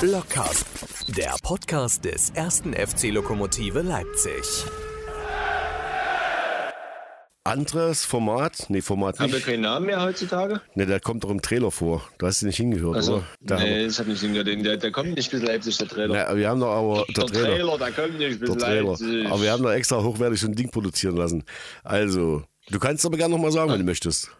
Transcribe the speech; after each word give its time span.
Blockcast, 0.00 0.64
der 1.16 1.34
Podcast 1.42 2.04
des 2.04 2.30
ersten 2.30 2.72
FC 2.72 3.10
Lokomotive 3.10 3.82
Leipzig. 3.82 4.42
Anderes 7.42 8.04
Format? 8.04 8.66
Nee, 8.68 8.80
Format 8.80 9.18
Haben 9.18 9.28
wir 9.32 9.36
nicht. 9.38 9.46
keinen 9.46 9.62
Namen 9.62 9.86
mehr 9.86 10.00
heutzutage? 10.02 10.60
Nee, 10.74 10.86
der 10.86 11.00
kommt 11.00 11.24
doch 11.24 11.30
im 11.30 11.42
Trailer 11.42 11.70
vor. 11.72 12.02
Du 12.18 12.26
hast 12.26 12.42
ihn 12.42 12.46
nicht 12.46 12.58
hingehört, 12.58 12.94
Also, 12.96 13.14
oder? 13.16 13.24
Da 13.40 13.58
nee, 13.58 13.84
das 13.86 13.98
hat 13.98 14.06
nicht 14.06 14.20
hingehört. 14.20 14.46
Der, 14.46 14.76
der 14.76 14.92
kommt 14.92 15.14
nicht 15.16 15.30
bis 15.32 15.42
Leipzig, 15.42 15.76
der 15.78 15.88
Trailer. 15.88 16.26
Na, 16.28 16.36
wir 16.36 16.48
haben 16.48 16.60
doch 16.60 16.72
aber 16.72 17.04
der, 17.16 17.24
der 17.24 17.26
Trailer. 17.26 17.56
Trailer, 17.56 17.78
der 17.78 17.92
kommt 17.92 18.18
nicht 18.18 18.38
bis 18.40 18.50
Der 18.50 18.58
Trailer. 18.58 18.88
Leipzig. 18.90 19.26
Aber 19.26 19.42
wir 19.42 19.50
haben 19.52 19.62
doch 19.64 19.72
extra 19.72 20.00
hochwertig 20.02 20.40
so 20.40 20.46
ein 20.46 20.54
Ding 20.54 20.70
produzieren 20.70 21.16
lassen. 21.16 21.42
Also, 21.82 22.44
du 22.70 22.78
kannst 22.78 23.04
aber 23.04 23.16
gerne 23.16 23.34
nochmal 23.34 23.50
sagen, 23.52 23.72
wenn 23.72 23.80
du 23.80 23.84
möchtest. 23.84 24.30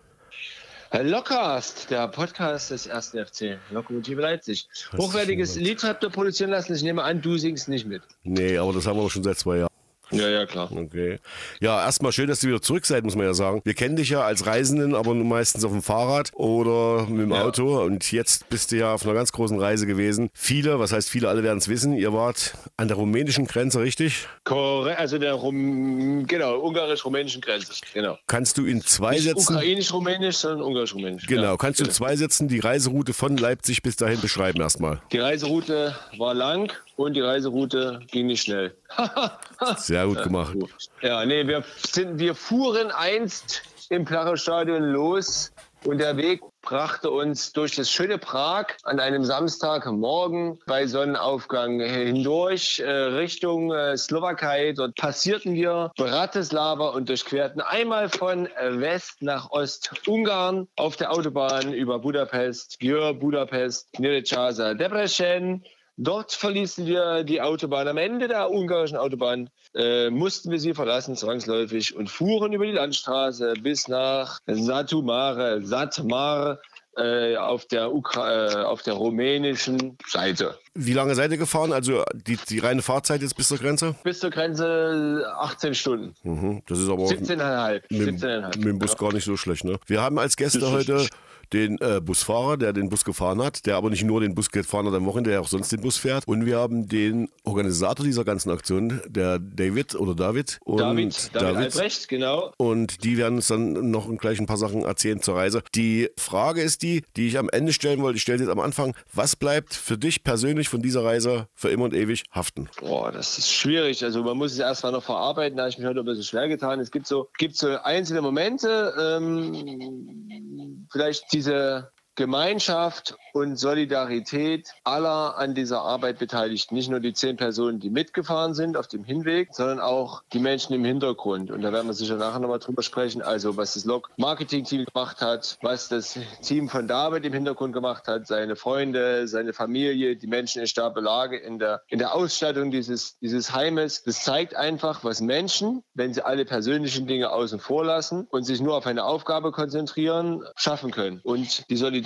Lockcast, 0.93 1.91
der 1.91 2.09
Podcast 2.09 2.71
des 2.71 2.87
ersten 2.87 3.25
FC 3.25 3.59
Lokomotive 3.71 4.21
Leipzig. 4.21 4.69
Hochwertiges 4.97 5.57
Lied 5.57 5.83
habt 5.83 6.03
ihr 6.05 6.11
produzieren 6.11 6.51
lassen. 6.51 6.75
Ich 6.75 6.83
nehme 6.83 7.03
an, 7.03 7.21
du 7.21 7.37
singst 7.37 7.69
nicht 7.69 7.87
mit. 7.87 8.03
Nee, 8.23 8.57
aber 8.57 8.73
das 8.73 8.87
haben 8.87 8.97
wir 8.99 9.03
doch 9.03 9.11
schon 9.11 9.25
seit 9.25 9.39
zwei 9.39 9.59
Jahren. 9.59 9.76
Ja, 10.11 10.29
ja, 10.29 10.47
klar. 10.47 10.71
Okay. 10.71 11.19
Ja, 11.61 11.85
erstmal 11.85 12.13
schön, 12.13 12.29
dass 12.29 12.41
du 12.41 12.47
wieder 12.49 12.63
zurück 12.63 12.87
seid, 12.87 13.03
muss 13.05 13.17
man 13.17 13.27
ja 13.27 13.35
sagen. 13.35 13.61
Wir 13.65 13.75
kennen 13.75 13.97
dich 13.97 14.11
ja 14.11 14.23
als 14.23 14.47
Reisenden, 14.47 14.95
aber 14.95 15.15
nur 15.15 15.25
meistens 15.25 15.65
auf 15.65 15.73
dem 15.73 15.83
Fahrrad 15.83 16.31
oder 16.35 17.07
mit 17.09 17.23
dem 17.23 17.31
Ja. 17.33 17.43
Auto. 17.45 17.83
Und 17.83 18.13
jetzt 18.13 18.49
bist 18.49 18.71
du 18.73 18.77
ja 18.77 18.95
auf 18.95 19.03
einer 19.05 19.15
ganz 19.15 19.33
großen 19.33 19.59
Reise 19.59 19.87
gewesen. 19.87 20.31
Viele, 20.33 20.79
was 20.79 20.93
heißt 20.93 21.11
viele, 21.11 21.29
alle 21.29 21.43
werden 21.43 21.59
es 21.59 21.69
wissen, 21.69 21.93
ihr 21.95 22.13
wart 22.13 22.55
an 22.77 22.89
der 22.89 22.97
rumänischen 22.97 23.47
Grenze, 23.47 23.81
richtig? 23.81 24.27
Korrekt, 24.45 24.99
also 25.01 25.19
der 25.19 25.35
Rum, 25.35 26.25
genau, 26.27 26.59
ungarisch-rumänischen 26.61 27.41
Grenze. 27.41 27.73
Genau. 27.93 28.17
Kannst 28.27 28.59
du 28.59 28.65
in 28.65 28.83
zwei 28.83 29.13
Nicht 29.13 29.25
Sätzen. 29.25 29.55
ukrainisch-rumänisch, 29.57 30.37
sondern 30.37 30.63
ungarisch-rumänisch. 30.63 31.27
Genau, 31.27 31.43
Ja, 31.43 31.57
kannst 31.57 31.81
du 31.81 31.85
in 31.85 31.89
bitte. 31.89 31.97
zwei 31.97 32.17
Sätzen 32.17 32.49
die 32.49 32.61
Reiseroute 32.61 33.13
von 33.13 33.37
Leipzig 33.37 33.83
bis 33.83 33.97
dahin 33.97 34.21
beschreiben 34.21 34.61
erstmal? 34.61 35.01
Die 35.13 35.19
Reiseroute 35.19 35.95
war 36.17 36.35
lang 36.35 36.73
und 36.97 37.15
die 37.15 37.21
Reiseroute 37.21 38.01
ging 38.11 38.27
nicht 38.27 38.43
schnell. 38.43 38.75
Sehr 39.77 40.07
gut 40.07 40.23
gemacht. 40.23 40.57
Ja, 41.03 41.25
nee, 41.25 41.47
wir, 41.47 41.65
sind, 41.87 42.19
wir 42.19 42.35
fuhren 42.35 42.91
einst 42.91 43.63
im 43.91 44.05
Plache-Stadion 44.05 44.83
los 44.83 45.53
und 45.85 45.99
der 45.99 46.17
Weg 46.17 46.41
brachte 46.63 47.11
uns 47.11 47.53
durch 47.53 47.77
das 47.77 47.89
schöne 47.91 48.19
Prag 48.19 48.67
an 48.83 48.99
einem 48.99 49.25
Samstagmorgen 49.25 50.59
bei 50.67 50.87
Sonnenaufgang 50.87 51.79
hindurch 51.79 52.81
äh, 52.81 52.91
Richtung 52.91 53.73
äh, 53.73 53.97
Slowakei. 53.97 54.73
Dort 54.73 54.97
passierten 54.97 55.55
wir 55.55 55.93
Bratislava 55.97 56.89
und 56.89 57.09
durchquerten 57.09 57.61
einmal 57.61 58.09
von 58.09 58.49
West 58.71 59.23
nach 59.23 59.51
Ost 59.51 59.93
Ungarn 60.09 60.67
auf 60.75 60.97
der 60.97 61.13
Autobahn 61.13 61.73
über 61.73 62.01
Budapest, 62.01 62.79
Győr, 62.81 63.13
Budapest, 63.13 63.89
Nyíregyháza, 64.01 64.75
Debrecen, 64.75 65.65
Dort 65.99 66.33
verließen 66.33 66.87
wir 66.87 67.25
die 67.25 67.41
Autobahn. 67.41 67.89
Am 67.89 67.97
Ende 67.97 68.29
der 68.29 68.51
ungarischen 68.51 68.99
Autobahn 68.99 69.49
äh, 69.75 70.11
mussten 70.11 70.51
wir 70.51 70.59
sie 70.61 70.75
verlassen, 70.75 71.17
zwangsläufig, 71.17 71.97
und 71.97 72.11
fuhren 72.11 72.53
über 72.53 72.67
die 72.67 72.73
Landstraße 72.73 73.55
bis 73.63 73.89
nach 73.89 74.41
Satumare, 74.47 75.63
Satmar, 75.63 76.59
äh, 76.99 77.37
auf, 77.37 77.67
der 77.67 77.93
Ukra 77.95 78.63
äh, 78.63 78.65
auf 78.65 78.83
der 78.83 78.95
rumänischen 78.95 79.99
Seite. 80.07 80.59
Wie 80.75 80.95
lange 80.95 81.15
seid 81.15 81.31
ihr 81.31 81.37
gefahren? 81.37 81.73
Also 81.73 82.03
die, 82.15 82.39
die 82.49 82.59
reine 82.59 82.81
Fahrzeit 82.81 83.21
jetzt 83.21 83.37
bis 83.37 83.49
zur 83.49 83.59
Grenze? 83.59 83.95
Bis 84.03 84.21
zur 84.21 84.31
Grenze 84.31 85.27
18 85.39 85.75
Stunden. 85.75 86.15
Mhm, 86.23 86.63
das 86.67 86.79
ist 86.79 86.89
aber 86.89 87.03
auch 87.05 87.13
17,5. 87.13 87.83
mit, 87.91 88.07
dem- 88.07 88.17
17,5. 88.17 88.47
mit 88.59 88.65
dem 88.65 88.79
Bus 88.79 88.97
gar 88.97 89.13
nicht 89.13 89.25
so 89.25 89.37
schlecht. 89.37 89.65
Ne? 89.65 89.79
Wir 89.87 90.01
haben 90.01 90.19
als 90.19 90.37
Gäste 90.37 90.71
heute 90.71 90.97
richtig. 90.97 91.11
Den 91.53 91.79
äh, 91.81 92.01
Busfahrer, 92.01 92.57
der 92.57 92.73
den 92.73 92.89
Bus 92.89 93.05
gefahren 93.05 93.43
hat, 93.43 93.67
der 93.67 93.77
aber 93.77 93.91
nicht 93.91 94.05
nur 94.05 94.21
den 94.21 94.35
Bus 94.35 94.51
gefahren 94.51 94.87
hat 94.87 94.95
am 94.95 95.07
Wochenende, 95.07 95.31
der 95.31 95.41
auch 95.41 95.49
sonst 95.49 95.73
den 95.73 95.81
Bus 95.81 95.97
fährt. 95.97 96.27
Und 96.27 96.47
wir 96.47 96.59
haben 96.59 96.89
den 96.89 97.29
Organisator 97.45 98.05
dieser 98.05 98.25
ganzen 98.25 98.51
Aktion, 98.51 99.01
der 99.07 99.39
David 99.39 99.95
oder 99.95 100.15
David. 100.15 100.59
Und 100.65 100.81
David, 100.81 101.31
David 101.35 101.57
Albrecht, 101.57 102.09
genau. 102.09 102.53
Und 102.57 103.05
die 103.05 103.17
werden 103.17 103.37
uns 103.37 103.49
dann 103.49 103.91
noch 103.91 104.09
gleich 104.19 104.39
ein 104.41 104.47
paar 104.47 104.57
Sachen 104.57 104.85
erzählen 104.85 105.21
zur 105.21 105.37
Reise. 105.37 105.63
Die 105.75 106.11
Frage 106.19 106.63
ist 106.63 106.83
die, 106.83 107.03
die 107.17 107.29
ich 107.29 107.39
am 107.39 107.49
Ende 107.49 107.73
stellen 107.73 108.03
wollte. 108.03 108.17
Ich 108.17 108.23
stelle 108.23 108.39
sie 108.39 108.45
jetzt 108.45 108.53
am 108.53 108.61
Anfang. 108.61 108.95
Was 109.13 109.37
bleibt 109.37 109.75
für 109.75 109.99
dich 109.99 110.25
persönlich 110.25 110.69
von 110.69 110.83
dieser 110.83 111.05
Reise 111.05 111.49
für 111.55 111.71
immer 111.71 111.85
und 111.85 111.95
ewig 111.95 112.25
haften? 112.33 112.69
Boah, 112.81 113.13
das 113.13 113.39
ist 113.39 113.53
schwierig. 113.53 114.05
Also 114.05 114.23
man 114.23 114.37
muss 114.37 114.53
es 114.53 114.59
erstmal 114.59 114.93
noch 114.93 115.03
verarbeiten. 115.03 115.57
Da 115.57 115.65
habe 115.65 115.71
ich 115.71 115.79
mich 115.79 115.87
heute 115.87 116.01
ein 116.01 116.07
bisschen 116.07 116.25
schwer 116.25 116.49
getan. 116.49 116.81
Es 116.81 116.91
gibt 116.91 117.07
so, 117.07 117.29
gibt 117.39 117.57
so 117.57 117.77
einzelne 117.83 118.23
Momente, 118.23 118.95
ähm, 118.99 120.87
vielleicht 120.91 121.31
diese 121.37 121.93
Gemeinschaft 122.17 123.17
und 123.35 123.57
Solidarität 123.57 124.71
aller 124.83 125.37
an 125.37 125.55
dieser 125.55 125.83
Arbeit 125.83 126.19
Beteiligten. 126.19 126.75
Nicht 126.75 126.89
nur 126.89 127.01
die 127.01 127.13
zehn 127.13 127.37
Personen, 127.37 127.79
die 127.79 127.91
mitgefahren 127.91 128.55
sind 128.55 128.79
auf 128.79 128.89
dem 128.89 129.05
Hinweg, 129.05 129.51
sondern 129.53 129.81
auch 129.81 130.23
die 130.33 130.39
Menschen 130.39 130.73
im 130.75 130.85
Hintergrund. 130.85 131.51
Und 131.51 131.61
da 131.61 131.71
werden 131.73 131.87
wir 131.87 131.93
sicher 131.93 132.17
nachher 132.17 132.39
nochmal 132.39 132.59
drüber 132.59 132.83
sprechen. 132.83 133.21
Also 133.21 133.59
was 133.59 133.75
das 133.75 133.85
Log-Marketing-Team 133.85 134.87
gemacht 134.87 135.21
hat, 135.21 135.59
was 135.61 135.89
das 135.89 136.19
Team 136.41 136.71
von 136.71 136.89
David 136.89 137.27
im 137.27 137.35
Hintergrund 137.35 137.75
gemacht 137.75 138.09
hat, 138.09 138.27
seine 138.27 138.57
Freunde, 138.57 139.29
seine 139.29 139.53
Familie, 139.53 140.17
die 140.17 140.27
Menschen 140.27 140.63
in 140.63 140.67
Stabelage 140.67 141.37
in 141.37 141.59
der, 141.59 141.83
in 141.89 141.99
der 141.99 142.15
Ausstattung 142.15 142.71
dieses, 142.71 143.19
dieses 143.19 143.55
Heimes. 143.55 144.03
Das 144.05 144.25
zeigt 144.25 144.57
einfach, 144.57 145.05
was 145.05 145.21
Menschen, 145.21 145.83
wenn 145.93 146.15
sie 146.15 146.25
alle 146.25 146.47
persönlichen 146.47 147.07
Dinge 147.07 147.31
außen 147.31 147.59
vor 147.59 147.85
lassen 147.85 148.27
und 148.31 148.45
sich 148.45 148.63
nur 148.63 148.75
auf 148.77 148.87
eine 148.87 149.05
Aufgabe 149.05 149.53
konzentrieren, 149.53 150.43
schaffen 150.57 150.91
können. 150.91 151.21
Und 151.23 151.69
die 151.69 151.77
Solidarität 151.77 152.06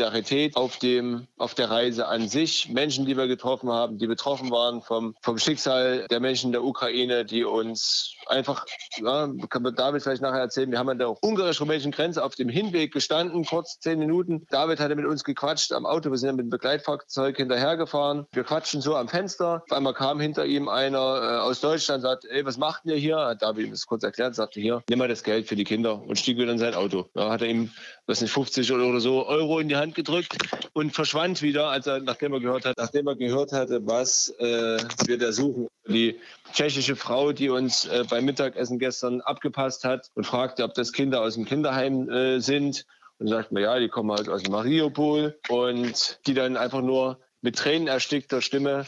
auf, 0.55 0.78
dem, 0.78 1.27
auf 1.38 1.55
der 1.55 1.71
Reise 1.71 2.06
an 2.09 2.28
sich, 2.28 2.69
Menschen, 2.69 3.06
die 3.06 3.16
wir 3.16 3.27
getroffen 3.27 3.71
haben, 3.71 3.99
die 3.99 4.06
betroffen 4.06 4.50
waren 4.50 4.83
vom, 4.83 5.15
vom 5.22 5.38
Schicksal 5.38 6.06
der 6.11 6.21
Menschen 6.21 6.53
der 6.53 6.65
Ukraine, 6.65 7.25
die 7.25 7.44
uns 7.44 8.15
einfach, 8.30 8.66
ja, 8.96 9.28
kann 9.48 9.62
man 9.62 9.74
David 9.74 10.02
vielleicht 10.02 10.22
nachher 10.22 10.41
erzählen, 10.41 10.70
wir 10.70 10.78
haben 10.78 10.88
an 10.88 10.98
der 10.98 11.22
ungarisch-rumänischen 11.22 11.92
Grenze 11.92 12.24
auf 12.24 12.34
dem 12.34 12.48
Hinweg 12.48 12.92
gestanden, 12.92 13.44
kurz 13.44 13.78
zehn 13.80 13.98
Minuten. 13.98 14.46
David 14.50 14.80
hatte 14.80 14.94
mit 14.94 15.06
uns 15.06 15.24
gequatscht 15.24 15.72
am 15.72 15.86
Auto, 15.86 16.10
wir 16.10 16.18
sind 16.18 16.28
dann 16.28 16.36
mit 16.36 16.46
dem 16.46 16.50
Begleitfahrzeug 16.50 17.36
hinterhergefahren. 17.36 18.26
Wir 18.32 18.44
quatschen 18.44 18.80
so 18.80 18.96
am 18.96 19.08
Fenster. 19.08 19.62
Auf 19.68 19.76
einmal 19.76 19.94
kam 19.94 20.20
hinter 20.20 20.46
ihm 20.46 20.68
einer 20.68 20.98
äh, 20.98 21.41
aus 21.41 21.60
Deutschland, 21.60 22.02
sagt, 22.02 22.24
ey, 22.24 22.44
was 22.44 22.58
macht 22.58 22.84
ihr 22.84 22.96
hier? 22.96 23.18
Hat 23.18 23.42
David 23.42 23.66
ihm 23.66 23.70
das 23.72 23.86
kurz 23.86 24.02
erklärt, 24.02 24.34
sagte 24.34 24.60
hier, 24.60 24.82
nimm 24.88 24.98
mal 24.98 25.08
das 25.08 25.22
Geld 25.22 25.48
für 25.48 25.56
die 25.56 25.64
Kinder 25.64 26.02
und 26.02 26.18
stieg 26.18 26.38
wieder 26.38 26.52
in 26.52 26.58
sein 26.58 26.74
Auto. 26.74 27.06
Da 27.14 27.30
hat 27.30 27.42
er 27.42 27.48
ihm, 27.48 27.70
was 28.06 28.20
nicht, 28.20 28.32
50 28.32 28.72
oder, 28.72 28.86
oder 28.86 29.00
so 29.00 29.26
Euro 29.26 29.58
in 29.58 29.68
die 29.68 29.76
Hand 29.76 29.94
gedrückt 29.94 30.36
und 30.72 30.94
verschwand 30.94 31.42
wieder, 31.42 31.68
als 31.68 31.86
er, 31.86 32.00
nachdem 32.00 32.32
er 32.32 32.41
gehört 32.41 32.64
hat, 32.64 32.76
nachdem 32.78 33.06
er 33.06 33.16
gehört 33.16 33.52
hatte, 33.52 33.86
was 33.86 34.28
äh, 34.38 34.78
wir 35.06 35.18
da 35.18 35.32
suchen. 35.32 35.68
Die 35.88 36.20
tschechische 36.52 36.96
Frau, 36.96 37.32
die 37.32 37.48
uns 37.48 37.86
äh, 37.86 38.04
beim 38.08 38.24
Mittagessen 38.24 38.78
gestern 38.78 39.20
abgepasst 39.20 39.84
hat 39.84 40.10
und 40.14 40.26
fragte, 40.26 40.64
ob 40.64 40.74
das 40.74 40.92
Kinder 40.92 41.22
aus 41.22 41.34
dem 41.34 41.44
Kinderheim 41.44 42.08
äh, 42.10 42.41
sind. 42.41 42.86
Und 43.18 43.28
sagt 43.28 43.52
man, 43.52 43.62
ja, 43.62 43.78
die 43.78 43.88
kommen 43.88 44.10
halt 44.12 44.28
aus 44.28 44.48
Mariupol 44.48 45.38
und 45.48 46.20
die 46.26 46.34
dann 46.34 46.56
einfach 46.56 46.80
nur 46.80 47.18
mit 47.42 47.56
Tränen 47.56 47.86
erstickter 47.88 48.41
Stimme 48.41 48.86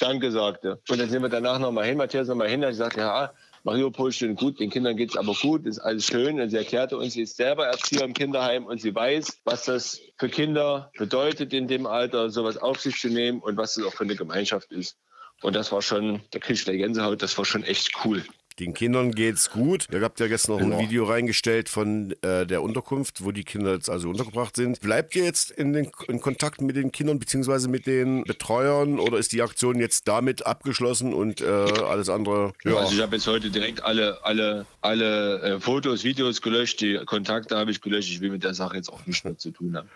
Danke 0.00 0.30
sagte. 0.30 0.80
Und 0.88 1.00
dann 1.00 1.08
sind 1.08 1.22
wir 1.22 1.28
danach 1.28 1.58
nochmal 1.58 1.86
hin, 1.86 1.96
Matthias 1.96 2.28
nochmal 2.28 2.48
hin, 2.48 2.64
und 2.64 2.74
sagte, 2.74 3.00
ja, 3.00 3.32
Mariupol 3.62 4.12
steht 4.12 4.36
gut, 4.36 4.60
den 4.60 4.70
Kindern 4.70 4.96
geht 4.96 5.10
es 5.10 5.16
aber 5.16 5.34
gut, 5.34 5.64
ist 5.66 5.78
alles 5.78 6.04
schön. 6.04 6.40
Und 6.40 6.50
sie 6.50 6.56
erklärte 6.56 6.98
uns, 6.98 7.14
sie 7.14 7.22
ist 7.22 7.36
selber 7.36 7.66
Erzieher 7.66 8.04
im 8.04 8.12
Kinderheim 8.12 8.66
und 8.66 8.80
sie 8.80 8.94
weiß, 8.94 9.40
was 9.44 9.64
das 9.64 10.00
für 10.18 10.28
Kinder 10.28 10.90
bedeutet 10.98 11.52
in 11.54 11.66
dem 11.66 11.86
Alter, 11.86 12.28
sowas 12.30 12.58
auf 12.58 12.80
sich 12.80 13.00
zu 13.00 13.08
nehmen 13.08 13.40
und 13.40 13.56
was 13.56 13.76
es 13.76 13.86
auch 13.86 13.92
für 13.92 14.04
eine 14.04 14.16
Gemeinschaft 14.16 14.70
ist. 14.70 14.98
Und 15.44 15.54
das 15.54 15.72
war 15.72 15.82
schon, 15.82 16.22
da 16.30 16.38
krieg 16.38 16.56
ich 16.56 16.64
gleich 16.64 16.78
Gänsehaut, 16.78 17.22
das 17.22 17.36
war 17.36 17.44
schon 17.44 17.64
echt 17.64 17.92
cool. 18.02 18.24
Den 18.60 18.72
Kindern 18.72 19.10
geht's 19.12 19.50
gut. 19.50 19.88
Ihr 19.92 20.00
habt 20.02 20.20
ja 20.20 20.28
gestern 20.28 20.52
noch 20.52 20.60
ein 20.60 20.70
Genau. 20.70 20.80
Video 20.80 21.04
reingestellt 21.04 21.68
von 21.68 22.14
äh, 22.22 22.46
der 22.46 22.62
Unterkunft, 22.62 23.24
wo 23.24 23.32
die 23.32 23.42
Kinder 23.42 23.74
jetzt 23.74 23.90
also 23.90 24.08
untergebracht 24.08 24.54
sind. 24.54 24.80
Bleibt 24.80 25.16
ihr 25.16 25.24
jetzt 25.24 25.50
in, 25.50 25.72
den, 25.72 25.90
in 26.06 26.20
Kontakt 26.20 26.60
mit 26.60 26.76
den 26.76 26.92
Kindern 26.92 27.18
beziehungsweise 27.18 27.68
mit 27.68 27.86
den 27.88 28.22
Betreuern 28.22 29.00
oder 29.00 29.18
ist 29.18 29.32
die 29.32 29.42
Aktion 29.42 29.80
jetzt 29.80 30.06
damit 30.06 30.46
abgeschlossen 30.46 31.12
und 31.14 31.40
äh, 31.40 31.46
alles 31.46 32.08
andere? 32.08 32.52
Ja. 32.64 32.76
Also 32.76 32.94
ich 32.94 33.02
habe 33.02 33.16
jetzt 33.16 33.26
heute 33.26 33.50
direkt 33.50 33.82
alle, 33.82 34.24
alle, 34.24 34.66
alle 34.80 35.40
äh, 35.42 35.60
Fotos, 35.60 36.04
Videos 36.04 36.40
gelöscht, 36.40 36.80
die 36.80 37.00
Kontakte 37.06 37.56
habe 37.56 37.72
ich 37.72 37.80
gelöscht. 37.80 38.10
Ich 38.10 38.20
will 38.20 38.30
mit 38.30 38.44
der 38.44 38.54
Sache 38.54 38.76
jetzt 38.76 38.88
auch 38.88 39.04
nichts 39.04 39.24
mehr 39.24 39.36
zu 39.36 39.50
tun 39.50 39.76
haben. 39.76 39.88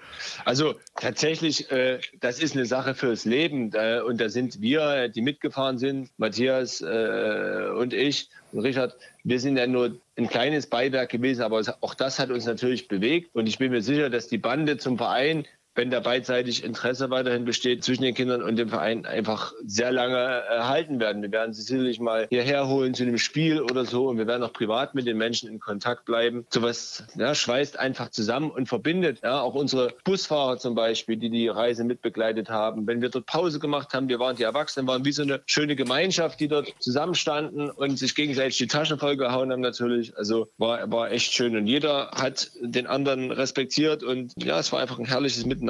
Also 0.44 0.74
tatsächlich, 0.96 1.70
äh, 1.70 2.00
das 2.18 2.40
ist 2.40 2.56
eine 2.56 2.66
Sache 2.66 2.96
fürs 2.96 3.24
Leben. 3.24 3.72
Und 4.06 4.20
da 4.20 4.28
sind 4.28 4.60
wir, 4.60 5.08
die 5.08 5.22
mitgefahren 5.22 5.78
sind, 5.78 6.10
Matthias 6.18 6.80
äh, 6.80 7.68
und 7.76 7.92
ich 7.92 8.28
Richard, 8.52 8.96
wir 9.24 9.40
sind 9.40 9.56
ja 9.56 9.66
nur 9.66 10.00
ein 10.16 10.28
kleines 10.28 10.66
Beiwerk 10.66 11.10
gewesen, 11.10 11.42
aber 11.42 11.62
auch 11.80 11.94
das 11.94 12.18
hat 12.18 12.30
uns 12.30 12.46
natürlich 12.46 12.88
bewegt. 12.88 13.34
Und 13.34 13.46
ich 13.46 13.58
bin 13.58 13.70
mir 13.70 13.82
sicher, 13.82 14.10
dass 14.10 14.28
die 14.28 14.38
Bande 14.38 14.78
zum 14.78 14.96
Verein 14.96 15.46
wenn 15.78 15.90
da 15.90 16.00
beidseitig 16.00 16.64
Interesse 16.64 17.08
weiterhin 17.08 17.44
besteht 17.44 17.84
zwischen 17.84 18.02
den 18.02 18.12
Kindern 18.12 18.42
und 18.42 18.56
dem 18.56 18.68
Verein, 18.68 19.06
einfach 19.06 19.52
sehr 19.64 19.92
lange 19.92 20.16
erhalten 20.16 20.98
werden. 20.98 21.22
Wir 21.22 21.30
werden 21.30 21.54
sie 21.54 21.62
sicherlich 21.62 22.00
mal 22.00 22.26
hierher 22.30 22.66
holen 22.66 22.94
zu 22.94 23.04
einem 23.04 23.16
Spiel 23.16 23.62
oder 23.62 23.84
so 23.84 24.08
und 24.08 24.18
wir 24.18 24.26
werden 24.26 24.42
auch 24.42 24.52
privat 24.52 24.96
mit 24.96 25.06
den 25.06 25.16
Menschen 25.16 25.48
in 25.48 25.60
Kontakt 25.60 26.04
bleiben. 26.04 26.44
Sowas 26.50 27.04
ja, 27.14 27.32
schweißt 27.32 27.78
einfach 27.78 28.10
zusammen 28.10 28.50
und 28.50 28.68
verbindet. 28.68 29.20
Ja, 29.22 29.40
auch 29.40 29.54
unsere 29.54 29.94
Busfahrer 30.02 30.58
zum 30.58 30.74
Beispiel, 30.74 31.16
die 31.16 31.30
die 31.30 31.46
Reise 31.46 31.84
mitbegleitet 31.84 32.50
haben. 32.50 32.88
Wenn 32.88 33.00
wir 33.00 33.10
dort 33.10 33.26
Pause 33.26 33.60
gemacht 33.60 33.94
haben, 33.94 34.08
wir 34.08 34.18
waren 34.18 34.34
die 34.34 34.42
Erwachsenen, 34.42 34.88
waren 34.88 35.04
wie 35.04 35.12
so 35.12 35.22
eine 35.22 35.42
schöne 35.46 35.76
Gemeinschaft, 35.76 36.40
die 36.40 36.48
dort 36.48 36.74
zusammenstanden 36.80 37.70
und 37.70 38.00
sich 38.00 38.16
gegenseitig 38.16 38.58
die 38.58 38.66
Taschen 38.66 38.98
vollgehauen 38.98 39.52
haben 39.52 39.60
natürlich. 39.60 40.18
Also 40.18 40.48
war, 40.58 40.90
war 40.90 41.12
echt 41.12 41.32
schön 41.32 41.56
und 41.56 41.68
jeder 41.68 42.10
hat 42.16 42.50
den 42.60 42.88
anderen 42.88 43.30
respektiert 43.30 44.02
und 44.02 44.32
ja, 44.42 44.58
es 44.58 44.72
war 44.72 44.80
einfach 44.80 44.98
ein 44.98 45.04
herrliches 45.04 45.46
Miteinander. 45.46 45.67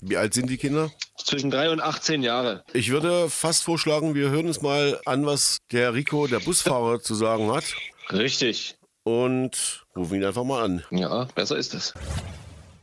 Wie 0.00 0.16
alt 0.16 0.34
sind 0.34 0.50
die 0.50 0.56
Kinder? 0.56 0.90
Zwischen 1.16 1.50
drei 1.50 1.70
und 1.70 1.80
18 1.80 2.22
Jahre. 2.22 2.62
Ich 2.72 2.90
würde 2.90 3.30
fast 3.30 3.64
vorschlagen, 3.64 4.14
wir 4.14 4.30
hören 4.30 4.46
uns 4.46 4.60
mal 4.62 5.00
an, 5.06 5.26
was 5.26 5.58
der 5.72 5.94
Rico, 5.94 6.26
der 6.26 6.40
Busfahrer, 6.40 7.00
zu 7.00 7.14
sagen 7.14 7.50
hat. 7.50 7.64
Richtig. 8.12 8.76
Und 9.04 9.86
rufen 9.96 10.16
ihn 10.16 10.24
einfach 10.24 10.44
mal 10.44 10.62
an. 10.62 10.84
Ja, 10.90 11.26
besser 11.34 11.56
ist 11.56 11.74
es. 11.74 11.94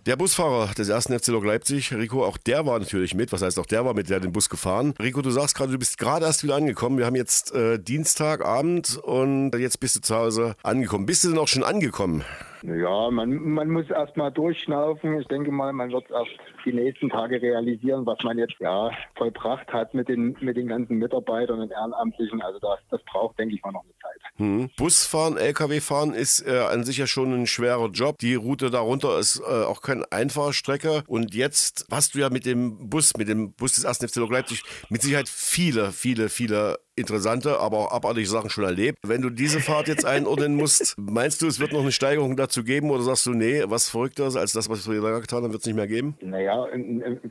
Der 0.05 0.17
Busfahrer 0.17 0.73
des 0.73 0.89
ersten 0.89 1.17
FC 1.17 1.27
Lok 1.27 1.45
Leipzig, 1.45 1.93
Rico, 1.93 2.25
auch 2.25 2.37
der 2.37 2.65
war 2.65 2.77
natürlich 2.77 3.13
mit. 3.13 3.31
Was 3.31 3.41
heißt, 3.41 3.57
auch 3.57 3.65
der 3.65 3.85
war 3.85 3.93
mit, 3.93 4.09
der 4.09 4.19
den 4.19 4.33
Bus 4.33 4.49
gefahren. 4.49 4.93
Rico, 5.01 5.21
du 5.21 5.31
sagst 5.31 5.55
gerade, 5.55 5.71
du 5.71 5.77
bist 5.77 5.97
gerade 5.97 6.25
erst 6.25 6.43
wieder 6.43 6.55
angekommen. 6.55 6.97
Wir 6.97 7.05
haben 7.05 7.15
jetzt 7.15 7.53
äh, 7.53 7.79
Dienstagabend 7.79 8.97
und 8.97 9.55
jetzt 9.55 9.79
bist 9.79 9.95
du 9.95 10.01
zu 10.01 10.15
Hause 10.15 10.55
angekommen. 10.61 11.05
Bist 11.05 11.23
du 11.23 11.29
denn 11.29 11.37
auch 11.37 11.47
schon 11.47 11.63
angekommen? 11.63 12.25
Ja, 12.63 13.11
man, 13.11 13.49
man 13.49 13.69
muss 13.69 13.89
erst 13.89 14.15
mal 14.15 14.29
durchschnaufen. 14.29 15.19
Ich 15.19 15.27
denke 15.27 15.51
mal, 15.51 15.73
man 15.73 15.91
wird 15.91 16.09
erst 16.09 16.31
die 16.63 16.71
nächsten 16.71 17.09
Tage 17.09 17.41
realisieren, 17.41 18.05
was 18.05 18.17
man 18.23 18.37
jetzt 18.37 18.55
ja 18.59 18.89
vollbracht 19.17 19.67
hat 19.73 19.93
mit 19.93 20.07
den, 20.07 20.37
mit 20.39 20.55
den 20.55 20.67
ganzen 20.67 20.97
Mitarbeitern 20.97 21.59
und 21.59 21.71
Ehrenamtlichen. 21.71 22.41
Also 22.41 22.59
das, 22.59 22.79
das 22.89 23.01
braucht, 23.03 23.37
denke 23.37 23.55
ich 23.55 23.61
mal, 23.63 23.73
noch 23.73 23.83
eine 23.83 23.91
Zeit. 24.01 24.21
Hm. 24.37 24.69
Busfahren, 24.77 25.35
LKW 25.35 25.81
fahren 25.81 26.13
ist 26.13 26.47
äh, 26.47 26.57
an 26.57 26.85
sich 26.85 26.97
ja 26.97 27.05
schon 27.05 27.33
ein 27.33 27.47
schwerer 27.47 27.89
Job. 27.89 28.17
Die 28.19 28.35
Route 28.35 28.69
darunter 28.69 29.19
ist 29.19 29.41
äh, 29.41 29.65
auch 29.65 29.81
keine 29.81 30.09
einfache 30.13 30.53
Strecke. 30.53 31.03
Und 31.07 31.35
jetzt 31.35 31.85
hast 31.91 32.15
du 32.15 32.19
ja 32.19 32.29
mit 32.29 32.45
dem 32.45 32.89
Bus, 32.89 33.17
mit 33.17 33.27
dem 33.27 33.51
Bus 33.51 33.75
des 33.75 33.85
1. 33.85 34.09
FC 34.09 34.15
Leipzig 34.29 34.63
mit 34.87 35.01
Sicherheit 35.01 35.27
viele, 35.27 35.91
viele, 35.91 36.29
viele 36.29 36.77
interessante, 36.95 37.59
aber 37.59 37.77
auch 37.77 37.91
abartige 37.91 38.27
Sachen 38.27 38.49
schon 38.49 38.63
erlebt. 38.63 38.99
Wenn 39.05 39.21
du 39.21 39.29
diese 39.29 39.59
Fahrt 39.59 39.87
jetzt 39.87 40.05
einordnen 40.05 40.55
musst, 40.55 40.95
meinst 40.97 41.41
du, 41.41 41.47
es 41.47 41.59
wird 41.59 41.73
noch 41.73 41.81
eine 41.81 41.91
Steigerung 41.91 42.35
dazu 42.35 42.63
geben 42.63 42.91
oder 42.91 43.01
sagst 43.01 43.25
du, 43.25 43.31
nee, 43.31 43.63
was 43.65 43.89
verrückter 43.89 44.25
als 44.25 44.53
das, 44.53 44.69
was 44.69 44.89
wir 44.89 45.01
da 45.01 45.19
getan 45.19 45.43
haben, 45.43 45.51
wird 45.51 45.61
es 45.61 45.65
nicht 45.65 45.75
mehr 45.75 45.87
geben? 45.87 46.15
Naja, 46.21 46.67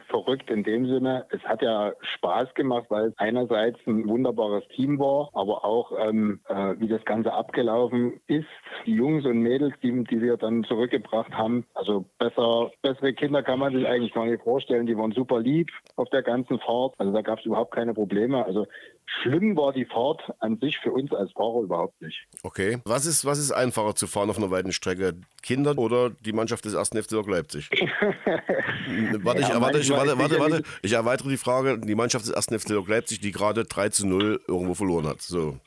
verrückt 0.09 0.51
in 0.51 0.65
dem 0.65 0.87
Sinne, 0.87 1.27
es 1.31 1.41
hat 1.43 1.63
ja 1.63 1.93
Spaß 2.17 2.55
gemacht, 2.55 2.87
weil 2.89 3.09
es 3.09 3.15
einerseits 3.19 3.79
ein 3.87 4.07
wunderbares 4.09 4.65
Team 4.75 4.99
war, 4.99 5.31
aber 5.33 5.65
auch 5.65 5.93
ähm, 5.99 6.41
äh, 6.49 6.75
wie 6.79 6.89
das 6.89 7.05
Ganze 7.05 7.33
abgelaufen 7.33 8.21
ist. 8.27 8.47
Die 8.87 8.95
Jungs 8.95 9.25
und 9.25 9.39
Mädels, 9.39 9.75
die, 9.83 10.05
die 10.05 10.21
wir 10.21 10.37
dann 10.37 10.65
zurückgebracht 10.65 11.33
haben, 11.33 11.65
also 11.75 12.05
besser, 12.19 12.71
bessere 12.83 13.13
Kinder 13.15 13.43
kann 13.43 13.59
man 13.59 13.75
sich 13.75 13.87
eigentlich 13.87 14.13
gar 14.13 14.27
nicht 14.27 14.43
vorstellen. 14.43 14.87
Die 14.87 14.97
waren 14.97 15.13
super 15.13 15.41
lieb 15.41 15.71
auf 15.97 16.09
der 16.11 16.23
ganzen 16.23 16.59
Fahrt. 16.59 16.95
Also 16.99 17.13
da 17.13 17.23
gab 17.23 17.39
es 17.39 17.47
überhaupt 17.47 17.75
keine 17.75 17.95
Probleme. 17.95 18.45
Also 18.45 18.67
Schlimm 19.21 19.52
war 19.57 19.73
die 19.73 19.85
Fahrt 19.85 20.23
an 20.41 20.59
sich 20.59 20.79
für 20.79 20.93
uns 20.93 21.13
als 21.13 21.33
Fahrer 21.33 21.63
überhaupt 21.63 22.01
nicht. 22.03 22.27
Okay. 22.43 22.79
Was 22.85 23.07
ist, 23.07 23.25
was 23.25 23.39
ist 23.39 23.53
einfacher 23.53 23.95
zu 23.95 24.07
fahren 24.07 24.31
auf 24.31 24.39
einer 24.39 24.51
weiten 24.51 24.73
Strecke? 24.73 25.15
Kinder 25.43 25.77
oder 25.79 26.11
die 26.11 26.33
Mannschaft 26.33 26.65
des 26.65 26.75
1. 26.75 26.91
FC 26.91 27.27
Leipzig? 27.27 27.71
warte, 29.23 29.41
ich, 29.41 29.49
ja, 29.49 29.61
warte, 29.61 29.79
ich, 29.79 29.91
warte, 29.91 30.19
warte, 30.19 30.39
warte. 30.39 30.63
Ich 30.83 30.93
erweitere 30.93 31.29
die 31.29 31.37
Frage. 31.37 31.79
Die 31.79 31.95
Mannschaft 31.95 32.27
des 32.27 32.33
1. 32.33 32.63
FC 32.63 32.71
Leipzig, 32.87 33.21
die 33.21 33.33
gerade 33.33 33.65
3 33.65 33.89
zu 33.89 34.07
0 34.07 34.41
irgendwo 34.47 34.75
verloren 34.75 35.07
hat. 35.07 35.23
So. 35.23 35.59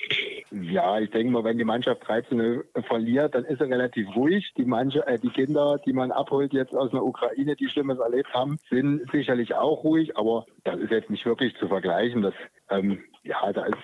Ja, 0.61 0.99
ich 0.99 1.09
denke 1.09 1.33
mal, 1.33 1.43
wenn 1.43 1.57
die 1.57 1.65
Mannschaft 1.65 2.07
13 2.07 2.63
verliert, 2.87 3.35
dann 3.35 3.43
ist 3.43 3.59
er 3.59 3.67
relativ 3.67 4.15
ruhig. 4.15 4.53
Die, 4.57 4.63
Manche, 4.63 5.05
äh, 5.05 5.19
die 5.19 5.29
Kinder, 5.29 5.79
die 5.85 5.91
man 5.91 6.11
abholt 6.11 6.53
jetzt 6.53 6.73
aus 6.73 6.91
der 6.91 7.03
Ukraine, 7.03 7.55
die 7.57 7.67
Schlimmes 7.67 7.99
erlebt 7.99 8.33
haben, 8.33 8.57
sind 8.69 9.01
sicherlich 9.11 9.53
auch 9.53 9.83
ruhig, 9.83 10.17
aber 10.17 10.45
das 10.63 10.79
ist 10.79 10.91
jetzt 10.91 11.09
nicht 11.09 11.25
wirklich 11.25 11.57
zu 11.57 11.67
vergleichen. 11.67 12.21
Das, 12.21 12.33
ähm, 12.69 13.03
ja, 13.23 13.51
da 13.53 13.65
ist 13.65 13.77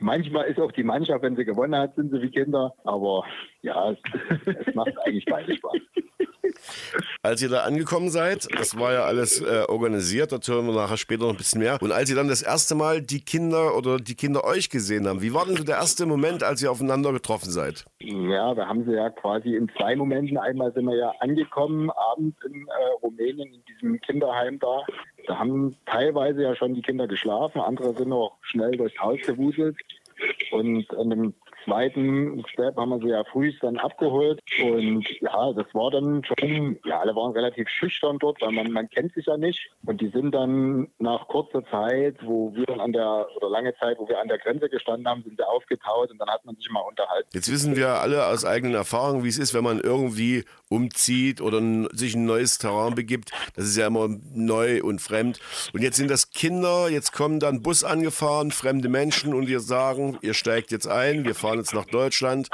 manchmal 0.00 0.46
ist 0.46 0.60
auch 0.60 0.72
die 0.72 0.82
Mannschaft, 0.82 1.22
wenn 1.22 1.36
sie 1.36 1.44
gewonnen 1.44 1.76
hat, 1.76 1.94
sind 1.94 2.10
sie 2.10 2.20
wie 2.20 2.30
Kinder, 2.30 2.74
aber 2.84 3.24
ja, 3.62 3.92
es, 3.92 3.98
es 4.46 4.74
macht 4.74 4.92
eigentlich 5.04 5.24
beide 5.26 5.56
Spaß. 5.56 5.78
Als 7.22 7.42
ihr 7.42 7.48
da 7.48 7.64
angekommen 7.64 8.10
seid, 8.10 8.48
das 8.56 8.78
war 8.78 8.92
ja 8.92 9.04
alles 9.04 9.40
äh, 9.40 9.64
organisiert, 9.68 10.32
dazu 10.32 10.54
hören 10.54 10.66
wir 10.66 10.74
nachher 10.74 10.96
später 10.96 11.24
noch 11.24 11.32
ein 11.32 11.36
bisschen 11.36 11.60
mehr. 11.60 11.78
Und 11.80 11.92
als 11.92 12.10
ihr 12.10 12.16
dann 12.16 12.28
das 12.28 12.42
erste 12.42 12.74
Mal 12.74 13.02
die 13.02 13.20
Kinder 13.20 13.76
oder 13.76 13.98
die 13.98 14.14
Kinder 14.14 14.44
euch 14.44 14.70
gesehen 14.70 15.06
haben, 15.06 15.20
wie 15.22 15.34
war 15.34 15.44
denn 15.46 15.56
so 15.56 15.64
der 15.64 15.76
erste 15.76 16.06
Moment, 16.06 16.42
als 16.42 16.62
ihr 16.62 16.70
aufeinander 16.70 17.12
getroffen 17.12 17.50
seid? 17.50 17.84
Ja, 18.00 18.56
wir 18.56 18.66
haben 18.66 18.84
sie 18.84 18.92
ja 18.92 19.10
quasi 19.10 19.54
in 19.54 19.68
zwei 19.76 19.96
Momenten. 19.96 20.38
Einmal 20.38 20.72
sind 20.72 20.86
wir 20.86 20.96
ja 20.96 21.12
angekommen, 21.20 21.90
abends 21.90 22.36
in 22.44 22.66
äh, 22.66 22.92
Rumänien, 23.02 23.52
in 23.52 23.64
diesem 23.64 24.00
Kinderheim 24.00 24.58
da. 24.58 24.82
Da 25.28 25.38
haben 25.38 25.76
teilweise 25.84 26.42
ja 26.42 26.56
schon 26.56 26.74
die 26.74 26.80
Kinder 26.80 27.06
geschlafen, 27.06 27.60
andere 27.60 27.94
sind 27.94 28.08
noch 28.08 28.38
schnell 28.40 28.72
durchs 28.72 28.98
Haus 28.98 29.20
gewuselt. 29.26 29.76
Und 30.50 30.90
an 30.96 31.10
dem 31.10 31.34
zweiten 31.64 32.42
Step 32.48 32.76
haben 32.76 32.90
wir 32.90 32.98
sie 32.98 33.10
ja 33.10 33.22
früh 33.24 33.52
dann 33.60 33.76
abgeholt. 33.76 34.40
Und 34.62 35.06
ja, 35.20 35.52
das 35.52 35.66
war 35.74 35.90
dann 35.90 36.24
schon, 36.24 36.78
ja, 36.84 37.00
alle 37.00 37.14
waren 37.14 37.32
relativ 37.32 37.68
schüchtern 37.68 38.18
dort, 38.18 38.40
weil 38.40 38.52
man, 38.52 38.72
man 38.72 38.88
kennt 38.88 39.12
sich 39.14 39.26
ja 39.26 39.36
nicht. 39.36 39.70
Und 39.84 40.00
die 40.00 40.08
sind 40.08 40.34
dann 40.34 40.88
nach 40.98 41.28
kurzer 41.28 41.62
Zeit, 41.66 42.16
wo 42.22 42.54
wir 42.54 42.64
dann 42.64 42.80
an 42.80 42.92
der, 42.92 43.26
oder 43.36 43.50
lange 43.50 43.74
Zeit, 43.76 43.98
wo 43.98 44.08
wir 44.08 44.18
an 44.18 44.28
der 44.28 44.38
Grenze 44.38 44.68
gestanden 44.68 45.06
haben, 45.06 45.22
sind 45.22 45.36
sie 45.36 45.46
aufgetaut 45.46 46.10
und 46.10 46.18
dann 46.18 46.28
hat 46.28 46.44
man 46.46 46.56
sich 46.56 46.70
mal 46.70 46.80
unterhalten. 46.80 47.28
Jetzt 47.32 47.52
wissen 47.52 47.76
wir 47.76 47.88
alle 47.88 48.26
aus 48.26 48.44
eigenen 48.44 48.74
Erfahrungen, 48.74 49.24
wie 49.24 49.28
es 49.28 49.38
ist, 49.38 49.54
wenn 49.54 49.64
man 49.64 49.80
irgendwie 49.80 50.44
umzieht 50.68 51.40
oder 51.40 51.60
sich 51.92 52.14
ein 52.14 52.24
neues 52.24 52.58
Terrain 52.58 52.94
begibt. 52.94 53.30
Das 53.54 53.64
ist 53.66 53.76
ja 53.76 53.86
immer 53.86 54.08
neu 54.34 54.82
und 54.82 55.00
fremd. 55.00 55.40
Und 55.72 55.82
jetzt 55.82 55.96
sind 55.96 56.10
das 56.10 56.30
Kinder, 56.30 56.88
jetzt 56.88 57.12
kommen 57.12 57.40
dann 57.40 57.62
Bus 57.62 57.84
angefahren, 57.84 58.50
fremde 58.50 58.88
Menschen 58.88 59.34
und 59.34 59.48
ihr 59.48 59.60
sagen, 59.60 60.18
ihr 60.22 60.34
steigt 60.34 60.70
jetzt 60.70 60.86
ein, 60.86 61.24
wir 61.24 61.34
fahren 61.34 61.58
jetzt 61.58 61.74
nach 61.74 61.86
Deutschland 61.86 62.48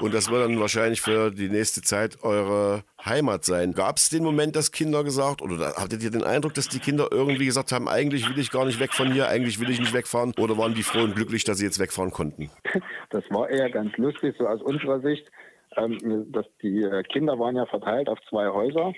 und 0.00 0.14
das 0.14 0.30
wird 0.30 0.44
dann 0.44 0.60
wahrscheinlich 0.60 1.00
für 1.00 1.30
die 1.30 1.48
nächste 1.48 1.82
Zeit 1.82 2.22
eure 2.22 2.84
Heimat 3.04 3.44
sein. 3.44 3.74
Gab 3.74 3.96
es 3.96 4.10
den 4.10 4.22
Moment, 4.22 4.54
dass 4.56 4.72
Kinder 4.72 5.04
gesagt, 5.04 5.42
oder 5.42 5.74
hattet 5.76 6.02
ihr 6.02 6.10
den 6.10 6.22
Eindruck, 6.22 6.54
dass 6.54 6.68
die 6.68 6.78
Kinder 6.78 7.08
irgendwie 7.10 7.46
gesagt 7.46 7.72
haben, 7.72 7.88
eigentlich 7.88 8.28
will 8.28 8.38
ich 8.38 8.50
gar 8.50 8.64
nicht 8.64 8.80
weg 8.80 8.92
von 8.92 9.12
hier, 9.12 9.28
eigentlich 9.28 9.58
will 9.60 9.70
ich 9.70 9.80
nicht 9.80 9.92
wegfahren? 9.92 10.32
Oder 10.38 10.56
waren 10.56 10.74
die 10.74 10.82
froh 10.82 11.00
und 11.00 11.14
glücklich, 11.14 11.44
dass 11.44 11.58
sie 11.58 11.64
jetzt 11.64 11.78
wegfahren 11.78 12.10
konnten? 12.10 12.50
Das 13.10 13.24
war 13.30 13.50
eher 13.50 13.70
ganz 13.70 13.96
lustig, 13.96 14.34
so 14.38 14.46
aus 14.46 14.62
unserer 14.62 15.00
Sicht. 15.00 15.30
Ähm, 15.76 16.26
dass 16.32 16.46
die 16.62 16.82
äh, 16.82 17.02
Kinder 17.04 17.38
waren 17.38 17.56
ja 17.56 17.66
verteilt 17.66 18.08
auf 18.08 18.18
zwei 18.28 18.48
Häuser. 18.48 18.92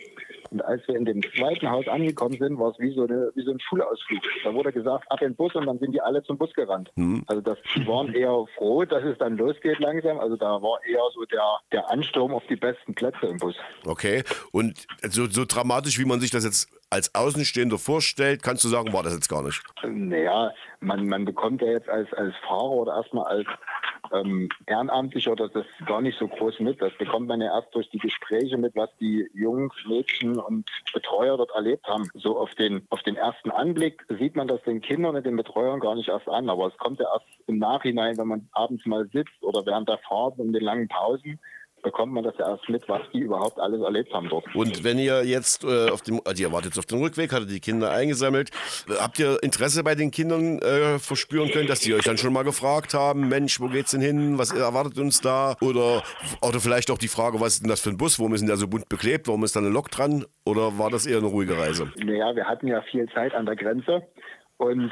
Und 0.51 0.65
als 0.65 0.87
wir 0.87 0.97
in 0.97 1.05
dem 1.05 1.23
zweiten 1.37 1.71
Haus 1.71 1.89
angekommen 1.89 2.37
sind, 2.39 2.59
war 2.59 2.71
es 2.71 2.79
wie 2.79 2.93
so, 2.95 3.05
eine, 3.05 3.31
wie 3.35 3.45
so 3.45 3.51
ein 3.51 3.61
Schulausflug. 3.61 4.23
Da 4.45 4.55
wurde 4.55 4.73
gesagt, 4.73 5.11
ab 5.11 5.21
in 5.21 5.29
den 5.29 5.37
Bus 5.37 5.55
und 5.55 5.67
dann 5.67 5.79
sind 5.79 5.93
die 5.93 6.01
alle 6.01 6.23
zum 6.23 6.39
Bus 6.39 6.53
gerannt. 6.53 6.91
Mhm. 6.97 7.25
Also 7.27 7.41
das 7.41 7.59
die 7.75 7.87
waren 7.87 8.15
eher 8.15 8.45
froh, 8.57 8.85
dass 8.85 9.03
es 9.05 9.19
dann 9.19 9.37
losgeht 9.37 9.79
langsam. 9.81 10.19
Also 10.19 10.37
da 10.37 10.63
war 10.63 10.79
eher 10.87 11.03
so 11.15 11.25
der, 11.25 11.59
der 11.73 11.91
Ansturm 11.91 12.33
auf 12.33 12.45
die 12.49 12.57
besten 12.57 12.95
Plätze 12.95 13.27
im 13.27 13.39
Bus. 13.39 13.57
Okay. 13.87 14.23
Und 14.53 14.87
so, 15.03 15.27
so 15.27 15.45
dramatisch, 15.45 15.99
wie 15.99 16.05
man 16.05 16.21
sich 16.21 16.31
das 16.31 16.45
jetzt 16.45 16.69
als 16.91 17.15
Außenstehender 17.15 17.79
vorstellt, 17.79 18.43
kannst 18.43 18.63
du 18.63 18.69
sagen, 18.69 18.93
war 18.93 19.03
das 19.03 19.15
jetzt 19.15 19.29
gar 19.29 19.43
nicht? 19.43 19.61
Naja, 19.83 20.53
man, 20.81 21.09
man 21.09 21.25
bekommt 21.25 21.61
ja 21.63 21.69
jetzt 21.69 21.89
als, 21.89 22.13
als 22.15 22.35
Fahrer 22.47 22.71
oder 22.71 22.97
erstmal 22.97 23.25
als 23.27 23.47
ähm, 24.15 24.49
ehrenamtlich 24.67 25.29
oder 25.29 25.49
das 25.49 25.67
gar 25.87 26.01
nicht 26.01 26.19
so 26.19 26.29
groß 26.29 26.61
mit. 26.61 26.81
Das 26.81 26.93
bekommt 26.99 27.29
man 27.29 27.41
ja 27.41 27.55
erst 27.55 27.75
durch 27.75 27.89
die 27.91 27.99
Gespräche 27.99 28.57
mit, 28.57 28.75
was 28.77 28.91
die 29.01 29.29
Jungs, 29.35 29.75
Mädchen 29.87 30.39
und 30.39 30.69
Betreuer 30.93 31.37
dort 31.37 31.51
erlebt 31.55 31.87
haben. 31.87 32.09
So 32.15 32.39
auf 32.39 32.55
den, 32.55 32.87
auf 32.91 33.03
den 33.03 33.17
ersten 33.17 33.51
Anblick 33.51 34.05
sieht 34.19 34.37
man 34.37 34.49
das 34.49 34.63
den 34.63 34.81
Kindern 34.81 35.17
und 35.17 35.27
den 35.27 35.37
Betreuern 35.37 35.81
gar 35.81 35.95
nicht 35.95 36.09
erst 36.09 36.29
an. 36.29 36.49
Aber 36.49 36.69
es 36.69 36.77
kommt 36.79 37.01
ja 37.01 37.07
erst 37.13 37.27
im 37.47 37.59
Nachhinein, 37.59 38.17
wenn 38.19 38.29
man 38.29 38.49
abends 38.53 38.85
mal 38.87 39.09
sitzt 39.13 39.43
oder 39.43 39.65
während 39.67 39.89
der 39.89 39.99
Fahrt 39.99 40.39
in 40.39 40.53
den 40.53 40.63
langen 40.63 40.89
Pausen 40.89 41.39
bekommt 41.85 42.13
man 42.13 42.25
das 42.25 42.35
ja 42.39 42.49
erst 42.49 42.69
mit, 42.69 42.89
was 42.89 43.03
die 43.13 43.21
überhaupt 43.21 43.61
alles 43.61 43.81
erlebt 43.81 44.13
haben 44.13 44.29
dort. 44.29 44.45
Und 44.55 44.83
wenn 44.83 44.99
ihr 44.99 45.25
jetzt 45.25 45.63
äh, 45.63 45.91
auf 45.91 46.03
dem, 46.03 46.21
also 46.25 46.43
ihr 46.43 46.51
wart 46.51 46.65
jetzt 46.65 46.79
auf 46.79 46.87
dem 46.87 47.01
Rückweg, 47.01 47.33
hattet 47.33 47.51
die 47.51 47.61
Kinder 47.61 47.93
eingesammelt, 47.93 48.51
habt 48.99 49.19
ihr 49.19 49.41
Interesse 49.43 49.85
bei 49.85 49.95
den 49.95 50.11
Kindern 50.11 50.59
äh, 50.59 50.99
verspüren 50.99 51.51
können, 51.51 51.69
dass 51.69 51.81
die 51.81 51.95
euch 51.95 52.03
dann 52.03 52.19
schon 52.19 52.33
mal 52.33 52.43
gefragt 52.43 52.95
haben, 52.95 53.29
Mensch, 53.29 53.61
wo 53.61 53.69
geht's 53.69 53.93
denn 53.93 54.01
hin, 54.01 54.39
was 54.39 54.51
erwartet 54.51 54.99
uns 54.99 55.21
da? 55.21 55.55
Oder, 55.61 56.03
oder 56.43 56.59
vielleicht 56.59 56.91
auch 56.91 56.99
die 56.99 57.09
Frage, 57.09 57.41
was 57.41 57.55
ist 57.55 57.63
denn 57.63 57.71
das 57.71 57.81
für 57.81 57.91
ein 57.91 57.99
Bus, 57.99 58.19
warum 58.19 58.35
ist 58.35 58.41
denn 58.41 58.49
der 58.49 58.57
so 58.57 58.67
bunt 58.67 58.89
beklebt, 58.89 59.29
warum 59.29 59.45
ist 59.45 59.55
da 59.55 59.61
eine 59.61 59.69
Lok 59.69 59.91
dran? 59.91 60.25
Oder 60.45 60.79
war 60.79 60.91
das 60.91 61.07
eher 61.07 61.19
eine 61.19 61.27
ruhige 61.27 61.57
Reise? 61.57 61.93
Naja, 61.97 62.35
wir 62.35 62.47
hatten 62.47 62.67
ja 62.67 62.83
viel 62.91 63.09
Zeit 63.11 63.35
an 63.35 63.47
der 63.47 63.57
Grenze 63.57 64.03
und 64.57 64.91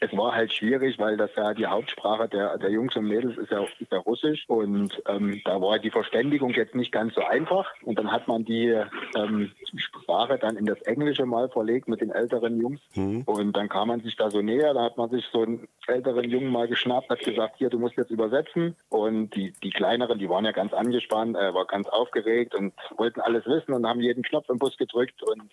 es 0.00 0.16
war 0.16 0.34
halt 0.34 0.52
schwierig, 0.52 0.98
weil 0.98 1.16
das 1.16 1.30
ja 1.36 1.54
die 1.54 1.66
Hauptsprache 1.66 2.28
der, 2.28 2.58
der 2.58 2.70
Jungs 2.70 2.94
und 2.96 3.06
Mädels 3.06 3.36
ist 3.36 3.50
ja, 3.50 3.64
ist 3.78 3.90
ja 3.90 3.98
Russisch 3.98 4.44
und 4.48 5.02
ähm, 5.06 5.40
da 5.44 5.60
war 5.60 5.78
die 5.78 5.90
Verständigung 5.90 6.50
jetzt 6.50 6.74
nicht 6.74 6.92
ganz 6.92 7.14
so 7.14 7.22
einfach 7.22 7.70
und 7.82 7.98
dann 7.98 8.10
hat 8.10 8.28
man 8.28 8.44
die 8.44 8.68
ähm, 9.16 9.52
Sprache 9.76 10.38
dann 10.38 10.56
in 10.56 10.66
das 10.66 10.80
Englische 10.82 11.26
mal 11.26 11.48
verlegt 11.48 11.88
mit 11.88 12.00
den 12.00 12.10
älteren 12.10 12.60
Jungs 12.60 12.80
mhm. 12.94 13.22
und 13.22 13.56
dann 13.56 13.68
kam 13.68 13.88
man 13.88 14.00
sich 14.00 14.16
da 14.16 14.30
so 14.30 14.40
näher, 14.40 14.74
da 14.74 14.84
hat 14.84 14.96
man 14.96 15.10
sich 15.10 15.26
so 15.32 15.42
einen 15.42 15.66
älteren 15.86 16.30
Jungen 16.30 16.50
mal 16.50 16.68
geschnappt, 16.68 17.10
hat 17.10 17.20
gesagt, 17.20 17.56
hier, 17.58 17.70
du 17.70 17.78
musst 17.78 17.96
jetzt 17.96 18.10
übersetzen 18.10 18.76
und 18.88 19.34
die, 19.34 19.52
die 19.62 19.70
kleineren, 19.70 20.18
die 20.18 20.28
waren 20.28 20.44
ja 20.44 20.52
ganz 20.52 20.72
angespannt, 20.72 21.36
äh, 21.36 21.52
war 21.54 21.66
ganz 21.66 21.88
aufgeregt 21.88 22.54
und 22.54 22.72
wollten 22.96 23.20
alles 23.20 23.46
wissen 23.46 23.72
und 23.72 23.86
haben 23.86 24.00
jeden 24.00 24.22
Knopf 24.22 24.48
im 24.48 24.58
Bus 24.58 24.76
gedrückt 24.76 25.22
und 25.22 25.50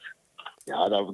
ja, 0.67 0.89
da 0.89 1.07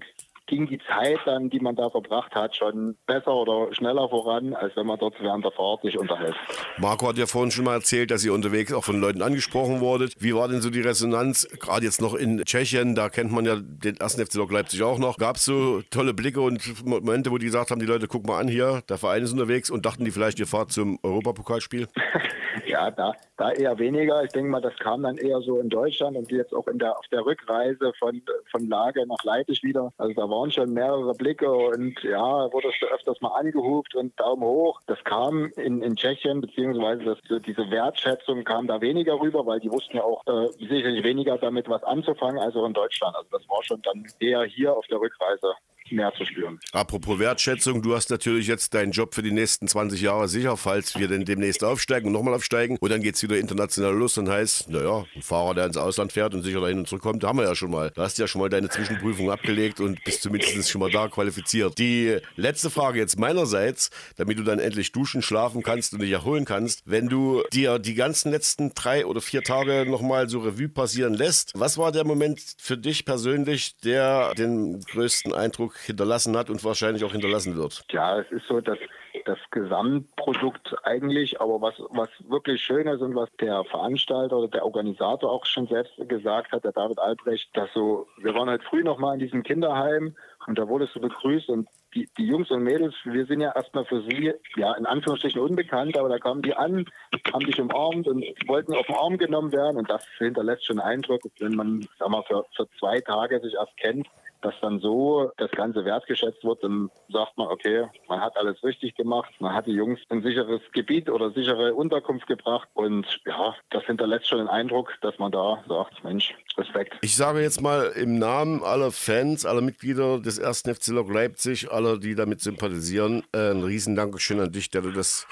ging 0.48 0.68
die 0.68 0.80
Zeit 0.88 1.20
dann, 1.26 1.50
die 1.50 1.60
man 1.60 1.76
da 1.76 1.90
verbracht 1.90 2.34
hat, 2.36 2.56
schon 2.56 2.98
besser 3.06 3.34
oder 3.34 3.74
schneller 3.74 4.10
voran, 4.10 4.54
als 4.54 4.76
wenn 4.76 4.86
man 4.86 5.00
dort 5.00 5.16
während 5.20 5.46
der 5.46 5.52
Fahrt 5.52 5.82
sich 5.82 5.98
unterhält. 5.98 6.36
Marco 6.78 7.08
hat 7.08 7.18
ja 7.18 7.26
vorhin 7.26 7.52
schon 7.52 7.66
mal 7.66 7.76
erzählt, 7.76 8.12
dass 8.12 8.26
ihr 8.26 8.34
unterwegs 8.34 8.74
auch 8.74 8.84
von 8.84 9.00
Leuten 9.00 9.22
angesprochen 9.22 9.80
wurdet. 9.80 10.16
Wie 10.20 10.36
war 10.36 10.48
denn 10.48 10.62
so 10.62 10.70
die 10.70 10.82
Resonanz, 10.82 11.48
gerade 11.60 11.86
jetzt 11.86 12.02
noch 12.02 12.14
in 12.14 12.44
Tschechien, 12.44 12.96
da 12.96 13.10
kennt 13.10 13.32
man 13.32 13.46
ja 13.46 13.56
den 13.58 13.98
ersten 13.98 14.26
FC 14.26 14.36
Lok 14.36 14.52
Leipzig 14.52 14.84
auch 14.84 15.00
noch. 15.00 15.18
Gab 15.18 15.38
es 15.38 15.46
so 15.46 15.82
tolle 15.90 16.14
Blicke 16.14 16.42
und 16.42 16.86
Momente, 16.86 17.32
wo 17.32 17.38
die 17.38 17.46
gesagt 17.46 17.72
haben, 17.72 17.80
die 17.80 17.86
Leute, 17.86 18.08
guck 18.08 18.26
mal 18.28 18.40
an 18.40 18.48
hier, 18.48 18.82
der 18.90 18.98
Verein 18.98 19.24
ist 19.24 19.32
unterwegs 19.32 19.70
und 19.70 19.86
dachten 19.86 20.06
die 20.06 20.12
vielleicht, 20.12 20.40
ihr 20.40 20.48
fahrt 20.48 20.72
zum 20.72 21.00
Europapokalspiel? 21.04 21.88
ja, 22.66 22.92
da, 22.92 23.14
da 23.38 23.52
eher 23.52 23.78
weniger. 23.78 24.24
Ich 24.24 24.32
denke 24.32 24.50
mal, 24.50 24.62
das 24.62 24.76
kam 24.78 25.04
dann 25.04 25.18
eher 25.18 25.42
so 25.42 25.60
in 25.60 25.70
Deutschland 25.70 26.18
und 26.18 26.32
jetzt 26.32 26.54
auch 26.54 26.68
in 26.68 26.80
der, 26.80 26.98
auf 26.98 27.06
der 27.12 27.26
Rückreise 27.26 27.92
von, 28.00 28.22
von 28.50 28.68
Lage 28.68 29.06
nach 29.08 29.24
Leipzig 29.24 29.62
wieder. 29.64 29.94
Also 29.98 30.14
da 30.14 30.30
waren 30.32 30.52
schon 30.52 30.74
mehrere 30.74 31.14
Blicke 31.14 31.52
und 31.52 32.02
ja, 32.04 32.52
wurde 32.52 32.70
es 32.70 32.92
öfters 32.92 33.22
mal 33.22 33.30
angehupt 33.30 33.94
und 33.96 34.20
Daumen 34.20 34.44
hoch. 34.44 34.80
Das 34.88 35.04
kam 35.04 35.52
in, 35.58 35.82
in 35.84 35.96
Tschechien, 35.96 36.42
beziehungsweise 36.42 37.04
das, 37.04 37.20
diese 37.44 37.70
Wertschätzung 37.70 38.44
kam 38.44 38.68
da 38.68 38.82
weniger 38.82 39.20
rüber, 39.20 39.46
weil 39.46 39.60
die 39.60 39.72
wussten 39.72 39.98
ja 39.98 40.04
auch 40.04 40.26
äh, 40.26 40.48
sicherlich 40.58 41.04
weniger 41.04 41.38
damit 41.38 41.70
was 41.70 41.84
anzufangen 41.84 42.40
als 42.40 42.56
auch 42.56 42.66
in 42.66 42.74
Deutschland. 42.74 43.16
Also 43.16 43.30
das 43.32 43.48
war 43.50 43.64
schon 43.64 43.82
dann 43.84 44.06
eher 44.20 44.44
hier 44.44 44.76
auf 44.76 44.88
der 44.88 45.00
Rückreise 45.00 45.54
mehr 45.92 46.12
zu 46.18 46.26
spüren. 46.26 46.60
Apropos 46.72 47.20
Wertschätzung, 47.20 47.82
du 47.82 47.96
hast 47.96 48.10
natürlich 48.10 48.48
jetzt 48.48 48.74
deinen 48.74 48.92
Job 48.92 49.16
für 49.16 49.22
die 49.22 49.32
nächsten 49.32 49.68
20 49.68 50.02
Jahre 50.02 50.28
sicher, 50.28 50.58
falls 50.58 50.98
wir 50.98 51.08
denn 51.08 51.26
demnächst 51.26 51.64
aufsteigen 51.64 52.08
und 52.08 52.14
nochmal 52.14 52.34
aufsteigen. 52.34 52.78
Und 52.80 52.92
dann 52.92 53.02
geht 53.02 53.16
es 53.16 53.24
wieder 53.24 53.38
international 53.38 53.94
los 53.94 54.18
und 54.18 54.30
heißt, 54.30 54.70
naja, 54.70 55.06
ein 55.16 55.22
Fahrer, 55.22 55.54
der 55.54 55.66
ins 55.66 55.78
Ausland 55.78 56.12
fährt 56.14 56.34
und 56.34 56.44
sicher 56.44 56.62
dahin 56.62 56.80
und 56.80 56.88
zurückkommt, 56.88 57.24
haben 57.24 57.38
wir 57.38 57.46
ja 57.46 57.56
schon 57.56 57.72
mal. 57.72 57.92
Du 57.92 58.02
hast 58.02 58.18
ja 58.18 58.28
schon 58.28 58.42
mal 58.42 58.50
deine 58.50 58.70
Zwischenprüfung 58.70 59.32
abgelegt 59.32 59.80
und 59.80 60.04
bist 60.04 60.22
zumindest 60.22 60.70
schon 60.70 60.82
mal 60.82 60.92
da 60.92 61.08
qualifiziert. 61.08 61.78
Die 61.78 62.18
letzte 62.36 62.70
Frage 62.70 63.00
jetzt 63.00 63.20
meinerseits, 63.20 63.90
damit 64.18 64.40
du 64.40 64.44
dann 64.44 64.60
endlich 64.60 64.92
duschen, 64.92 65.22
schlafen 65.22 65.64
kannst 65.64 65.94
und 65.94 66.02
dich 66.02 66.12
erholen 66.12 66.46
kannst. 66.46 66.84
Wenn 66.86 67.10
du 67.10 67.44
dir 67.54 67.80
die 67.80 67.96
ganzen 67.96 68.32
letzten 68.32 68.74
drei 68.74 69.06
oder 69.06 69.22
vier 69.22 69.44
Tage 69.44 69.86
nochmal 69.90 70.30
so 70.30 70.40
Revue 70.40 70.70
passieren 70.70 71.14
lässt, 71.14 71.52
was 71.56 71.78
war 71.78 71.92
der 71.92 72.06
Moment 72.06 72.40
für 72.58 72.78
dich 72.78 73.06
persönlich, 73.06 73.76
der 73.84 74.34
den 74.36 74.80
größten 74.82 75.34
Eindruck 75.34 75.76
hinterlassen 75.82 76.38
hat 76.38 76.50
und 76.50 76.64
wahrscheinlich 76.64 77.04
auch 77.04 77.12
hinterlassen 77.12 77.56
wird. 77.56 77.84
Ja, 77.92 78.20
es 78.20 78.32
ist 78.32 78.48
so, 78.48 78.62
dass 78.62 78.78
das 79.26 79.38
Gesamtprodukt 79.52 80.76
eigentlich, 80.84 81.40
aber 81.42 81.62
was, 81.62 81.76
was 81.90 82.10
wirklich 82.30 82.62
schön 82.62 82.88
ist 82.88 83.02
und 83.02 83.16
was 83.16 83.30
der 83.40 83.64
Veranstalter 83.66 84.38
oder 84.38 84.48
der 84.48 84.66
Organisator 84.66 85.32
auch 85.32 85.46
schon 85.46 85.68
selbst 85.68 85.94
gesagt 86.08 86.52
hat, 86.52 86.64
der 86.64 86.72
David 86.72 87.00
Albrecht, 87.00 87.50
dass 87.54 87.72
so, 87.74 88.08
wir 88.18 88.34
waren 88.34 88.50
halt 88.50 88.64
früh 88.64 88.84
nochmal 88.84 89.16
in 89.16 89.20
diesem 89.20 89.44
Kinderheim 89.44 90.16
und 90.48 90.58
da 90.58 90.68
wurdest 90.68 90.96
du 90.96 91.02
begrüßt 91.02 91.50
und 91.50 91.68
die, 91.94 92.10
die 92.18 92.26
Jungs 92.26 92.50
und 92.52 92.64
Mädels, 92.64 92.96
wir 93.04 93.26
sind 93.26 93.42
ja 93.42 93.52
erstmal 93.54 93.86
für 93.86 94.02
sie, 94.04 94.34
ja, 94.56 94.74
in 94.76 94.86
Anführungsstrichen 94.86 95.42
unbekannt, 95.42 95.98
aber 95.98 96.10
da 96.10 96.20
kamen 96.20 96.42
die 96.42 96.56
an, 96.56 96.86
haben 97.34 97.46
dich 97.46 97.60
umarmt 97.60 98.08
und 98.08 98.24
wollten 98.48 98.74
auf 98.74 98.86
den 98.86 98.96
Arm 98.96 99.18
genommen 99.18 99.52
werden 99.52 99.78
und 99.78 99.90
das 99.90 100.06
hinterlässt 100.18 100.66
schon 100.66 100.80
Eindruck, 100.80 101.22
wenn 101.40 101.56
man, 101.56 101.88
sag 102.00 102.10
mal, 102.10 102.24
für, 102.24 102.46
für 102.56 102.68
zwei 102.80 103.02
Tage 103.02 103.40
sich 103.42 103.54
erst 103.54 103.76
kennt, 103.78 104.08
dass 104.42 104.54
dann 104.62 104.80
so 104.80 105.32
das 105.38 105.52
Ganze 105.52 105.86
wertgeschätzt 105.86 106.44
wird, 106.44 106.64
dann 106.64 106.90
sagt 107.10 107.38
man, 107.38 107.48
okay, 107.48 107.86
man 108.08 108.20
hat 108.20 108.36
alles 108.38 108.64
richtig 108.64 108.96
gemacht, 108.96 109.32
man 109.40 109.54
hat 109.54 109.68
die 109.68 109.74
Jungs 109.74 110.00
in 110.10 110.22
sicheres 110.22 110.62
Gebiet 110.74 111.10
oder 111.10 111.32
sichere 111.32 111.74
Unterkunft 111.74 112.28
gebracht 112.28 112.68
und 112.74 113.06
ja, 113.26 113.56
das 113.70 113.84
hinterlässt 113.86 114.28
schon 114.28 114.40
den 114.40 114.48
Eindruck, 114.48 114.94
dass 115.02 115.18
man 115.20 115.32
da 115.32 115.64
sagt, 115.68 116.04
Mensch, 116.04 116.36
Respekt. 116.58 116.98
Ich 117.02 117.16
sage 117.16 117.42
jetzt 117.42 117.62
mal 117.62 117.92
im 117.96 118.20
Namen 118.20 118.64
aller 118.64 118.92
Fans, 118.92 119.46
aller 119.46 119.62
Mitglieder 119.62 120.20
des 120.20 120.38
ersten 120.38 120.74
FC 120.74 120.88
Lok 120.88 121.12
Leipzig, 121.12 121.72
aller, 121.72 121.98
die 121.98 122.16
damit 122.16 122.42
sympathisieren, 122.42 123.24
äh, 123.34 123.52
ein 123.52 123.64
riesen 123.64 123.96
Dankeschön 123.96 124.40
an 124.40 124.52
dich, 124.52 124.70
der 124.70 124.82
du 124.82 124.92
das 124.92 125.28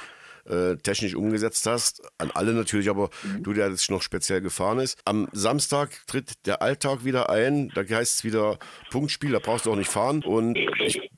äh, 0.49 0.75
technisch 0.77 1.15
umgesetzt 1.15 1.65
hast. 1.65 2.01
An 2.17 2.31
alle 2.31 2.53
natürlich, 2.53 2.89
aber 2.89 3.09
mhm. 3.23 3.43
du, 3.43 3.53
der 3.53 3.69
jetzt 3.69 3.89
noch 3.91 4.01
speziell 4.01 4.41
gefahren 4.41 4.79
ist. 4.79 4.99
Am 5.05 5.27
Samstag 5.31 5.91
tritt 6.07 6.45
der 6.45 6.61
Alltag 6.61 7.05
wieder 7.05 7.29
ein. 7.29 7.69
Da 7.75 7.81
heißt 7.81 8.17
es 8.17 8.23
wieder 8.23 8.57
Punktspiel, 8.89 9.31
da 9.31 9.39
brauchst 9.39 9.65
du 9.65 9.71
auch 9.71 9.75
nicht 9.75 9.89
fahren. 9.89 10.23
Und 10.23 10.57
ich, 10.57 11.08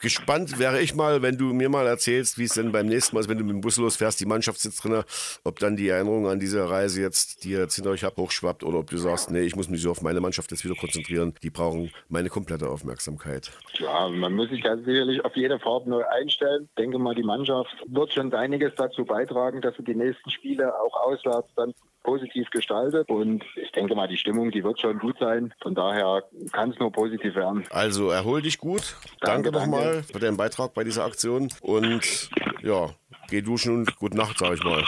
gespannt 0.00 0.58
wäre 0.58 0.80
ich 0.80 0.94
mal, 0.94 1.22
wenn 1.22 1.36
du 1.36 1.52
mir 1.52 1.68
mal 1.68 1.86
erzählst, 1.86 2.38
wie 2.38 2.44
es 2.44 2.54
denn 2.54 2.72
beim 2.72 2.86
nächsten 2.86 3.14
Mal 3.14 3.20
ist, 3.20 3.28
wenn 3.28 3.38
du 3.38 3.44
mit 3.44 3.54
dem 3.54 3.60
Bus 3.60 3.76
losfährst, 3.76 4.20
die 4.20 4.26
Mannschaft 4.26 4.60
sitzt 4.60 4.84
drin, 4.84 5.02
ob 5.44 5.58
dann 5.58 5.76
die 5.76 5.88
Erinnerung 5.88 6.28
an 6.28 6.40
diese 6.40 6.68
Reise 6.68 7.00
jetzt, 7.00 7.44
die 7.44 7.50
ihr 7.50 7.60
jetzt 7.60 7.74
hinter 7.74 7.90
euch 7.90 8.04
habt, 8.04 8.18
hochschwappt 8.18 8.64
oder 8.64 8.78
ob 8.78 8.90
du 8.90 8.96
sagst, 8.96 9.30
nee, 9.30 9.42
ich 9.42 9.56
muss 9.56 9.68
mich 9.68 9.82
so 9.82 9.90
auf 9.90 10.02
meine 10.02 10.20
Mannschaft 10.20 10.50
jetzt 10.50 10.64
wieder 10.64 10.74
konzentrieren. 10.74 11.34
Die 11.42 11.50
brauchen 11.50 11.90
meine 12.08 12.28
komplette 12.28 12.68
Aufmerksamkeit. 12.68 13.50
Ja, 13.78 14.08
man 14.08 14.34
muss 14.34 14.50
sich 14.50 14.64
ja 14.64 14.76
sicherlich 14.76 15.24
auf 15.24 15.36
jede 15.36 15.58
Fahrt 15.58 15.86
neu 15.86 16.04
einstellen. 16.04 16.68
Ich 16.68 16.74
denke 16.76 16.98
mal, 16.98 17.14
die 17.14 17.22
Mannschaft 17.22 17.74
wird 17.86 18.12
schon 18.12 18.32
einiges 18.34 18.74
dazu 18.76 19.04
beitragen, 19.04 19.60
dass 19.60 19.76
sie 19.76 19.84
die 19.84 19.94
nächsten 19.94 20.30
Spiele 20.30 20.72
auch 20.80 20.94
auswärts 20.94 21.48
dann 21.56 21.72
positiv 22.06 22.48
gestaltet. 22.50 23.10
Und 23.10 23.44
ich 23.56 23.70
denke 23.72 23.94
mal, 23.94 24.08
die 24.08 24.16
Stimmung, 24.16 24.50
die 24.50 24.64
wird 24.64 24.80
schon 24.80 24.98
gut 24.98 25.16
sein. 25.18 25.52
Von 25.60 25.74
daher 25.74 26.22
kann 26.52 26.70
es 26.70 26.78
nur 26.78 26.90
positiv 26.92 27.34
werden. 27.34 27.64
Also 27.70 28.10
erhol 28.10 28.40
dich 28.40 28.58
gut. 28.58 28.96
Danke, 29.20 29.50
danke 29.50 29.58
nochmal 29.58 30.02
für 30.04 30.20
deinen 30.20 30.36
Beitrag 30.36 30.72
bei 30.72 30.84
dieser 30.84 31.04
Aktion. 31.04 31.48
Und 31.60 32.30
ja, 32.62 32.90
geh 33.28 33.42
duschen 33.42 33.74
und 33.74 33.96
gute 33.96 34.16
Nacht, 34.16 34.38
sage 34.38 34.54
ich 34.54 34.64
mal. 34.64 34.84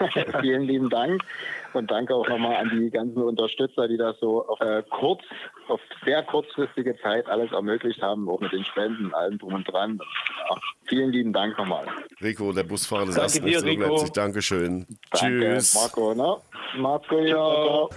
Vielen 0.40 0.62
lieben 0.62 0.90
Dank. 0.90 1.22
Und 1.72 1.90
danke 1.90 2.14
auch 2.14 2.28
nochmal 2.28 2.56
an 2.56 2.70
die 2.70 2.90
ganzen 2.90 3.22
Unterstützer, 3.22 3.86
die 3.86 3.96
das 3.96 4.18
so 4.18 4.46
auf, 4.46 4.60
äh, 4.60 4.82
kurz, 4.90 5.22
auf 5.68 5.80
sehr 6.04 6.22
kurzfristige 6.24 6.96
Zeit 6.98 7.28
alles 7.28 7.52
ermöglicht 7.52 8.02
haben, 8.02 8.28
auch 8.28 8.40
mit 8.40 8.52
den 8.52 8.64
Spenden, 8.64 9.14
allem 9.14 9.38
drum 9.38 9.54
und 9.54 9.70
dran. 9.70 10.00
Ja, 10.48 10.56
vielen 10.86 11.12
lieben 11.12 11.32
Dank 11.32 11.56
nochmal. 11.58 11.86
Rico, 12.20 12.52
der 12.52 12.64
Busfahrer 12.64 13.06
des 13.06 13.14
Danke 13.14 13.50
ersten 13.50 13.66
dir, 13.66 13.78
Leipzig. 13.88 14.12
Dankeschön. 14.12 14.86
Danke, 15.12 15.40
Tschüss. 15.40 15.74
Marco, 15.74 16.14
ne? 16.14 16.36
Marco, 16.76 17.18
ja. 17.20 17.34
Ciao. 17.34 17.90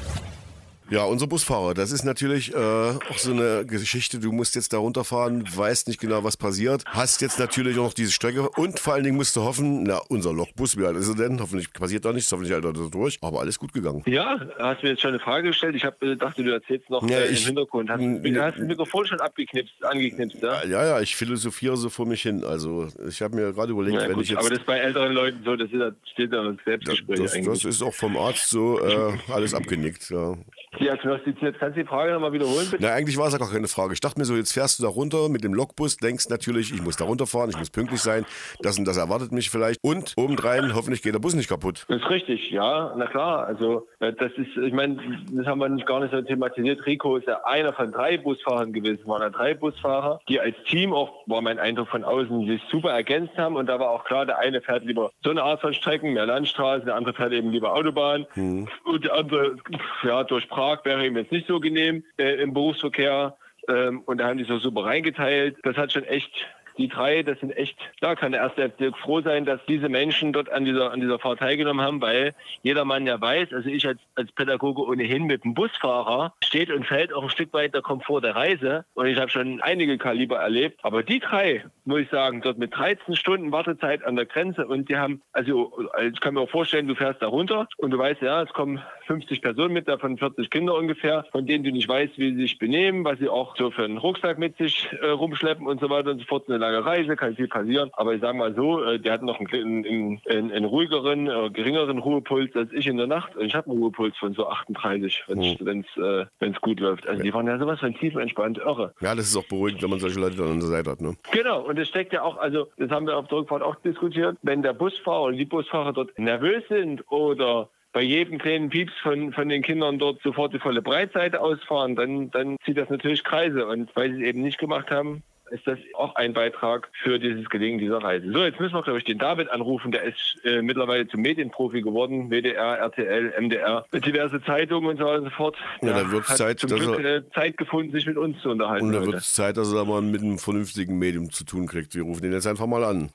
Ja, 0.89 1.05
unser 1.05 1.27
Busfahrer, 1.27 1.73
das 1.73 1.91
ist 1.91 2.03
natürlich 2.03 2.53
äh, 2.53 2.57
auch 2.57 3.17
so 3.17 3.31
eine 3.31 3.65
Geschichte. 3.65 4.19
Du 4.19 4.31
musst 4.31 4.55
jetzt 4.55 4.73
da 4.73 4.77
runterfahren, 4.77 5.43
weißt 5.55 5.87
nicht 5.87 5.99
genau, 5.99 6.23
was 6.23 6.37
passiert, 6.37 6.83
hast 6.85 7.21
jetzt 7.21 7.39
natürlich 7.39 7.77
auch 7.79 7.83
noch 7.83 7.93
diese 7.93 8.11
Strecke 8.11 8.49
und 8.49 8.79
vor 8.79 8.93
allen 8.93 9.03
Dingen 9.03 9.15
musst 9.15 9.35
du 9.35 9.41
hoffen, 9.41 9.83
na, 9.83 9.99
unser 10.09 10.33
Lokbus, 10.33 10.77
wie 10.77 10.85
alt 10.85 10.97
ist 10.97 11.07
er 11.07 11.15
denn? 11.15 11.39
Hoffentlich 11.39 11.71
passiert 11.71 12.05
da 12.05 12.11
nichts, 12.11 12.31
hoffentlich 12.31 12.53
hält 12.53 12.65
er 12.65 12.73
da 12.73 12.87
durch, 12.89 13.17
aber 13.21 13.39
alles 13.39 13.59
gut 13.59 13.73
gegangen. 13.73 14.03
Ja, 14.05 14.39
hast 14.59 14.83
mir 14.83 14.89
jetzt 14.89 15.01
schon 15.01 15.09
eine 15.09 15.19
Frage 15.19 15.49
gestellt. 15.49 15.75
Ich 15.75 15.85
hab, 15.85 16.01
äh, 16.03 16.15
dachte, 16.15 16.43
du 16.43 16.51
erzählst 16.51 16.89
noch 16.89 17.07
ja, 17.09 17.19
äh, 17.19 17.27
ich, 17.27 17.41
im 17.41 17.47
Hintergrund. 17.47 17.89
Hast, 17.89 18.01
du 18.01 18.41
hast 18.41 18.57
das 18.57 18.67
Mikrofon 18.67 19.05
schon 19.05 19.19
abgeknipst, 19.21 19.83
angeknipst, 19.83 20.41
ja? 20.41 20.63
Ja, 20.65 20.85
ja, 20.85 21.01
ich 21.01 21.15
philosophiere 21.15 21.77
so 21.77 21.89
vor 21.89 22.05
mich 22.05 22.21
hin. 22.21 22.43
Also, 22.43 22.87
ich 23.07 23.21
habe 23.21 23.35
mir 23.35 23.53
gerade 23.53 23.71
überlegt, 23.71 24.01
ja, 24.01 24.07
wenn 24.07 24.15
gut, 24.15 24.23
ich 24.23 24.29
jetzt. 24.31 24.39
Aber 24.39 24.49
das 24.49 24.59
ist 24.59 24.65
bei 24.65 24.77
älteren 24.77 25.13
Leuten 25.13 25.41
so, 25.43 25.55
das, 25.55 25.69
steht 26.11 26.33
da 26.33 26.45
im 26.45 26.59
Selbstgespräch. 26.65 27.19
Das, 27.19 27.33
das, 27.33 27.45
das, 27.45 27.65
ist 27.65 27.81
auch 27.81 27.93
vom 27.93 28.17
Arzt 28.17 28.49
so 28.49 28.79
äh, 28.79 29.13
alles 29.31 29.53
abgenickt, 29.53 30.09
ja. 30.09 30.35
Diagnostiziert. 30.79 31.59
Kannst 31.59 31.77
du 31.77 31.83
die 31.83 31.87
Frage 31.87 32.13
nochmal 32.13 32.33
wiederholen, 32.33 32.67
bitte? 32.69 32.83
Na, 32.83 32.93
eigentlich 32.93 33.17
war 33.17 33.27
es 33.27 33.33
ja 33.33 33.39
gar 33.39 33.51
keine 33.51 33.67
Frage. 33.67 33.93
Ich 33.93 33.99
dachte 33.99 34.19
mir 34.19 34.25
so, 34.25 34.35
jetzt 34.35 34.53
fährst 34.53 34.79
du 34.79 34.83
da 34.83 34.89
runter 34.89 35.29
mit 35.29 35.43
dem 35.43 35.53
Lokbus, 35.53 35.97
denkst 35.97 36.29
natürlich, 36.29 36.73
ich 36.73 36.81
muss 36.81 36.97
da 36.97 37.05
runterfahren, 37.05 37.49
ich 37.49 37.57
muss 37.57 37.69
pünktlich 37.69 38.01
sein, 38.01 38.25
das 38.61 38.79
und 38.79 38.85
das 38.85 38.97
erwartet 38.97 39.31
mich 39.31 39.49
vielleicht. 39.49 39.79
Und 39.83 40.13
obendrein, 40.17 40.73
hoffentlich 40.73 41.03
geht 41.03 41.13
der 41.13 41.19
Bus 41.19 41.35
nicht 41.35 41.47
kaputt. 41.47 41.85
Das 41.87 42.01
ist 42.01 42.09
richtig, 42.09 42.49
ja, 42.49 42.93
na 42.97 43.05
klar. 43.05 43.45
Also, 43.45 43.87
äh, 43.99 44.13
das 44.13 44.31
ist, 44.33 44.57
ich 44.57 44.73
meine, 44.73 44.97
das 45.31 45.45
haben 45.45 45.59
wir 45.59 45.69
nicht 45.69 45.85
gar 45.85 45.99
nicht 45.99 46.11
so 46.11 46.21
thematisiert. 46.21 46.85
Rico 46.85 47.17
ist 47.17 47.27
ja 47.27 47.41
einer 47.45 47.73
von 47.73 47.91
drei 47.91 48.17
Busfahrern 48.17 48.73
gewesen. 48.73 48.99
Es 49.01 49.07
waren 49.07 49.21
ja 49.21 49.29
drei 49.29 49.53
Busfahrer, 49.53 50.19
die 50.27 50.39
als 50.39 50.55
Team 50.67 50.93
auch, 50.93 51.27
war 51.27 51.41
mein 51.41 51.59
Eindruck 51.59 51.89
von 51.89 52.03
außen, 52.03 52.47
sich 52.47 52.61
super 52.71 52.91
ergänzt 52.91 53.37
haben. 53.37 53.55
Und 53.55 53.67
da 53.67 53.79
war 53.79 53.89
auch 53.89 54.05
klar, 54.05 54.25
der 54.25 54.39
eine 54.39 54.61
fährt 54.61 54.85
lieber 54.85 55.11
so 55.23 55.29
eine 55.29 55.43
Art 55.43 55.61
von 55.61 55.73
Strecken, 55.73 56.13
mehr 56.13 56.25
Landstraßen, 56.25 56.85
der 56.85 56.95
andere 56.95 57.13
fährt 57.13 57.31
eben 57.31 57.51
lieber 57.51 57.73
Autobahn. 57.73 58.25
Hm. 58.33 58.67
Und 58.85 59.05
der 59.05 59.13
andere, 59.13 59.57
ja, 60.03 60.23
durch 60.23 60.49
Prag 60.49 60.62
wäre 60.83 61.05
ihm 61.05 61.17
jetzt 61.17 61.31
nicht 61.31 61.47
so 61.47 61.59
genehm 61.59 62.03
äh, 62.17 62.41
im 62.41 62.53
Berufsverkehr. 62.53 63.37
Ähm, 63.67 64.01
und 64.05 64.17
da 64.17 64.27
haben 64.27 64.37
die 64.37 64.43
so 64.43 64.57
super 64.59 64.85
reingeteilt. 64.85 65.57
Das 65.63 65.77
hat 65.77 65.93
schon 65.93 66.03
echt 66.03 66.31
die 66.77 66.87
drei, 66.87 67.23
das 67.23 67.39
sind 67.39 67.51
echt, 67.51 67.77
da 68.01 68.15
kann 68.15 68.31
der 68.31 68.41
erste 68.41 68.69
FC 68.69 68.95
froh 68.97 69.21
sein, 69.21 69.45
dass 69.45 69.59
diese 69.67 69.89
Menschen 69.89 70.33
dort 70.33 70.49
an 70.49 70.65
dieser, 70.65 70.91
an 70.91 71.01
dieser 71.01 71.19
Fahrt 71.19 71.39
teilgenommen 71.39 71.85
haben, 71.85 72.01
weil 72.01 72.33
jeder 72.61 72.85
Mann 72.85 73.05
ja 73.05 73.19
weiß, 73.19 73.53
also 73.53 73.69
ich 73.69 73.87
als, 73.87 73.99
als 74.15 74.31
Pädagoge 74.31 74.81
ohnehin 74.81 75.23
mit 75.23 75.43
dem 75.43 75.53
Busfahrer 75.53 76.33
steht 76.43 76.71
und 76.71 76.85
fällt 76.85 77.13
auch 77.13 77.23
ein 77.23 77.29
Stück 77.29 77.53
weit 77.53 77.73
der 77.73 77.81
Komfort 77.81 78.21
der 78.21 78.35
Reise 78.35 78.85
und 78.93 79.07
ich 79.07 79.19
habe 79.19 79.29
schon 79.29 79.61
einige 79.61 79.97
Kaliber 79.97 80.37
erlebt, 80.37 80.79
aber 80.83 81.03
die 81.03 81.19
drei, 81.19 81.65
muss 81.85 82.01
ich 82.01 82.09
sagen, 82.09 82.41
dort 82.41 82.57
mit 82.57 82.75
13 82.75 83.15
Stunden 83.15 83.51
Wartezeit 83.51 84.03
an 84.03 84.15
der 84.15 84.25
Grenze 84.25 84.67
und 84.67 84.89
die 84.89 84.97
haben, 84.97 85.21
also 85.31 85.71
ich 86.11 86.19
kann 86.19 86.33
mir 86.33 86.41
auch 86.41 86.49
vorstellen, 86.49 86.87
du 86.87 86.95
fährst 86.95 87.21
da 87.21 87.27
runter 87.27 87.67
und 87.77 87.91
du 87.91 87.97
weißt, 87.97 88.21
ja, 88.21 88.41
es 88.41 88.53
kommen 88.53 88.81
50 89.07 89.41
Personen 89.41 89.73
mit, 89.73 89.87
davon 89.87 90.17
40 90.17 90.49
Kinder 90.49 90.75
ungefähr, 90.75 91.25
von 91.31 91.45
denen 91.45 91.63
du 91.63 91.71
nicht 91.71 91.87
weißt, 91.87 92.17
wie 92.17 92.33
sie 92.33 92.41
sich 92.41 92.59
benehmen, 92.59 93.03
was 93.03 93.19
sie 93.19 93.29
auch 93.29 93.55
so 93.57 93.71
für 93.71 93.83
einen 93.83 93.97
Rucksack 93.97 94.37
mit 94.37 94.57
sich 94.57 94.89
äh, 95.01 95.07
rumschleppen 95.07 95.67
und 95.67 95.79
so 95.79 95.89
weiter 95.89 96.11
und 96.11 96.19
so 96.19 96.25
fort. 96.25 96.43
Eine 96.47 96.59
lange 96.63 96.85
Reise, 96.85 97.15
kann 97.15 97.35
viel 97.35 97.47
passieren. 97.47 97.89
Aber 97.93 98.13
ich 98.13 98.21
sage 98.21 98.37
mal 98.37 98.53
so, 98.55 98.83
äh, 98.83 98.99
die 98.99 99.11
hatten 99.11 99.25
noch 99.25 99.39
einen, 99.39 99.85
einen, 99.85 100.21
einen, 100.29 100.51
einen 100.51 100.65
ruhigeren, 100.65 101.27
äh, 101.27 101.49
geringeren 101.51 101.99
Ruhepuls 101.99 102.55
als 102.55 102.71
ich 102.73 102.87
in 102.87 102.97
der 102.97 103.07
Nacht. 103.07 103.35
Und 103.35 103.45
ich 103.45 103.55
habe 103.55 103.69
einen 103.69 103.79
Ruhepuls 103.79 104.17
von 104.17 104.33
so 104.33 104.47
38, 104.47 105.23
wenn 105.27 105.79
es 105.81 105.97
äh, 105.97 106.59
gut 106.61 106.79
läuft. 106.79 107.07
Also 107.07 107.21
die 107.21 107.33
waren 107.33 107.47
ja 107.47 107.57
sowas 107.57 107.79
von 107.79 107.93
tief 107.95 108.15
entspannt, 108.15 108.57
irre. 108.57 108.93
Ja, 109.01 109.15
das 109.15 109.27
ist 109.27 109.37
auch 109.37 109.47
beruhigend, 109.47 109.83
wenn 109.83 109.89
man 109.89 109.99
solche 109.99 110.19
Leute 110.19 110.37
dann 110.37 110.51
an 110.51 110.59
der 110.59 110.69
Seite 110.69 110.91
hat. 110.91 111.01
Ne? 111.01 111.15
Genau, 111.31 111.61
und 111.61 111.77
es 111.77 111.87
steckt 111.89 112.13
ja 112.13 112.21
auch, 112.21 112.37
also 112.37 112.67
das 112.77 112.89
haben 112.89 113.05
wir 113.07 113.17
auf 113.17 113.27
der 113.27 113.39
Rückfahrt 113.39 113.61
auch 113.61 113.75
diskutiert, 113.75 114.37
wenn 114.41 114.61
der 114.61 114.73
Busfahrer 114.73 115.23
und 115.23 115.37
die 115.37 115.45
Busfahrer 115.45 115.93
dort 115.93 116.17
nervös 116.17 116.63
sind 116.69 117.03
oder 117.11 117.69
bei 117.93 118.01
jedem 118.01 118.39
kleinen 118.39 118.69
Pieps 118.69 118.93
von, 119.03 119.31
von 119.33 119.47
den 119.47 119.61
Kindern 119.61 119.99
dort 119.99 120.21
sofort 120.23 120.53
die 120.53 120.59
volle 120.59 120.81
Breitseite 120.81 121.39
ausfahren, 121.39 121.95
dann, 121.95 122.31
dann 122.31 122.57
zieht 122.65 122.77
das 122.77 122.89
natürlich 122.89 123.23
Kreise. 123.23 123.67
Und 123.67 123.95
weil 123.95 124.11
sie 124.11 124.23
es 124.23 124.29
eben 124.29 124.41
nicht 124.41 124.57
gemacht 124.57 124.89
haben, 124.89 125.21
ist 125.53 125.67
das 125.67 125.77
auch 125.93 126.15
ein 126.15 126.33
Beitrag 126.33 126.89
für 127.03 127.19
dieses 127.19 127.47
Gelingen 127.49 127.77
dieser 127.77 127.99
Reise. 127.99 128.31
So, 128.31 128.43
jetzt 128.43 128.59
müssen 128.59 128.73
wir, 128.73 128.81
glaube 128.81 128.99
ich, 128.99 129.05
den 129.05 129.19
David 129.19 129.49
anrufen. 129.49 129.91
Der 129.91 130.03
ist 130.03 130.39
äh, 130.43 130.61
mittlerweile 130.61 131.07
zum 131.07 131.21
Medienprofi 131.21 131.81
geworden. 131.81 132.31
WDR, 132.31 132.79
RTL, 132.79 133.33
MDR, 133.39 133.85
diverse 133.93 134.41
Zeitungen 134.43 134.89
und 134.89 134.97
so 134.97 135.05
weiter 135.05 135.19
und 135.19 135.25
so 135.25 135.29
fort. 135.29 135.55
Ja, 135.81 135.93
dann 135.93 136.11
wird 136.11 136.27
es 136.27 136.35
Zeit, 136.35 136.59
zum 136.59 136.71
Glück 136.71 136.99
er, 136.99 137.17
äh, 137.17 137.29
Zeit 137.33 137.57
gefunden, 137.57 137.91
sich 137.91 138.07
mit 138.07 138.17
uns 138.17 138.41
zu 138.41 138.49
unterhalten. 138.49 138.87
Und 138.87 138.93
dann 138.93 139.05
wird 139.05 139.17
es 139.17 139.33
Zeit, 139.33 139.57
dass 139.57 139.71
er 139.71 139.79
da 139.79 139.85
mal 139.85 140.01
mit 140.01 140.21
einem 140.21 140.39
vernünftigen 140.39 140.97
Medium 140.97 141.29
zu 141.29 141.43
tun 141.43 141.67
kriegt. 141.67 141.93
Wir 141.93 142.01
rufen 142.01 142.25
ihn 142.25 142.33
jetzt 142.33 142.47
einfach 142.47 142.65
mal 142.65 142.83
an. 142.83 143.11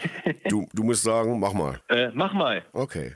du, 0.48 0.66
du 0.72 0.82
musst 0.82 1.02
sagen, 1.02 1.38
mach 1.38 1.52
mal. 1.52 1.78
Äh, 1.88 2.08
mach 2.14 2.32
mal. 2.32 2.62
Okay. 2.72 3.12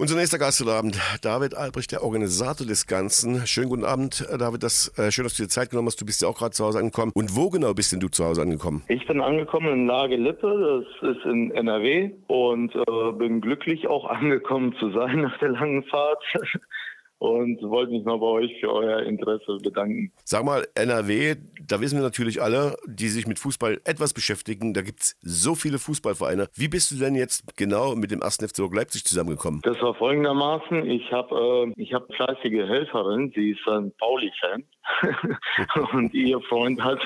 Unser 0.00 0.14
nächster 0.14 0.38
Gast 0.38 0.60
heute 0.60 0.70
Abend, 0.74 0.96
David 1.22 1.56
Albrecht, 1.56 1.90
der 1.90 2.04
Organisator 2.04 2.64
des 2.64 2.86
Ganzen. 2.86 3.44
Schönen 3.48 3.68
guten 3.68 3.84
Abend, 3.84 4.24
David. 4.38 4.62
Das, 4.62 4.96
äh, 4.96 5.10
schön, 5.10 5.24
dass 5.24 5.34
du 5.34 5.42
dir 5.42 5.48
Zeit 5.48 5.70
genommen 5.70 5.88
hast. 5.88 6.00
Du 6.00 6.06
bist 6.06 6.22
ja 6.22 6.28
auch 6.28 6.38
gerade 6.38 6.52
zu 6.52 6.64
Hause 6.64 6.78
angekommen. 6.78 7.10
Und 7.16 7.34
wo 7.34 7.50
genau 7.50 7.74
bist 7.74 7.90
denn 7.90 7.98
du 7.98 8.06
zu 8.06 8.24
Hause 8.24 8.42
angekommen? 8.42 8.84
Ich 8.86 9.04
bin 9.08 9.20
angekommen 9.20 9.72
in 9.72 9.86
Lage 9.88 10.14
Lippe, 10.14 10.84
das 11.02 11.16
ist 11.16 11.24
in 11.24 11.50
NRW. 11.50 12.12
Und 12.28 12.76
äh, 12.76 13.12
bin 13.18 13.40
glücklich 13.40 13.88
auch 13.88 14.04
angekommen 14.08 14.72
zu 14.78 14.92
sein 14.92 15.22
nach 15.22 15.36
der 15.40 15.48
langen 15.48 15.82
Fahrt 15.82 16.22
und 17.18 17.60
wollte 17.62 17.92
mich 17.92 18.04
mal 18.04 18.18
bei 18.18 18.26
euch 18.26 18.60
für 18.60 18.72
euer 18.72 19.02
Interesse 19.02 19.58
bedanken. 19.62 20.12
Sag 20.24 20.44
mal, 20.44 20.66
NRW, 20.74 21.36
da 21.66 21.80
wissen 21.80 21.96
wir 21.96 22.02
natürlich 22.02 22.40
alle, 22.40 22.76
die 22.86 23.08
sich 23.08 23.26
mit 23.26 23.38
Fußball 23.38 23.80
etwas 23.84 24.14
beschäftigen, 24.14 24.74
da 24.74 24.82
gibt 24.82 25.00
es 25.00 25.16
so 25.22 25.54
viele 25.54 25.78
Fußballvereine. 25.78 26.48
Wie 26.54 26.68
bist 26.68 26.90
du 26.90 26.96
denn 26.96 27.14
jetzt 27.14 27.56
genau 27.56 27.94
mit 27.94 28.10
dem 28.10 28.22
1. 28.22 28.36
FC 28.36 28.58
Leipzig 28.72 29.04
zusammengekommen? 29.04 29.60
Das 29.64 29.80
war 29.82 29.94
folgendermaßen, 29.94 30.88
ich 30.88 31.10
habe 31.12 31.72
äh, 31.76 31.84
hab 31.92 32.12
fleißige 32.14 32.66
Helferin, 32.68 33.32
sie 33.34 33.50
ist 33.50 33.68
ein 33.68 33.92
Pauli-Fan 33.98 34.64
und 35.92 36.14
ihr 36.14 36.40
Freund 36.42 36.80
hat 36.82 37.00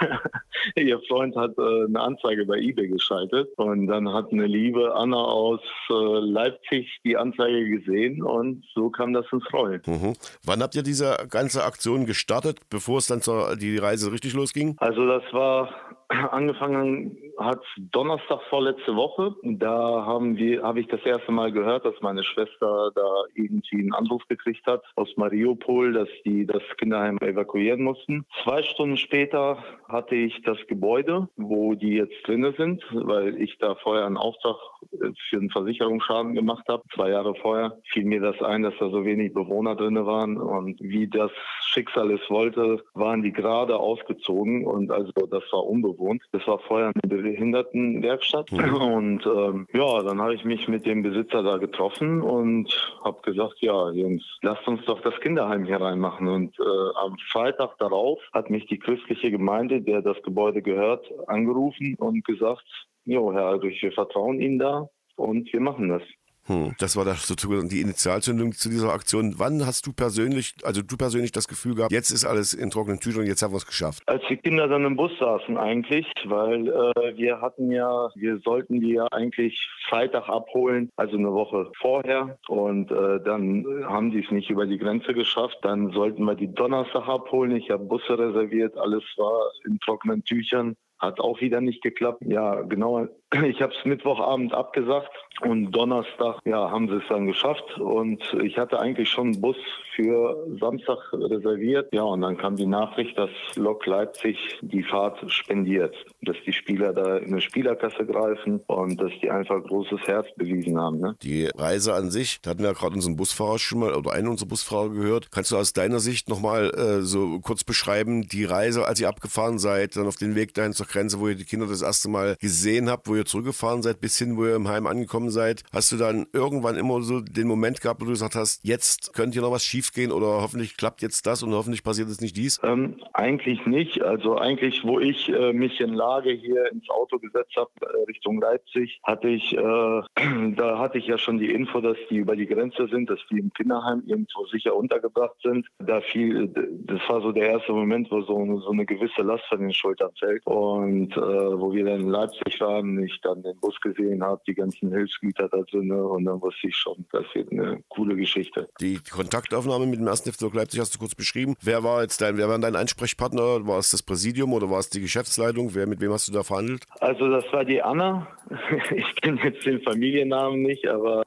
ihr 0.76 1.00
Freund 1.08 1.36
hat 1.36 1.56
äh, 1.58 1.84
eine 1.86 2.00
Anzeige 2.00 2.44
bei 2.46 2.58
eBay 2.58 2.88
geschaltet 2.88 3.48
und 3.56 3.86
dann 3.86 4.12
hat 4.12 4.32
eine 4.32 4.46
liebe 4.46 4.94
Anna 4.94 5.16
aus 5.16 5.60
äh, 5.90 5.94
Leipzig 5.94 7.00
die 7.04 7.16
Anzeige 7.16 7.68
gesehen 7.68 8.22
und 8.22 8.64
so 8.74 8.90
kam 8.90 9.12
das 9.12 9.26
ins 9.32 9.47
Rollen. 9.52 9.82
Mhm. 9.86 10.14
Wann 10.44 10.62
habt 10.62 10.74
ihr 10.74 10.82
diese 10.82 11.26
ganze 11.30 11.64
Aktion 11.64 12.06
gestartet, 12.06 12.60
bevor 12.70 12.98
es 12.98 13.06
dann 13.06 13.22
zur, 13.22 13.56
die 13.56 13.78
Reise 13.78 14.12
richtig 14.12 14.34
losging? 14.34 14.76
Also 14.78 15.06
das 15.06 15.22
war 15.32 15.70
angefangen 16.08 17.16
hat 17.38 17.62
Donnerstag 17.92 18.40
vorletzte 18.48 18.96
Woche. 18.96 19.34
Da 19.42 20.06
haben 20.06 20.36
wir, 20.36 20.62
habe 20.62 20.80
ich 20.80 20.88
das 20.88 21.04
erste 21.04 21.32
Mal 21.32 21.52
gehört, 21.52 21.84
dass 21.84 21.94
meine 22.00 22.24
Schwester 22.24 22.90
da 22.94 23.24
irgendwie 23.34 23.80
einen 23.80 23.94
Anruf 23.94 24.26
gekriegt 24.28 24.66
hat 24.66 24.82
aus 24.96 25.08
Mariupol, 25.16 25.92
dass 25.92 26.08
die 26.24 26.46
das 26.46 26.62
Kinderheim 26.78 27.18
evakuieren 27.18 27.82
mussten. 27.82 28.24
Zwei 28.42 28.62
Stunden 28.62 28.96
später 28.96 29.62
hatte 29.88 30.14
ich 30.14 30.42
das 30.42 30.58
Gebäude, 30.66 31.28
wo 31.36 31.74
die 31.74 31.94
jetzt 31.94 32.26
drinne 32.26 32.52
sind, 32.56 32.82
weil 32.90 33.40
ich 33.40 33.58
da 33.58 33.74
vorher 33.76 34.06
einen 34.06 34.16
Auftrag 34.16 34.56
für 34.90 35.36
einen 35.36 35.50
Versicherungsschaden 35.50 36.34
gemacht 36.34 36.64
habe. 36.68 36.82
Zwei 36.94 37.10
Jahre 37.10 37.34
vorher 37.34 37.78
fiel 37.92 38.04
mir 38.04 38.20
das 38.20 38.40
ein, 38.42 38.62
dass 38.62 38.74
da 38.80 38.88
so 38.90 39.04
wenig 39.04 39.34
Bewohner 39.34 39.76
drinne 39.76 40.06
waren 40.06 40.38
und 40.38 40.80
wie 40.80 41.06
das 41.08 41.30
Schicksal 41.60 42.10
es 42.10 42.30
wollte, 42.30 42.82
waren 42.94 43.22
die 43.22 43.32
gerade 43.32 43.76
ausgezogen 43.76 44.66
und 44.66 44.90
also 44.90 45.12
das 45.12 45.44
war 45.52 45.64
unbewohnt. 45.98 46.22
Das 46.32 46.46
war 46.46 46.58
vorher 46.60 46.92
eine 46.94 47.22
Behindertenwerkstatt 47.22 48.50
mhm. 48.52 48.74
und 48.80 49.26
ähm, 49.26 49.66
ja, 49.72 50.02
dann 50.02 50.20
habe 50.20 50.34
ich 50.34 50.44
mich 50.44 50.68
mit 50.68 50.86
dem 50.86 51.02
Besitzer 51.02 51.42
da 51.42 51.58
getroffen 51.58 52.22
und 52.22 52.72
habe 53.04 53.20
gesagt, 53.22 53.56
ja 53.60 53.90
Jungs, 53.90 54.24
lasst 54.42 54.66
uns 54.66 54.84
doch 54.86 55.00
das 55.02 55.18
Kinderheim 55.20 55.64
hier 55.64 55.80
reinmachen 55.80 56.28
und 56.28 56.58
äh, 56.58 56.98
am 57.04 57.16
Freitag 57.30 57.76
darauf 57.78 58.20
hat 58.32 58.50
mich 58.50 58.66
die 58.66 58.78
christliche 58.78 59.30
Gemeinde, 59.30 59.80
der 59.80 60.02
das 60.02 60.20
Gebäude 60.22 60.62
gehört, 60.62 61.06
angerufen 61.26 61.96
und 61.98 62.24
gesagt, 62.24 62.64
Jo, 63.04 63.32
Herr 63.32 63.46
Albrecht, 63.46 63.82
wir 63.82 63.92
vertrauen 63.92 64.38
Ihnen 64.38 64.58
da 64.58 64.88
und 65.16 65.50
wir 65.52 65.60
machen 65.60 65.88
das. 65.88 66.02
Hm, 66.48 66.74
das 66.78 66.96
war 66.96 67.04
das 67.04 67.26
sozusagen 67.26 67.68
die 67.68 67.82
Initialzündung 67.82 68.52
zu 68.52 68.70
dieser 68.70 68.92
Aktion. 68.92 69.34
Wann 69.36 69.66
hast 69.66 69.86
du 69.86 69.92
persönlich, 69.92 70.54
also 70.64 70.80
du 70.82 70.96
persönlich 70.96 71.30
das 71.30 71.46
Gefühl 71.46 71.74
gehabt, 71.74 71.92
jetzt 71.92 72.10
ist 72.10 72.24
alles 72.24 72.54
in 72.54 72.70
trockenen 72.70 73.00
Tüchern, 73.00 73.26
jetzt 73.26 73.42
haben 73.42 73.52
wir 73.52 73.58
es 73.58 73.66
geschafft? 73.66 74.02
Als 74.06 74.22
die 74.30 74.38
Kinder 74.38 74.66
dann 74.66 74.84
im 74.86 74.96
Bus 74.96 75.12
saßen 75.20 75.58
eigentlich, 75.58 76.06
weil 76.24 76.68
äh, 76.68 77.16
wir 77.16 77.42
hatten 77.42 77.70
ja, 77.70 78.08
wir 78.14 78.38
sollten 78.38 78.80
die 78.80 78.94
ja 78.94 79.06
eigentlich 79.10 79.68
Freitag 79.88 80.28
abholen, 80.28 80.88
also 80.96 81.18
eine 81.18 81.32
Woche 81.32 81.70
vorher 81.78 82.38
und 82.48 82.90
äh, 82.90 83.20
dann 83.22 83.66
haben 83.84 84.10
die 84.10 84.24
es 84.24 84.30
nicht 84.30 84.48
über 84.48 84.66
die 84.66 84.78
Grenze 84.78 85.12
geschafft. 85.12 85.58
Dann 85.62 85.92
sollten 85.92 86.24
wir 86.24 86.34
die 86.34 86.52
Donnerstag 86.52 87.06
abholen. 87.08 87.56
Ich 87.56 87.70
habe 87.70 87.84
Busse 87.84 88.18
reserviert, 88.18 88.76
alles 88.78 89.04
war 89.16 89.50
in 89.66 89.78
trockenen 89.80 90.24
Tüchern. 90.24 90.76
Hat 90.98 91.20
auch 91.20 91.40
wieder 91.40 91.60
nicht 91.60 91.82
geklappt. 91.82 92.22
Ja, 92.26 92.62
genau. 92.62 93.06
Ich 93.34 93.60
habe 93.60 93.74
es 93.78 93.84
Mittwochabend 93.84 94.54
abgesagt 94.54 95.10
und 95.42 95.70
Donnerstag, 95.72 96.40
ja, 96.44 96.70
haben 96.70 96.88
sie 96.88 96.96
es 96.96 97.04
dann 97.08 97.26
geschafft. 97.26 97.78
Und 97.78 98.22
ich 98.42 98.56
hatte 98.56 98.80
eigentlich 98.80 99.10
schon 99.10 99.28
einen 99.28 99.40
Bus 99.40 99.56
für 99.94 100.46
Samstag 100.58 100.98
reserviert. 101.12 101.92
Ja, 101.92 102.02
und 102.02 102.22
dann 102.22 102.38
kam 102.38 102.56
die 102.56 102.66
Nachricht, 102.66 103.18
dass 103.18 103.30
Lok 103.54 103.84
Leipzig 103.86 104.36
die 104.62 104.82
Fahrt 104.82 105.18
spendiert. 105.30 105.94
Dass 106.22 106.36
die 106.46 106.52
Spieler 106.52 106.92
da 106.92 107.18
in 107.18 107.32
eine 107.32 107.40
Spielerkasse 107.40 108.06
greifen 108.06 108.60
und 108.66 109.00
dass 109.00 109.12
die 109.22 109.30
einfach 109.30 109.62
großes 109.62 110.00
Herz 110.06 110.26
bewiesen 110.36 110.78
haben. 110.80 110.98
Ne? 110.98 111.16
Die 111.22 111.46
Reise 111.46 111.94
an 111.94 112.10
sich, 112.10 112.40
da 112.40 112.50
hatten 112.50 112.60
wir 112.60 112.68
ja 112.68 112.72
gerade 112.72 112.94
unseren 112.94 113.16
Busfahrer 113.16 113.58
schon 113.58 113.80
mal 113.80 113.94
oder 113.94 114.12
einen 114.12 114.28
unserer 114.28 114.48
Busfahrer 114.48 114.90
gehört. 114.90 115.30
Kannst 115.30 115.52
du 115.52 115.56
aus 115.56 115.72
deiner 115.72 116.00
Sicht 116.00 116.28
nochmal 116.28 116.70
äh, 116.74 117.02
so 117.02 117.40
kurz 117.40 117.62
beschreiben, 117.62 118.22
die 118.28 118.44
Reise, 118.44 118.86
als 118.86 119.00
ihr 119.00 119.08
abgefahren 119.08 119.58
seid, 119.58 119.96
dann 119.96 120.06
auf 120.06 120.16
den 120.16 120.34
Weg 120.34 120.54
dahin 120.54 120.72
zur 120.72 120.86
Grenze, 120.86 121.20
wo 121.20 121.28
ihr 121.28 121.34
die 121.34 121.44
Kinder 121.44 121.66
das 121.66 121.82
erste 121.82 122.08
Mal 122.08 122.36
gesehen 122.40 122.88
habt, 122.88 123.08
wo 123.08 123.14
ihr 123.14 123.17
zurückgefahren 123.24 123.82
seid, 123.82 124.00
bis 124.00 124.18
hin, 124.18 124.36
wo 124.36 124.44
ihr 124.46 124.56
im 124.56 124.68
Heim 124.68 124.86
angekommen 124.86 125.30
seid? 125.30 125.62
Hast 125.72 125.92
du 125.92 125.96
dann 125.96 126.26
irgendwann 126.32 126.76
immer 126.76 127.02
so 127.02 127.20
den 127.20 127.46
Moment 127.46 127.80
gehabt, 127.80 128.00
wo 128.00 128.04
du 128.04 128.12
gesagt 128.12 128.34
hast, 128.34 128.64
jetzt 128.64 129.14
könnte 129.14 129.34
hier 129.34 129.42
noch 129.42 129.52
was 129.52 129.64
schiefgehen 129.64 130.12
oder 130.12 130.42
hoffentlich 130.42 130.76
klappt 130.76 131.02
jetzt 131.02 131.26
das 131.26 131.42
und 131.42 131.52
hoffentlich 131.52 131.82
passiert 131.82 132.08
es 132.08 132.20
nicht 132.20 132.36
dies? 132.36 132.60
Ähm, 132.62 132.96
eigentlich 133.12 133.64
nicht. 133.66 134.02
Also 134.02 134.38
eigentlich, 134.38 134.84
wo 134.84 135.00
ich 135.00 135.28
äh, 135.28 135.52
mich 135.52 135.80
in 135.80 135.94
Lage 135.94 136.30
hier 136.30 136.70
ins 136.72 136.88
Auto 136.90 137.18
gesetzt 137.18 137.54
habe, 137.56 137.70
äh, 137.82 138.04
Richtung 138.04 138.40
Leipzig, 138.40 139.00
hatte 139.02 139.28
ich, 139.28 139.52
äh, 139.54 139.58
da 140.56 140.78
hatte 140.78 140.98
ich 140.98 141.06
ja 141.06 141.18
schon 141.18 141.38
die 141.38 141.50
Info, 141.52 141.80
dass 141.80 141.96
die 142.10 142.16
über 142.16 142.36
die 142.36 142.46
Grenze 142.46 142.88
sind, 142.88 143.10
dass 143.10 143.20
die 143.30 143.38
im 143.38 143.52
Kinderheim 143.52 144.02
irgendwo 144.06 144.46
sicher 144.46 144.74
untergebracht 144.74 145.36
sind. 145.42 145.66
Da 145.78 146.00
fiel, 146.00 146.48
das 146.86 147.00
war 147.08 147.20
so 147.20 147.32
der 147.32 147.48
erste 147.48 147.72
Moment, 147.72 148.10
wo 148.10 148.22
so, 148.22 148.60
so 148.60 148.70
eine 148.70 148.86
gewisse 148.86 149.22
Last 149.22 149.44
von 149.48 149.60
den 149.60 149.72
Schultern 149.72 150.10
fällt. 150.18 150.46
Und 150.46 151.16
äh, 151.16 151.20
wo 151.20 151.72
wir 151.72 151.84
dann 151.84 152.00
in 152.00 152.08
Leipzig 152.08 152.60
waren, 152.60 153.07
ich 153.08 153.20
dann 153.22 153.42
den 153.42 153.56
Bus 153.58 153.80
gesehen 153.80 154.22
habe, 154.22 154.40
die 154.46 154.54
ganzen 154.54 154.92
Hilfsgüter 154.92 155.48
da 155.48 155.58
drin 155.62 155.90
und 155.90 156.24
dann 156.24 156.40
wusste 156.40 156.68
ich 156.68 156.76
schon, 156.76 157.04
das 157.12 157.24
wird 157.34 157.50
eine 157.52 157.82
coole 157.88 158.16
Geschichte. 158.16 158.68
Die 158.80 158.98
Kontaktaufnahme 158.98 159.86
mit 159.86 159.98
dem 159.98 160.06
ersten 160.06 160.32
FC 160.32 160.52
Leipzig 160.52 160.80
hast 160.80 160.94
du 160.94 160.98
kurz 160.98 161.14
beschrieben. 161.14 161.54
Wer 161.62 161.82
war 161.82 162.02
jetzt 162.02 162.20
dein, 162.20 162.36
wer 162.36 162.48
war 162.48 162.58
dein 162.58 162.76
Ansprechpartner? 162.76 163.66
War 163.66 163.78
es 163.78 163.90
das 163.90 164.02
Präsidium 164.02 164.52
oder 164.52 164.70
war 164.70 164.78
es 164.78 164.90
die 164.90 165.00
Geschäftsleitung? 165.00 165.74
Wer, 165.74 165.86
mit 165.86 166.00
wem 166.00 166.12
hast 166.12 166.28
du 166.28 166.32
da 166.32 166.42
verhandelt? 166.42 166.84
Also 167.00 167.28
das 167.30 167.44
war 167.52 167.64
die 167.64 167.82
Anna. 167.82 168.26
Ich 168.90 169.14
kenne 169.16 169.40
jetzt 169.44 169.64
den 169.66 169.80
Familiennamen 169.82 170.62
nicht, 170.62 170.86
aber 170.86 171.22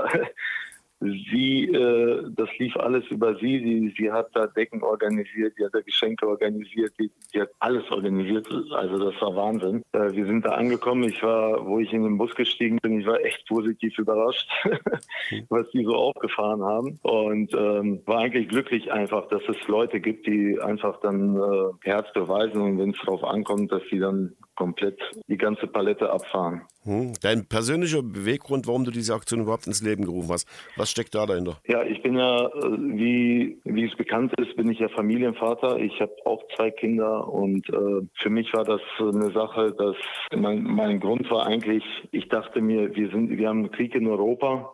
sie, 1.02 1.66
äh, 1.66 2.30
das 2.36 2.50
lief 2.60 2.76
alles 2.78 3.06
über 3.08 3.36
sie. 3.36 3.60
sie. 3.60 3.94
Sie 3.98 4.12
hat 4.12 4.30
da 4.34 4.48
Decken 4.48 4.84
organisiert, 4.84 5.54
sie 5.58 5.66
hat 5.66 5.74
da 5.74 5.82
Geschenke 5.82 6.28
organisiert, 6.28 6.94
sie, 6.98 7.12
sie 7.32 7.42
hat 7.42 7.50
alles 7.60 7.90
organisiert. 7.92 8.48
Also 8.72 9.10
das 9.10 9.20
war 9.22 9.36
Wahnsinn. 9.36 9.82
Äh, 9.94 10.12
wir 10.12 10.26
sind 10.26 10.46
da 10.46 10.52
angekommen. 10.52 11.04
Ich 11.04 11.22
war, 11.24 11.66
wo 11.66 11.80
ich 11.80 11.92
in 11.92 12.04
den 12.04 12.18
Bus 12.18 12.34
gestiegen 12.36 12.78
bin, 12.82 13.00
ich 13.00 13.08
war 13.08 13.20
echt 13.22 13.48
positiv 13.48 13.98
überrascht, 13.98 14.48
was 15.50 15.70
die 15.72 15.84
so 15.84 15.96
aufgefahren 15.96 16.64
haben. 16.64 17.00
Und 17.02 17.54
ähm, 17.54 18.02
war 18.06 18.20
eigentlich 18.20 18.50
glücklich 18.50 18.92
einfach, 18.92 19.28
dass 19.30 19.42
es 19.48 19.68
Leute 19.68 20.00
gibt, 20.00 20.28
die 20.28 20.60
einfach 20.62 21.00
dann 21.02 21.36
äh, 21.36 21.90
Herz 21.90 22.12
beweisen 22.14 22.62
und 22.62 22.78
wenn 22.80 22.92
es 22.92 23.00
darauf 23.04 23.24
ankommt, 23.24 23.72
dass 23.72 23.82
sie 23.90 24.00
dann 24.00 24.36
komplett 24.62 25.00
die 25.28 25.38
ganze 25.38 25.66
Palette 25.66 26.12
abfahren. 26.12 26.62
Hm. 26.84 27.14
Dein 27.24 27.48
persönlicher 27.48 28.04
Beweggrund, 28.04 28.68
warum 28.68 28.86
du 28.86 28.92
diese 28.92 29.16
Aktion 29.16 29.42
überhaupt 29.42 29.66
ins 29.66 29.82
Leben 29.82 30.06
gerufen 30.06 30.30
hast, 30.32 30.48
was 30.78 30.92
steckt 30.92 31.16
da 31.16 31.26
dahinter? 31.26 31.58
Ja, 31.68 31.84
ich 31.84 32.04
bin 32.04 32.16
ja, 32.16 32.46
äh, 32.46 32.52
wie, 32.78 33.58
wie 33.64 33.86
es 33.86 33.96
bekannt 33.96 34.40
ist, 34.40 34.56
bin 34.56 34.70
ich 34.70 34.78
ja 34.78 34.88
Familienvater. 34.90 35.80
Ich 35.80 36.00
habe 36.00 36.14
auch 36.26 36.44
zwei 36.56 36.70
Kinder 36.70 37.28
und 37.28 37.68
äh, 37.70 38.06
für 38.14 38.30
mich 38.30 38.54
war 38.54 38.64
das 38.64 38.82
eine 39.00 39.32
Sache, 39.32 39.74
dass 39.76 39.96
mein, 40.36 40.62
mein 40.62 41.00
Grund 41.00 41.32
war 41.32 41.48
eigentlich, 41.48 41.84
ich 42.12 42.30
dachte 42.30 42.62
mir, 42.62 42.96
wir 42.96 43.10
sind, 43.10 43.36
wir 43.36 43.50
haben 43.50 43.62
einen 43.62 43.72
Krieg 43.72 43.96
in 43.96 44.06
Europa 44.06 44.72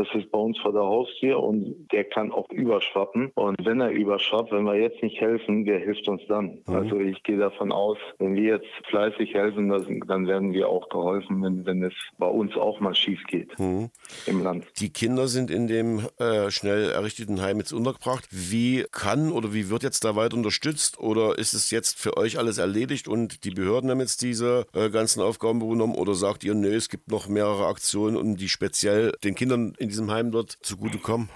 das 0.00 0.08
ist 0.14 0.30
bei 0.30 0.38
uns 0.38 0.58
vor 0.58 0.72
der 0.72 0.82
Haustür 0.82 1.42
und 1.42 1.88
der 1.92 2.04
kann 2.04 2.32
auch 2.32 2.48
überschwappen. 2.50 3.30
Und 3.34 3.56
wenn 3.64 3.80
er 3.80 3.90
überschwappt, 3.90 4.50
wenn 4.50 4.64
wir 4.64 4.76
jetzt 4.76 5.02
nicht 5.02 5.20
helfen, 5.20 5.66
wer 5.66 5.78
hilft 5.78 6.08
uns 6.08 6.22
dann? 6.26 6.62
Mhm. 6.66 6.74
Also 6.74 6.98
ich 6.98 7.22
gehe 7.22 7.36
davon 7.36 7.70
aus, 7.70 7.98
wenn 8.18 8.34
wir 8.34 8.54
jetzt 8.54 8.68
fleißig 8.88 9.34
helfen, 9.34 9.68
dann 10.08 10.26
werden 10.26 10.54
wir 10.54 10.68
auch 10.68 10.88
geholfen, 10.88 11.42
wenn, 11.42 11.66
wenn 11.66 11.82
es 11.82 11.92
bei 12.16 12.26
uns 12.26 12.56
auch 12.56 12.80
mal 12.80 12.94
schief 12.94 13.22
geht 13.28 13.58
mhm. 13.58 13.90
im 14.26 14.42
Land. 14.42 14.64
Die 14.78 14.90
Kinder 14.90 15.28
sind 15.28 15.50
in 15.50 15.66
dem 15.66 16.00
äh, 16.18 16.50
schnell 16.50 16.90
errichteten 16.90 17.42
Heim 17.42 17.58
jetzt 17.58 17.72
untergebracht. 17.72 18.26
Wie 18.30 18.86
kann 18.90 19.30
oder 19.30 19.52
wie 19.52 19.68
wird 19.68 19.82
jetzt 19.82 20.04
da 20.04 20.16
weiter 20.16 20.36
unterstützt? 20.36 20.98
Oder 20.98 21.38
ist 21.38 21.52
es 21.52 21.70
jetzt 21.70 21.98
für 21.98 22.16
euch 22.16 22.38
alles 22.38 22.56
erledigt 22.56 23.06
und 23.06 23.44
die 23.44 23.50
Behörden 23.50 23.90
haben 23.90 24.00
jetzt 24.00 24.22
diese 24.22 24.66
äh, 24.72 24.88
ganzen 24.88 25.20
Aufgaben 25.20 25.60
übernommen? 25.60 25.94
Oder 25.94 26.14
sagt 26.14 26.42
ihr, 26.42 26.54
nee, 26.54 26.68
es 26.68 26.88
gibt 26.88 27.10
noch 27.10 27.28
mehrere 27.28 27.66
Aktionen, 27.66 28.16
um 28.16 28.36
die 28.36 28.48
speziell 28.48 29.12
den 29.22 29.34
Kindern 29.34 29.74
in 29.78 29.89
diesem 29.90 30.10
Heim 30.10 30.30
dort 30.30 30.50
zugutekommen? 30.50 31.28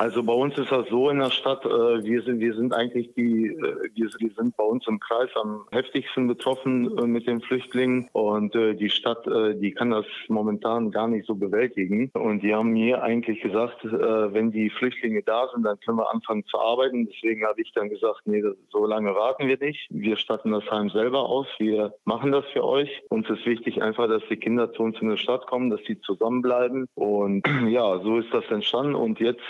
Also 0.00 0.22
bei 0.22 0.32
uns 0.32 0.56
ist 0.56 0.72
das 0.72 0.88
so 0.88 1.10
in 1.10 1.18
der 1.18 1.30
Stadt, 1.30 1.62
äh, 1.66 1.68
wir 1.68 2.22
sind, 2.22 2.40
wir 2.40 2.54
sind 2.54 2.72
eigentlich 2.72 3.12
die, 3.14 3.48
äh, 3.48 3.90
wir, 3.94 4.08
wir, 4.18 4.30
sind 4.30 4.56
bei 4.56 4.64
uns 4.64 4.86
im 4.88 4.98
Kreis 4.98 5.28
am 5.34 5.66
heftigsten 5.72 6.26
betroffen 6.26 6.96
äh, 6.96 7.06
mit 7.06 7.26
den 7.26 7.42
Flüchtlingen 7.42 8.08
und 8.12 8.54
äh, 8.54 8.74
die 8.74 8.88
Stadt, 8.88 9.26
äh, 9.26 9.54
die 9.56 9.72
kann 9.72 9.90
das 9.90 10.06
momentan 10.28 10.90
gar 10.90 11.06
nicht 11.06 11.26
so 11.26 11.34
bewältigen. 11.34 12.10
Und 12.14 12.42
die 12.42 12.54
haben 12.54 12.70
mir 12.70 13.02
eigentlich 13.02 13.42
gesagt, 13.42 13.84
äh, 13.84 14.32
wenn 14.32 14.50
die 14.50 14.70
Flüchtlinge 14.70 15.22
da 15.22 15.48
sind, 15.52 15.64
dann 15.64 15.78
können 15.80 15.98
wir 15.98 16.10
anfangen 16.10 16.46
zu 16.46 16.58
arbeiten. 16.58 17.06
Deswegen 17.06 17.44
habe 17.44 17.60
ich 17.60 17.70
dann 17.74 17.90
gesagt, 17.90 18.22
nee, 18.24 18.42
so 18.70 18.86
lange 18.86 19.14
warten 19.14 19.48
wir 19.48 19.58
nicht. 19.58 19.86
Wir 19.90 20.16
statten 20.16 20.52
das 20.52 20.64
Heim 20.70 20.88
selber 20.88 21.28
aus. 21.28 21.46
Wir 21.58 21.92
machen 22.04 22.32
das 22.32 22.46
für 22.54 22.64
euch. 22.64 23.02
Uns 23.10 23.28
ist 23.28 23.44
wichtig 23.44 23.82
einfach, 23.82 24.08
dass 24.08 24.22
die 24.30 24.36
Kinder 24.36 24.72
zu 24.72 24.82
uns 24.82 24.96
in 25.02 25.10
die 25.10 25.18
Stadt 25.18 25.46
kommen, 25.46 25.68
dass 25.68 25.80
sie 25.86 26.00
zusammenbleiben. 26.00 26.86
Und 26.94 27.46
ja, 27.68 27.89
so 27.98 28.18
ist 28.18 28.32
das 28.32 28.44
entstanden. 28.50 28.94
Und 28.94 29.20
jetzt 29.20 29.40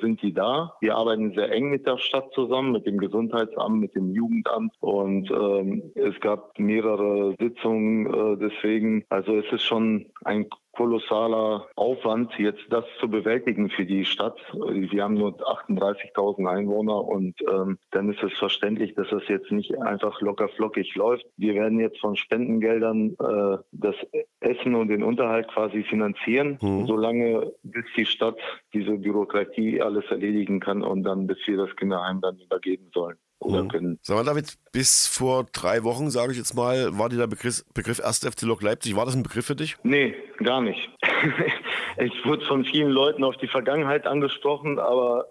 sind 0.00 0.22
die 0.22 0.32
da. 0.32 0.74
Wir 0.80 0.96
arbeiten 0.96 1.32
sehr 1.34 1.50
eng 1.52 1.70
mit 1.70 1.86
der 1.86 1.98
Stadt 1.98 2.32
zusammen, 2.34 2.72
mit 2.72 2.86
dem 2.86 2.98
Gesundheitsamt, 2.98 3.80
mit 3.80 3.94
dem 3.94 4.14
Jugendamt 4.14 4.72
und 4.80 5.30
ähm, 5.30 5.82
es 5.94 6.18
gab 6.20 6.58
mehrere 6.58 7.34
Sitzungen 7.38 8.06
äh, 8.06 8.36
deswegen. 8.36 9.04
Also 9.08 9.36
es 9.36 9.52
ist 9.52 9.62
schon 9.62 10.06
ein 10.24 10.48
kolossaler 10.72 11.66
Aufwand, 11.76 12.32
jetzt 12.38 12.64
das 12.70 12.84
zu 13.00 13.08
bewältigen 13.08 13.70
für 13.70 13.84
die 13.84 14.04
Stadt. 14.04 14.38
Wir 14.52 15.02
haben 15.02 15.14
nur 15.14 15.34
38.000 15.36 16.48
Einwohner 16.48 17.04
und 17.04 17.34
ähm, 17.50 17.78
dann 17.90 18.12
ist 18.12 18.22
es 18.22 18.32
verständlich, 18.38 18.94
dass 18.94 19.08
das 19.10 19.22
jetzt 19.28 19.50
nicht 19.50 19.76
einfach 19.78 20.20
locker 20.20 20.48
flockig 20.48 20.94
läuft. 20.94 21.26
Wir 21.36 21.54
werden 21.54 21.80
jetzt 21.80 22.00
von 22.00 22.16
Spendengeldern 22.16 23.16
äh, 23.18 23.58
das 23.72 23.96
Essen 24.40 24.74
und 24.74 24.88
den 24.88 25.02
Unterhalt 25.02 25.48
quasi 25.48 25.82
finanzieren, 25.82 26.58
mhm. 26.60 26.86
solange 26.86 27.52
bis 27.62 27.84
die 27.96 28.06
Stadt 28.06 28.38
diese 28.72 28.92
Bürokratie 28.92 29.80
alles 29.80 30.04
erledigen 30.10 30.60
kann 30.60 30.82
und 30.82 31.02
dann 31.02 31.26
bis 31.26 31.38
wir 31.46 31.56
das 31.56 31.74
Kinderheim 31.76 32.20
dann 32.20 32.38
übergeben 32.38 32.90
sollen 32.94 33.16
mhm. 33.40 33.98
Sag 34.02 34.16
mal, 34.16 34.24
David, 34.24 34.54
bis 34.72 35.06
vor 35.06 35.46
drei 35.52 35.82
Wochen, 35.84 36.10
sage 36.10 36.32
ich 36.32 36.38
jetzt 36.38 36.54
mal, 36.54 36.98
war 36.98 37.08
dir 37.08 37.16
der 37.16 37.26
Begriff, 37.26 37.64
Begriff 37.74 38.00
1. 38.00 38.20
FC 38.20 38.42
Lok 38.42 38.62
Leipzig, 38.62 38.96
war 38.96 39.06
das 39.06 39.14
ein 39.14 39.22
Begriff 39.22 39.46
für 39.46 39.56
dich? 39.56 39.76
Nee, 39.82 40.14
gar 40.38 40.60
nicht. 40.60 40.90
ich 41.98 42.24
wurde 42.24 42.44
von 42.46 42.64
vielen 42.64 42.90
Leuten 42.90 43.24
auf 43.24 43.36
die 43.36 43.48
Vergangenheit 43.48 44.06
angesprochen, 44.06 44.78
aber 44.78 45.26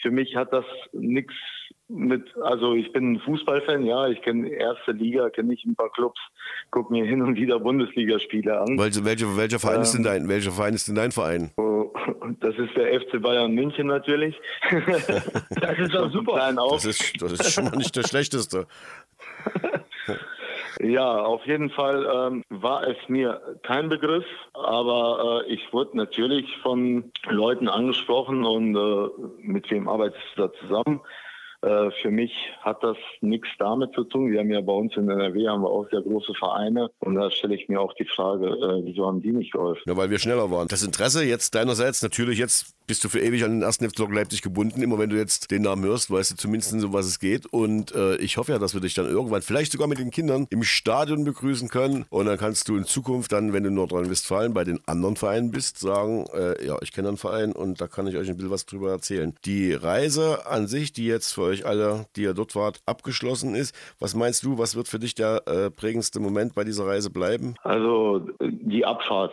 für 0.00 0.10
mich 0.10 0.36
hat 0.36 0.52
das 0.52 0.64
nichts 0.92 1.34
mit, 1.88 2.36
also 2.42 2.74
ich 2.74 2.92
bin 2.92 3.12
ein 3.12 3.20
Fußballfan, 3.20 3.84
ja, 3.84 4.08
ich 4.08 4.20
kenne 4.22 4.48
erste 4.48 4.92
Liga, 4.92 5.30
kenne 5.30 5.54
ich 5.54 5.64
ein 5.64 5.74
paar 5.74 5.90
Clubs, 5.90 6.20
gucke 6.70 6.92
mir 6.92 7.04
hin 7.04 7.22
und 7.22 7.36
wieder 7.36 7.58
Bundesligaspiele 7.58 8.60
an. 8.60 8.78
Welche, 8.78 9.04
welche, 9.04 9.36
welcher 9.36 9.58
Verein 9.58 9.76
ähm, 9.76 9.82
ist 9.82 9.92
denn 9.92 10.02
dein, 10.02 10.28
welcher 10.28 10.52
Verein 10.52 10.74
ist 10.74 10.88
denn 10.88 10.94
dein 10.94 11.12
Verein? 11.12 11.50
Oh, 11.56 11.92
das 12.40 12.56
ist 12.58 12.76
der 12.76 13.00
FC 13.00 13.20
Bayern 13.22 13.52
München 13.52 13.86
natürlich. 13.86 14.38
das 14.70 15.78
ist 15.78 15.94
doch 15.94 16.10
super. 16.12 16.52
Das 16.54 16.84
ist, 16.84 17.22
das 17.22 17.32
ist 17.32 17.52
schon 17.52 17.64
mal 17.64 17.76
nicht 17.76 17.96
der 17.96 18.02
schlechteste. 18.06 18.66
Ja, 20.80 21.22
auf 21.22 21.44
jeden 21.44 21.70
Fall 21.70 22.06
ähm, 22.14 22.44
war 22.50 22.86
es 22.86 22.96
mir 23.08 23.40
kein 23.64 23.88
Begriff, 23.88 24.24
aber 24.52 25.44
äh, 25.44 25.52
ich 25.52 25.72
wurde 25.72 25.96
natürlich 25.96 26.46
von 26.62 27.10
Leuten 27.28 27.68
angesprochen 27.68 28.44
und 28.44 28.76
äh, 28.76 29.08
mit 29.38 29.68
wem 29.70 29.88
arbeitest 29.88 30.22
du 30.36 30.42
da 30.42 30.52
zusammen? 30.52 31.00
Äh, 31.62 31.90
für 32.02 32.10
mich 32.10 32.32
hat 32.60 32.84
das 32.84 32.96
nichts 33.20 33.48
damit 33.58 33.92
zu 33.92 34.04
tun. 34.04 34.30
Wir 34.30 34.40
haben 34.40 34.50
ja 34.50 34.60
bei 34.60 34.72
uns 34.72 34.96
in 34.96 35.08
NRW 35.08 35.48
haben 35.48 35.62
wir 35.62 35.70
auch 35.70 35.88
sehr 35.90 36.02
große 36.02 36.34
Vereine 36.34 36.88
und 37.00 37.16
da 37.16 37.30
stelle 37.32 37.56
ich 37.56 37.68
mir 37.68 37.80
auch 37.80 37.94
die 37.94 38.04
Frage, 38.04 38.46
äh, 38.46 38.86
wieso 38.86 39.06
haben 39.06 39.20
die 39.20 39.32
nicht 39.32 39.52
geholfen? 39.52 39.82
Ja, 39.86 39.96
weil 39.96 40.08
wir 40.08 40.20
schneller 40.20 40.50
waren. 40.52 40.68
Das 40.68 40.84
Interesse 40.84 41.24
jetzt 41.24 41.56
deinerseits 41.56 42.00
natürlich 42.02 42.38
jetzt 42.38 42.77
bist 42.88 43.04
du 43.04 43.08
für 43.08 43.20
ewig 43.20 43.44
an 43.44 43.52
den 43.52 43.62
ersten 43.62 43.88
FC 43.88 43.98
Leipzig 44.10 44.42
gebunden. 44.42 44.82
Immer 44.82 44.98
wenn 44.98 45.10
du 45.10 45.16
jetzt 45.16 45.50
den 45.50 45.62
Namen 45.62 45.84
hörst, 45.84 46.10
weißt 46.10 46.32
du 46.32 46.36
zumindest 46.36 46.70
so, 46.80 46.92
was 46.92 47.06
es 47.06 47.20
geht. 47.20 47.46
Und 47.46 47.94
äh, 47.94 48.16
ich 48.16 48.38
hoffe 48.38 48.52
ja, 48.52 48.58
dass 48.58 48.74
wir 48.74 48.80
dich 48.80 48.94
dann 48.94 49.06
irgendwann 49.06 49.42
vielleicht 49.42 49.72
sogar 49.72 49.86
mit 49.86 49.98
den 49.98 50.10
Kindern 50.10 50.46
im 50.50 50.64
Stadion 50.64 51.22
begrüßen 51.24 51.68
können. 51.68 52.06
Und 52.08 52.26
dann 52.26 52.38
kannst 52.38 52.68
du 52.68 52.76
in 52.76 52.84
Zukunft 52.84 53.30
dann, 53.30 53.52
wenn 53.52 53.62
du 53.62 53.68
in 53.68 53.74
Nordrhein-Westfalen 53.74 54.54
bei 54.54 54.64
den 54.64 54.80
anderen 54.86 55.16
Vereinen 55.16 55.50
bist, 55.50 55.78
sagen, 55.78 56.24
äh, 56.32 56.64
ja, 56.66 56.78
ich 56.80 56.92
kenne 56.92 57.08
einen 57.08 57.16
Verein 57.18 57.52
und 57.52 57.80
da 57.80 57.86
kann 57.86 58.06
ich 58.06 58.16
euch 58.16 58.28
ein 58.28 58.36
bisschen 58.36 58.50
was 58.50 58.64
drüber 58.64 58.90
erzählen. 58.90 59.34
Die 59.44 59.74
Reise 59.74 60.46
an 60.46 60.66
sich, 60.66 60.92
die 60.92 61.06
jetzt 61.06 61.34
für 61.34 61.42
euch 61.42 61.66
alle, 61.66 62.06
die 62.16 62.22
ihr 62.22 62.34
dort 62.34 62.56
wart, 62.56 62.80
abgeschlossen 62.86 63.54
ist. 63.54 63.74
Was 63.98 64.14
meinst 64.14 64.42
du, 64.44 64.56
was 64.56 64.76
wird 64.76 64.88
für 64.88 64.98
dich 64.98 65.14
der 65.14 65.46
äh, 65.46 65.70
prägendste 65.70 66.20
Moment 66.20 66.54
bei 66.54 66.64
dieser 66.64 66.86
Reise 66.86 67.10
bleiben? 67.10 67.54
Also 67.62 68.26
die 68.40 68.86
Abfahrt 68.86 69.32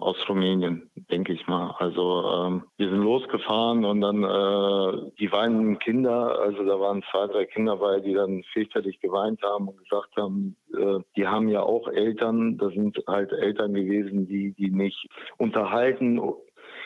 aus 0.00 0.16
Rumänien, 0.28 0.90
denke 1.10 1.32
ich 1.32 1.46
mal. 1.46 1.74
Also 1.78 2.24
ähm, 2.32 2.62
wir 2.76 2.88
sind 2.88 3.02
losgefahren 3.02 3.84
und 3.84 4.00
dann 4.00 4.22
äh, 4.22 5.10
die 5.18 5.30
weinenden 5.32 5.78
Kinder, 5.78 6.38
also 6.40 6.64
da 6.64 6.78
waren 6.80 7.02
zwei, 7.10 7.26
drei 7.26 7.44
Kinder 7.46 7.76
bei, 7.76 8.00
die 8.00 8.14
dann 8.14 8.42
fürchterlich 8.52 9.00
geweint 9.00 9.42
haben 9.42 9.68
und 9.68 9.78
gesagt 9.78 10.16
haben, 10.16 10.56
äh, 10.74 11.00
die 11.16 11.26
haben 11.26 11.48
ja 11.48 11.62
auch 11.62 11.88
Eltern, 11.88 12.58
das 12.58 12.72
sind 12.74 13.02
halt 13.06 13.32
Eltern 13.32 13.74
gewesen, 13.74 14.26
die 14.26 14.52
die 14.52 14.70
nicht 14.70 15.08
unterhalten 15.36 16.20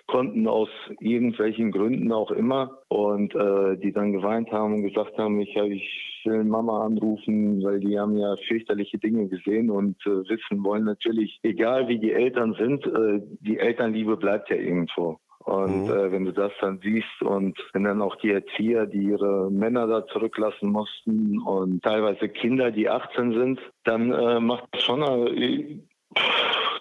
konnten 0.07 0.47
aus 0.47 0.69
irgendwelchen 1.01 1.73
Gründen 1.73 2.13
auch 2.13 2.31
immer 2.31 2.79
und 2.89 3.35
äh, 3.35 3.77
die 3.79 3.93
dann 3.93 4.13
geweint 4.13 4.51
haben 4.51 4.75
und 4.75 4.83
gesagt 4.83 5.17
haben, 5.19 5.41
ich, 5.41 5.57
ich 5.57 6.23
will 6.25 6.45
Mama 6.45 6.85
anrufen, 6.85 7.63
weil 7.63 7.81
die 7.81 7.99
haben 7.99 8.17
ja 8.17 8.37
fürchterliche 8.49 8.99
Dinge 8.99 9.29
gesehen 9.29 9.71
und 9.71 9.97
äh, 10.07 10.29
wissen 10.29 10.63
wollen 10.65 10.85
natürlich, 10.85 11.39
egal 11.43 11.89
wie 11.89 11.99
die 11.99 12.13
Eltern 12.13 12.55
sind, 12.55 12.87
äh, 12.87 13.21
die 13.41 13.59
Elternliebe 13.59 14.17
bleibt 14.17 14.51
ja 14.51 14.57
irgendwo. 14.57 15.19
Und 15.45 15.87
mhm. 15.87 15.91
äh, 15.91 16.13
wenn 16.13 16.25
du 16.25 16.33
das 16.33 16.53
dann 16.61 16.79
siehst 16.83 17.21
und 17.23 17.59
wenn 17.73 17.85
dann 17.85 18.01
auch 18.01 18.15
die 18.17 18.31
Erzieher, 18.31 18.87
die 18.87 19.03
ihre 19.03 19.51
Männer 19.51 19.87
da 19.89 20.07
zurücklassen 20.07 20.71
mussten 20.71 21.41
und 21.41 21.83
teilweise 21.83 22.29
Kinder, 22.29 22.71
die 22.71 22.89
18 22.89 23.33
sind, 23.33 23.61
dann 23.85 24.13
äh, 24.13 24.39
macht 24.39 24.65
das 24.71 24.83
schon, 24.83 25.03
äh, 25.03 25.79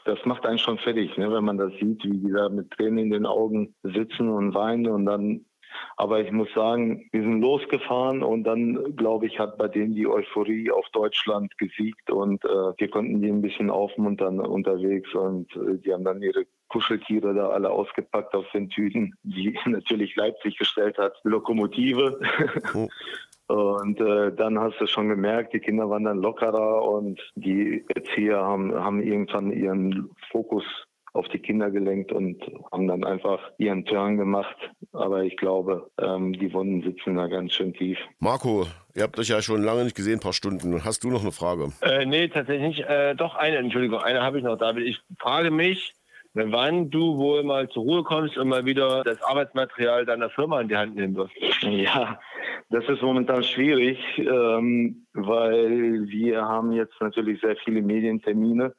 das 0.06 0.20
macht 0.26 0.46
einen 0.46 0.58
schon 0.58 0.78
fertig, 0.78 1.17
ne, 1.17 1.32
wenn 1.32 1.44
man 1.44 1.58
das 1.58 1.72
sieht, 1.80 2.04
wie 2.04 2.17
die 2.17 2.32
da 2.32 2.50
mit 2.50 2.72
Tränen 2.72 3.00
in 3.00 3.12
den 3.12 3.26
Augen 3.26 3.76
sitzen 3.84 4.30
und 4.30 4.54
weinen 4.54 4.88
und 4.88 5.06
dann 5.06 5.46
aber 5.98 6.22
ich 6.22 6.32
muss 6.32 6.50
sagen, 6.54 7.10
wir 7.12 7.22
sind 7.22 7.41
losgefahren 7.41 8.24
und 8.24 8.44
dann, 8.44 8.96
glaube 8.96 9.28
ich, 9.28 9.39
hat 9.39 9.58
bei 9.58 9.67
denen 9.67 9.96
die 9.96 10.08
Euphorie 10.08 10.72
auf 10.72 10.86
Deutschland 10.91 11.58
gesiegt 11.58 12.10
und 12.10 12.44
äh, 12.44 12.74
wir 12.78 12.89
konnten 12.89 13.22
die 13.22 13.30
ein 13.30 13.41
bisschen 13.41 13.70
aufmuntern 13.70 14.39
unterwegs 14.39 15.13
und 15.13 15.54
äh, 15.56 15.78
die 15.78 15.94
haben 15.94 16.04
dann 16.04 16.22
ihre 16.22 16.46
Kuscheltiere 16.67 17.34
da 17.34 17.50
alle 17.50 17.70
ausgepackt 17.70 18.34
aus 18.34 18.46
den 18.54 18.70
Tüten, 18.70 19.13
die 19.24 19.58
natürlich 19.65 20.15
Leipzig 20.15 20.58
gestellt 20.58 20.98
hat. 20.98 21.13
Lokomotive. 21.24 22.20
Oh. 22.74 22.88
Und 23.52 24.00
äh, 24.00 24.34
dann 24.34 24.58
hast 24.58 24.80
du 24.80 24.88
schon 24.88 25.10
gemerkt, 25.10 25.54
die 25.54 25.60
Kinder 25.60 25.90
waren 25.90 26.06
dann 26.06 26.20
lockerer 26.20 26.84
und 26.84 27.20
die 27.36 27.84
Erzieher 27.94 28.38
haben, 28.38 28.74
haben 28.74 29.04
irgendwann 29.04 29.52
ihren 29.52 30.10
Fokus 30.32 30.64
auf 31.14 31.28
die 31.28 31.40
Kinder 31.40 31.70
gelenkt 31.70 32.14
und 32.14 32.42
haben 32.72 32.88
dann 32.88 33.04
einfach 33.04 33.40
ihren 33.58 33.84
Turn 33.84 34.16
gemacht. 34.16 34.56
Aber 34.94 35.24
ich 35.24 35.36
glaube, 35.36 35.92
ähm, 36.00 36.32
die 36.32 36.54
Wunden 36.54 36.82
sitzen 36.82 37.18
da 37.18 37.28
ganz 37.28 37.52
schön 37.52 37.74
tief. 37.74 37.98
Marco, 38.20 38.66
ihr 38.96 39.04
habt 39.04 39.20
euch 39.20 39.28
ja 39.28 39.42
schon 39.42 39.62
lange 39.62 39.84
nicht 39.84 39.98
gesehen, 39.98 40.20
ein 40.20 40.20
paar 40.22 40.32
Stunden. 40.32 40.86
Hast 40.86 41.04
du 41.04 41.10
noch 41.10 41.22
eine 41.22 41.34
Frage? 41.34 41.74
Äh, 41.82 42.06
nee, 42.06 42.30
tatsächlich 42.30 42.78
nicht. 42.78 42.90
Äh, 42.90 43.16
doch 43.16 43.36
eine, 43.36 43.58
Entschuldigung, 43.58 44.00
eine 44.00 44.22
habe 44.22 44.38
ich 44.38 44.46
noch, 44.46 44.58
David. 44.58 44.88
Ich 44.88 45.02
frage 45.20 45.52
mich, 45.52 45.94
wann 46.34 46.89
du 46.89 47.17
wohl 47.17 47.44
mal 47.44 47.67
zur 47.70 47.84
Ruhe 47.84 48.04
kommst 48.04 48.38
und 48.38 48.50
mal 48.50 48.65
wieder 48.65 49.04
das 49.04 49.22
Arbeitsmaterial 49.24 50.06
deiner 50.06 50.30
Firma 50.30 50.62
in 50.62 50.67
die 50.70 50.78
Hand 50.78 50.96
nehmen 50.96 51.15
wirst. 51.15 51.34
Ja, 51.62 52.20
Das 52.70 52.88
ist 52.88 53.02
momentan 53.02 53.44
schwierig, 53.44 54.00
ähm, 54.17 55.06
weil 55.13 56.06
wir 56.08 56.41
haben 56.44 56.72
jetzt 56.72 57.00
natürlich 57.02 57.41
sehr 57.41 57.58
viele 57.58 57.82
Medientermine 57.82 58.74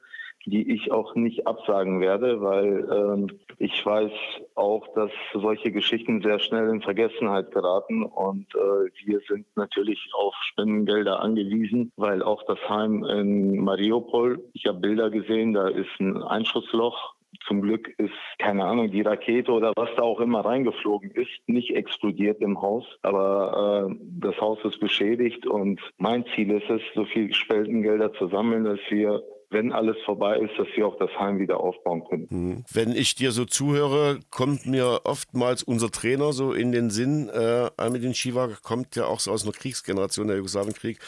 die 0.45 0.73
ich 0.73 0.91
auch 0.91 1.15
nicht 1.15 1.47
absagen 1.47 2.01
werde, 2.01 2.41
weil 2.41 2.89
ähm, 2.91 3.39
ich 3.59 3.85
weiß 3.85 4.11
auch, 4.55 4.87
dass 4.95 5.11
solche 5.33 5.71
Geschichten 5.71 6.21
sehr 6.21 6.39
schnell 6.41 6.69
in 6.69 6.83
Vergessenheit 6.83 7.53
geraten 7.53 8.03
und 8.03 8.47
äh, 8.55 9.07
wir 9.07 9.21
sind 9.29 9.47
natürlich 9.57 10.11
auf 10.15 10.35
Spendengelder 10.51 11.21
angewiesen, 11.21 11.93
weil 11.97 12.23
auch 12.23 12.43
das 12.47 12.59
Heim 12.69 13.05
in 13.05 13.63
Mariupol, 13.63 14.43
ich 14.53 14.67
habe 14.67 14.81
Bilder 14.81 15.11
gesehen, 15.11 15.53
da 15.53 15.69
ist 15.69 16.01
ein 16.01 16.21
Einschussloch 16.23 17.15
zum 17.47 17.63
Glück 17.63 17.89
ist, 17.99 18.13
keine 18.39 18.65
Ahnung, 18.65 18.91
die 18.91 19.03
Rakete 19.03 19.53
oder 19.53 19.73
was 19.77 19.91
da 19.97 20.03
auch 20.03 20.21
immer 20.21 20.45
reingeflogen 20.45 21.11
ist, 21.11 21.31
nicht 21.47 21.75
explodiert 21.75 22.41
im 22.41 22.61
Haus. 22.61 22.85
Aber 23.03 23.89
äh, 23.91 23.95
das 24.21 24.39
Haus 24.41 24.59
ist 24.65 24.81
beschädigt 24.81 25.47
und 25.47 25.81
mein 25.99 26.25
Ziel 26.35 26.51
ist 26.51 26.69
es, 26.71 26.83
so 26.95 27.05
viel 27.05 27.33
Spendengelder 27.33 28.13
zu 28.15 28.29
sammeln, 28.29 28.65
dass 28.65 28.81
wir 28.91 29.23
wenn 29.53 29.73
alles 29.73 29.97
vorbei 30.05 30.39
ist, 30.39 30.59
dass 30.59 30.67
wir 30.75 30.87
auch 30.87 30.99
das 30.99 31.11
Heim 31.19 31.39
wieder 31.39 31.61
aufbauen 31.61 32.05
können. 32.09 32.27
Mhm. 32.31 32.65
Wenn 32.73 32.93
ich 32.93 33.15
dir 33.15 33.33
so 33.33 33.45
zuhöre, 33.45 34.21
kommt 34.31 34.67
mir 34.67 35.03
oftmals 35.05 35.63
unser 35.63 35.91
Trainer 35.91 36.33
so 36.33 36.53
in 36.53 36.73
den 36.73 36.91
Sinn. 36.91 37.29
Äh, 37.29 37.71
Almedin 37.77 38.15
Shiva 38.15 38.49
kommt 38.63 38.97
ja 38.97 39.07
auch 39.07 39.21
so 39.21 39.31
aus 39.31 39.45
einer 39.45 39.53
Kriegsgeneration, 39.53 40.29
der 40.29 40.37
Jugoslawienkrieg. 40.37 40.99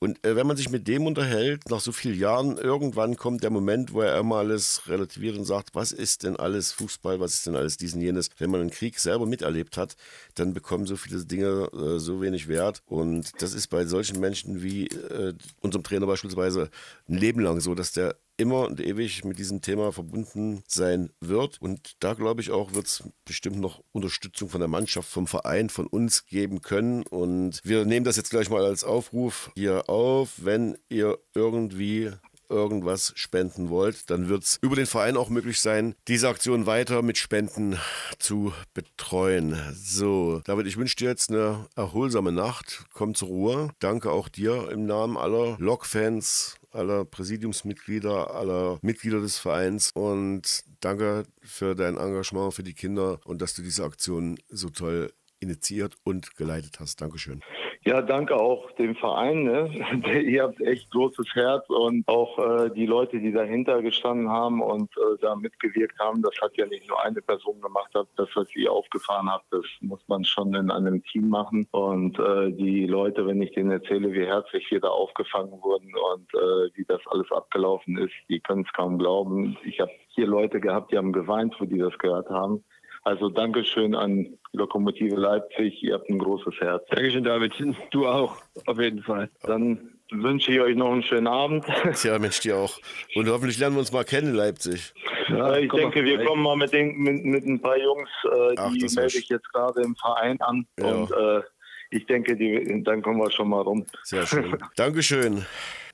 Und 0.00 0.24
äh, 0.26 0.36
wenn 0.36 0.46
man 0.46 0.56
sich 0.56 0.70
mit 0.70 0.88
dem 0.88 1.06
unterhält, 1.06 1.70
nach 1.70 1.80
so 1.80 1.92
vielen 1.92 2.18
Jahren, 2.18 2.58
irgendwann 2.58 3.16
kommt 3.16 3.42
der 3.42 3.50
Moment, 3.50 3.92
wo 3.94 4.00
er 4.00 4.18
immer 4.18 4.36
alles 4.36 4.88
relativiert 4.88 5.38
und 5.38 5.44
sagt, 5.44 5.74
was 5.74 5.92
ist 5.92 6.24
denn 6.24 6.36
alles 6.36 6.72
Fußball, 6.72 7.20
was 7.20 7.34
ist 7.34 7.46
denn 7.46 7.56
alles 7.56 7.76
diesen 7.76 8.00
jenes. 8.00 8.30
Wenn 8.38 8.50
man 8.50 8.60
einen 8.60 8.70
Krieg 8.70 8.98
selber 8.98 9.26
miterlebt 9.26 9.76
hat, 9.76 9.96
dann 10.34 10.52
bekommen 10.52 10.86
so 10.86 10.96
viele 10.96 11.24
Dinge 11.24 11.68
äh, 11.72 11.98
so 11.98 12.20
wenig 12.20 12.48
Wert. 12.48 12.82
Und 12.86 13.40
das 13.40 13.54
ist 13.54 13.68
bei 13.68 13.84
solchen 13.84 14.20
Menschen 14.20 14.62
wie 14.62 14.86
äh, 14.86 15.34
unserem 15.60 15.84
Trainer 15.84 16.06
beispielsweise 16.06 16.70
ein 17.08 17.16
Leben 17.16 17.40
lang 17.40 17.60
so, 17.60 17.74
dass 17.74 17.91
der 17.92 18.16
immer 18.36 18.66
und 18.66 18.80
ewig 18.80 19.24
mit 19.24 19.38
diesem 19.38 19.60
Thema 19.60 19.92
verbunden 19.92 20.64
sein 20.66 21.10
wird. 21.20 21.60
Und 21.60 21.92
da 22.00 22.14
glaube 22.14 22.40
ich 22.40 22.50
auch, 22.50 22.74
wird 22.74 22.86
es 22.86 23.04
bestimmt 23.24 23.60
noch 23.60 23.82
Unterstützung 23.92 24.48
von 24.48 24.60
der 24.60 24.68
Mannschaft, 24.68 25.08
vom 25.08 25.26
Verein, 25.26 25.68
von 25.68 25.86
uns 25.86 26.26
geben 26.26 26.60
können. 26.60 27.04
Und 27.06 27.60
wir 27.62 27.84
nehmen 27.84 28.04
das 28.04 28.16
jetzt 28.16 28.30
gleich 28.30 28.50
mal 28.50 28.64
als 28.64 28.84
Aufruf 28.84 29.52
hier 29.54 29.88
auf, 29.88 30.32
wenn 30.38 30.76
ihr 30.88 31.18
irgendwie 31.34 32.10
irgendwas 32.48 33.12
spenden 33.16 33.70
wollt, 33.70 34.10
dann 34.10 34.28
wird 34.28 34.44
es 34.44 34.58
über 34.60 34.76
den 34.76 34.86
Verein 34.86 35.16
auch 35.16 35.30
möglich 35.30 35.60
sein, 35.60 35.94
diese 36.06 36.28
Aktion 36.28 36.66
weiter 36.66 37.00
mit 37.00 37.16
Spenden 37.16 37.78
zu 38.18 38.52
betreuen. 38.74 39.56
So, 39.74 40.42
David, 40.44 40.66
ich 40.66 40.76
wünsche 40.76 40.96
dir 40.96 41.08
jetzt 41.08 41.30
eine 41.30 41.66
erholsame 41.76 42.30
Nacht. 42.30 42.84
Komm 42.92 43.14
zur 43.14 43.28
Ruhe. 43.28 43.70
Danke 43.78 44.10
auch 44.10 44.28
dir 44.28 44.70
im 44.70 44.84
Namen 44.84 45.16
aller 45.16 45.56
Lok-Fans 45.58 46.56
aller 46.72 47.04
Präsidiumsmitglieder, 47.04 48.34
aller 48.34 48.78
Mitglieder 48.82 49.20
des 49.20 49.38
Vereins 49.38 49.90
und 49.94 50.64
danke 50.80 51.24
für 51.42 51.74
dein 51.74 51.96
Engagement 51.96 52.54
für 52.54 52.62
die 52.62 52.74
Kinder 52.74 53.20
und 53.24 53.42
dass 53.42 53.54
du 53.54 53.62
diese 53.62 53.84
Aktion 53.84 54.38
so 54.48 54.70
toll 54.70 55.12
initiiert 55.40 55.96
und 56.04 56.36
geleitet 56.36 56.80
hast. 56.80 57.00
Dankeschön. 57.00 57.42
Ja, 57.84 58.00
danke 58.00 58.36
auch 58.36 58.70
dem 58.72 58.94
Verein. 58.94 59.42
Ne? 59.42 59.68
Ihr 60.24 60.44
habt 60.44 60.60
echt 60.60 60.88
großes 60.92 61.34
Herz 61.34 61.68
und 61.68 62.06
auch 62.06 62.38
äh, 62.38 62.70
die 62.70 62.86
Leute, 62.86 63.18
die 63.18 63.32
dahinter 63.32 63.82
gestanden 63.82 64.28
haben 64.28 64.62
und 64.62 64.88
äh, 64.96 65.18
da 65.20 65.34
mitgewirkt 65.34 65.98
haben. 65.98 66.22
Das 66.22 66.34
hat 66.40 66.56
ja 66.56 66.66
nicht 66.66 66.88
nur 66.88 67.02
eine 67.02 67.20
Person 67.20 67.60
gemacht. 67.60 67.90
Das, 67.92 68.28
was 68.36 68.54
ihr 68.54 68.70
aufgefahren 68.70 69.28
habt, 69.28 69.46
das 69.50 69.64
muss 69.80 70.00
man 70.06 70.24
schon 70.24 70.54
in 70.54 70.70
einem 70.70 71.02
Team 71.02 71.28
machen. 71.28 71.66
Und 71.72 72.20
äh, 72.20 72.52
die 72.52 72.86
Leute, 72.86 73.26
wenn 73.26 73.42
ich 73.42 73.52
denen 73.52 73.72
erzähle, 73.72 74.12
wie 74.12 74.26
herzlich 74.26 74.70
wir 74.70 74.78
da 74.78 74.88
aufgefangen 74.88 75.60
wurden 75.60 75.92
und 76.14 76.34
äh, 76.34 76.70
wie 76.76 76.84
das 76.84 77.00
alles 77.08 77.32
abgelaufen 77.32 77.98
ist, 77.98 78.14
die 78.28 78.38
können 78.38 78.62
es 78.62 78.72
kaum 78.74 78.96
glauben. 78.96 79.56
Ich 79.64 79.80
habe 79.80 79.90
hier 80.14 80.28
Leute 80.28 80.60
gehabt, 80.60 80.92
die 80.92 80.98
haben 80.98 81.12
geweint, 81.12 81.56
wo 81.58 81.64
die 81.64 81.78
das 81.78 81.98
gehört 81.98 82.30
haben. 82.30 82.62
Also 83.04 83.28
Dankeschön 83.28 83.94
an 83.94 84.38
Lokomotive 84.52 85.16
Leipzig. 85.16 85.82
Ihr 85.82 85.94
habt 85.94 86.08
ein 86.08 86.18
großes 86.18 86.54
Herz. 86.60 86.84
Dankeschön, 86.90 87.24
David. 87.24 87.52
Du 87.90 88.06
auch, 88.06 88.36
auf 88.66 88.78
jeden 88.78 89.02
Fall. 89.02 89.28
Dann 89.42 89.92
wünsche 90.10 90.52
ich 90.52 90.60
euch 90.60 90.76
noch 90.76 90.92
einen 90.92 91.02
schönen 91.02 91.26
Abend. 91.26 91.64
Tja, 91.94 92.18
Mensch, 92.18 92.40
dir 92.40 92.56
auch. 92.56 92.78
Und 93.14 93.28
hoffentlich 93.28 93.58
lernen 93.58 93.76
wir 93.76 93.80
uns 93.80 93.92
mal 93.92 94.04
kennen 94.04 94.28
in 94.28 94.34
Leipzig. 94.34 94.94
Ja, 95.28 95.56
ich 95.56 95.70
denke, 95.70 96.04
wir 96.04 96.24
kommen 96.24 96.42
mal 96.42 96.56
mit, 96.56 96.72
den, 96.72 96.96
mit, 96.98 97.24
mit 97.24 97.44
ein 97.44 97.60
paar 97.60 97.78
Jungs, 97.78 98.08
äh, 98.24 98.54
Ach, 98.56 98.72
die 98.72 98.94
melde 98.94 99.18
ich 99.18 99.28
jetzt 99.28 99.50
gerade 99.52 99.80
im 99.82 99.96
Verein 99.96 100.40
an. 100.40 100.66
Ja. 100.78 100.86
Und 100.86 101.10
äh, 101.12 101.42
ich 101.90 102.06
denke, 102.06 102.36
die, 102.36 102.82
dann 102.84 103.02
kommen 103.02 103.18
wir 103.18 103.30
schon 103.30 103.48
mal 103.48 103.62
rum. 103.62 103.84
Sehr 104.02 104.26
schön. 104.26 104.56
Dankeschön. 104.76 105.44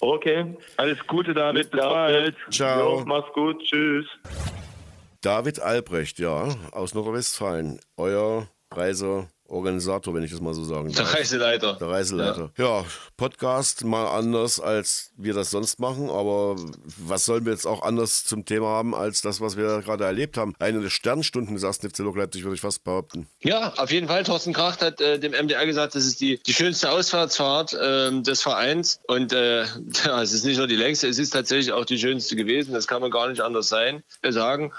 Okay. 0.00 0.56
Alles 0.76 1.04
Gute, 1.06 1.34
David. 1.34 1.70
Bis 1.70 1.80
bald. 1.80 2.36
Ciao. 2.50 2.98
Jo, 2.98 3.04
mach's 3.06 3.32
gut. 3.32 3.62
Tschüss. 3.62 4.06
David 5.20 5.58
Albrecht, 5.58 6.20
ja, 6.20 6.54
aus 6.70 6.94
Nordrhein-Westfalen. 6.94 7.80
Euer 7.96 8.48
Reise 8.70 9.28
Organisator, 9.48 10.14
wenn 10.14 10.22
ich 10.22 10.30
das 10.30 10.40
mal 10.40 10.52
so 10.52 10.62
sagen 10.62 10.92
darf. 10.92 11.10
Der 11.10 11.20
Reiseleiter. 11.20 11.74
Der 11.74 11.88
Reiseleiter. 11.88 12.50
Ja. 12.56 12.80
ja. 12.80 12.84
Podcast 13.16 13.84
mal 13.84 14.06
anders, 14.06 14.60
als 14.60 15.10
wir 15.16 15.32
das 15.32 15.50
sonst 15.50 15.80
machen, 15.80 16.10
aber 16.10 16.56
was 16.98 17.24
sollen 17.24 17.46
wir 17.46 17.52
jetzt 17.52 17.66
auch 17.66 17.82
anders 17.82 18.24
zum 18.24 18.44
Thema 18.44 18.66
haben, 18.66 18.94
als 18.94 19.22
das, 19.22 19.40
was 19.40 19.56
wir 19.56 19.80
gerade 19.80 20.04
erlebt 20.04 20.36
haben? 20.36 20.54
Eine 20.58 20.80
der 20.80 20.90
Sternstunden 20.90 21.54
des 21.54 21.62
ersten 21.62 21.88
FC 21.88 22.00
Leipzig, 22.00 22.44
würde 22.44 22.56
ich 22.56 22.60
fast 22.60 22.84
behaupten. 22.84 23.26
Ja, 23.40 23.72
auf 23.78 23.90
jeden 23.90 24.08
Fall. 24.08 24.22
Thorsten 24.22 24.52
Kracht 24.52 24.82
hat 24.82 25.00
äh, 25.00 25.18
dem 25.18 25.32
MDR 25.32 25.64
gesagt, 25.64 25.94
das 25.94 26.04
ist 26.04 26.20
die, 26.20 26.38
die 26.46 26.52
schönste 26.52 26.90
Ausfahrtsfahrt 26.90 27.72
äh, 27.72 28.20
des 28.20 28.42
Vereins 28.42 29.00
und 29.06 29.32
äh, 29.32 29.62
ja, 30.04 30.22
es 30.22 30.32
ist 30.32 30.44
nicht 30.44 30.58
nur 30.58 30.66
die 30.66 30.76
längste, 30.76 31.08
es 31.08 31.18
ist 31.18 31.30
tatsächlich 31.30 31.72
auch 31.72 31.86
die 31.86 31.98
schönste 31.98 32.36
gewesen. 32.36 32.74
Das 32.74 32.86
kann 32.86 33.00
man 33.00 33.10
gar 33.10 33.28
nicht 33.28 33.40
anders 33.40 33.68
sein, 33.68 34.02
äh, 34.22 34.30
sagen. 34.30 34.72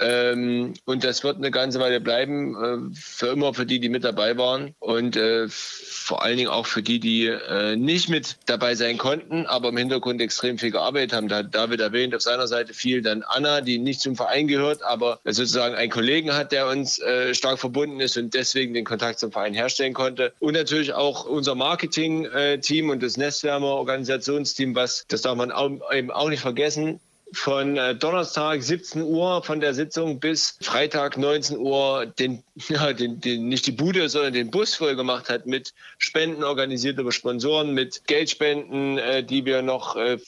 Ähm, 0.00 0.74
und 0.84 1.04
das 1.04 1.22
wird 1.22 1.36
eine 1.36 1.50
ganze 1.50 1.80
Weile 1.80 2.00
bleiben, 2.00 2.92
äh, 2.92 2.94
für 2.94 3.28
immer 3.28 3.54
für 3.54 3.66
die, 3.66 3.80
die 3.80 3.88
mit 3.88 4.04
dabei 4.04 4.36
waren 4.36 4.74
und 4.78 5.16
äh, 5.16 5.46
vor 5.48 6.22
allen 6.22 6.36
Dingen 6.36 6.48
auch 6.48 6.66
für 6.66 6.82
die, 6.82 6.98
die 7.00 7.26
äh, 7.26 7.76
nicht 7.76 8.08
mit 8.08 8.36
dabei 8.46 8.74
sein 8.74 8.98
konnten, 8.98 9.46
aber 9.46 9.68
im 9.68 9.76
Hintergrund 9.76 10.20
extrem 10.20 10.58
viel 10.58 10.70
gearbeitet 10.70 11.12
haben. 11.12 11.28
Da 11.28 11.38
hat 11.38 11.54
David 11.54 11.80
erwähnt, 11.80 12.14
auf 12.14 12.22
seiner 12.22 12.48
Seite 12.48 12.74
viel 12.74 13.02
dann 13.02 13.22
Anna, 13.22 13.60
die 13.60 13.78
nicht 13.78 14.00
zum 14.00 14.16
Verein 14.16 14.48
gehört, 14.48 14.82
aber 14.82 15.20
sozusagen 15.24 15.74
einen 15.74 15.90
Kollegen 15.90 16.34
hat, 16.34 16.52
der 16.52 16.68
uns 16.68 16.98
äh, 16.98 17.34
stark 17.34 17.58
verbunden 17.58 18.00
ist 18.00 18.16
und 18.16 18.34
deswegen 18.34 18.74
den 18.74 18.84
Kontakt 18.84 19.18
zum 19.18 19.32
Verein 19.32 19.54
herstellen 19.54 19.94
konnte. 19.94 20.32
Und 20.40 20.54
natürlich 20.54 20.92
auch 20.92 21.24
unser 21.24 21.54
Marketing-Team 21.54 22.90
und 22.90 23.02
das 23.02 23.16
Nestwärmer-Organisationsteam, 23.16 24.74
was, 24.74 25.04
das 25.08 25.22
darf 25.22 25.36
man 25.36 25.52
auch, 25.52 25.70
eben 25.92 26.10
auch 26.10 26.28
nicht 26.28 26.40
vergessen, 26.40 27.00
von 27.34 27.76
äh, 27.76 27.94
Donnerstag 27.94 28.62
17 28.62 29.02
Uhr 29.02 29.42
von 29.42 29.60
der 29.60 29.74
Sitzung 29.74 30.20
bis 30.20 30.56
Freitag 30.60 31.18
19 31.18 31.58
Uhr 31.58 32.06
den, 32.06 32.42
ja, 32.68 32.92
den, 32.92 33.20
den, 33.20 33.48
nicht 33.48 33.66
die 33.66 33.72
Bude, 33.72 34.08
sondern 34.08 34.32
den 34.32 34.50
Bus 34.50 34.74
voll 34.74 34.96
gemacht 34.96 35.28
hat 35.28 35.46
mit 35.46 35.74
Spenden 35.98 36.44
organisiert 36.44 36.98
über 36.98 37.12
Sponsoren, 37.12 37.74
mit 37.74 38.06
Geldspenden, 38.06 38.98
äh, 38.98 39.24
die 39.24 39.44
wir 39.44 39.62
noch, 39.62 39.96
äh, 39.96 40.18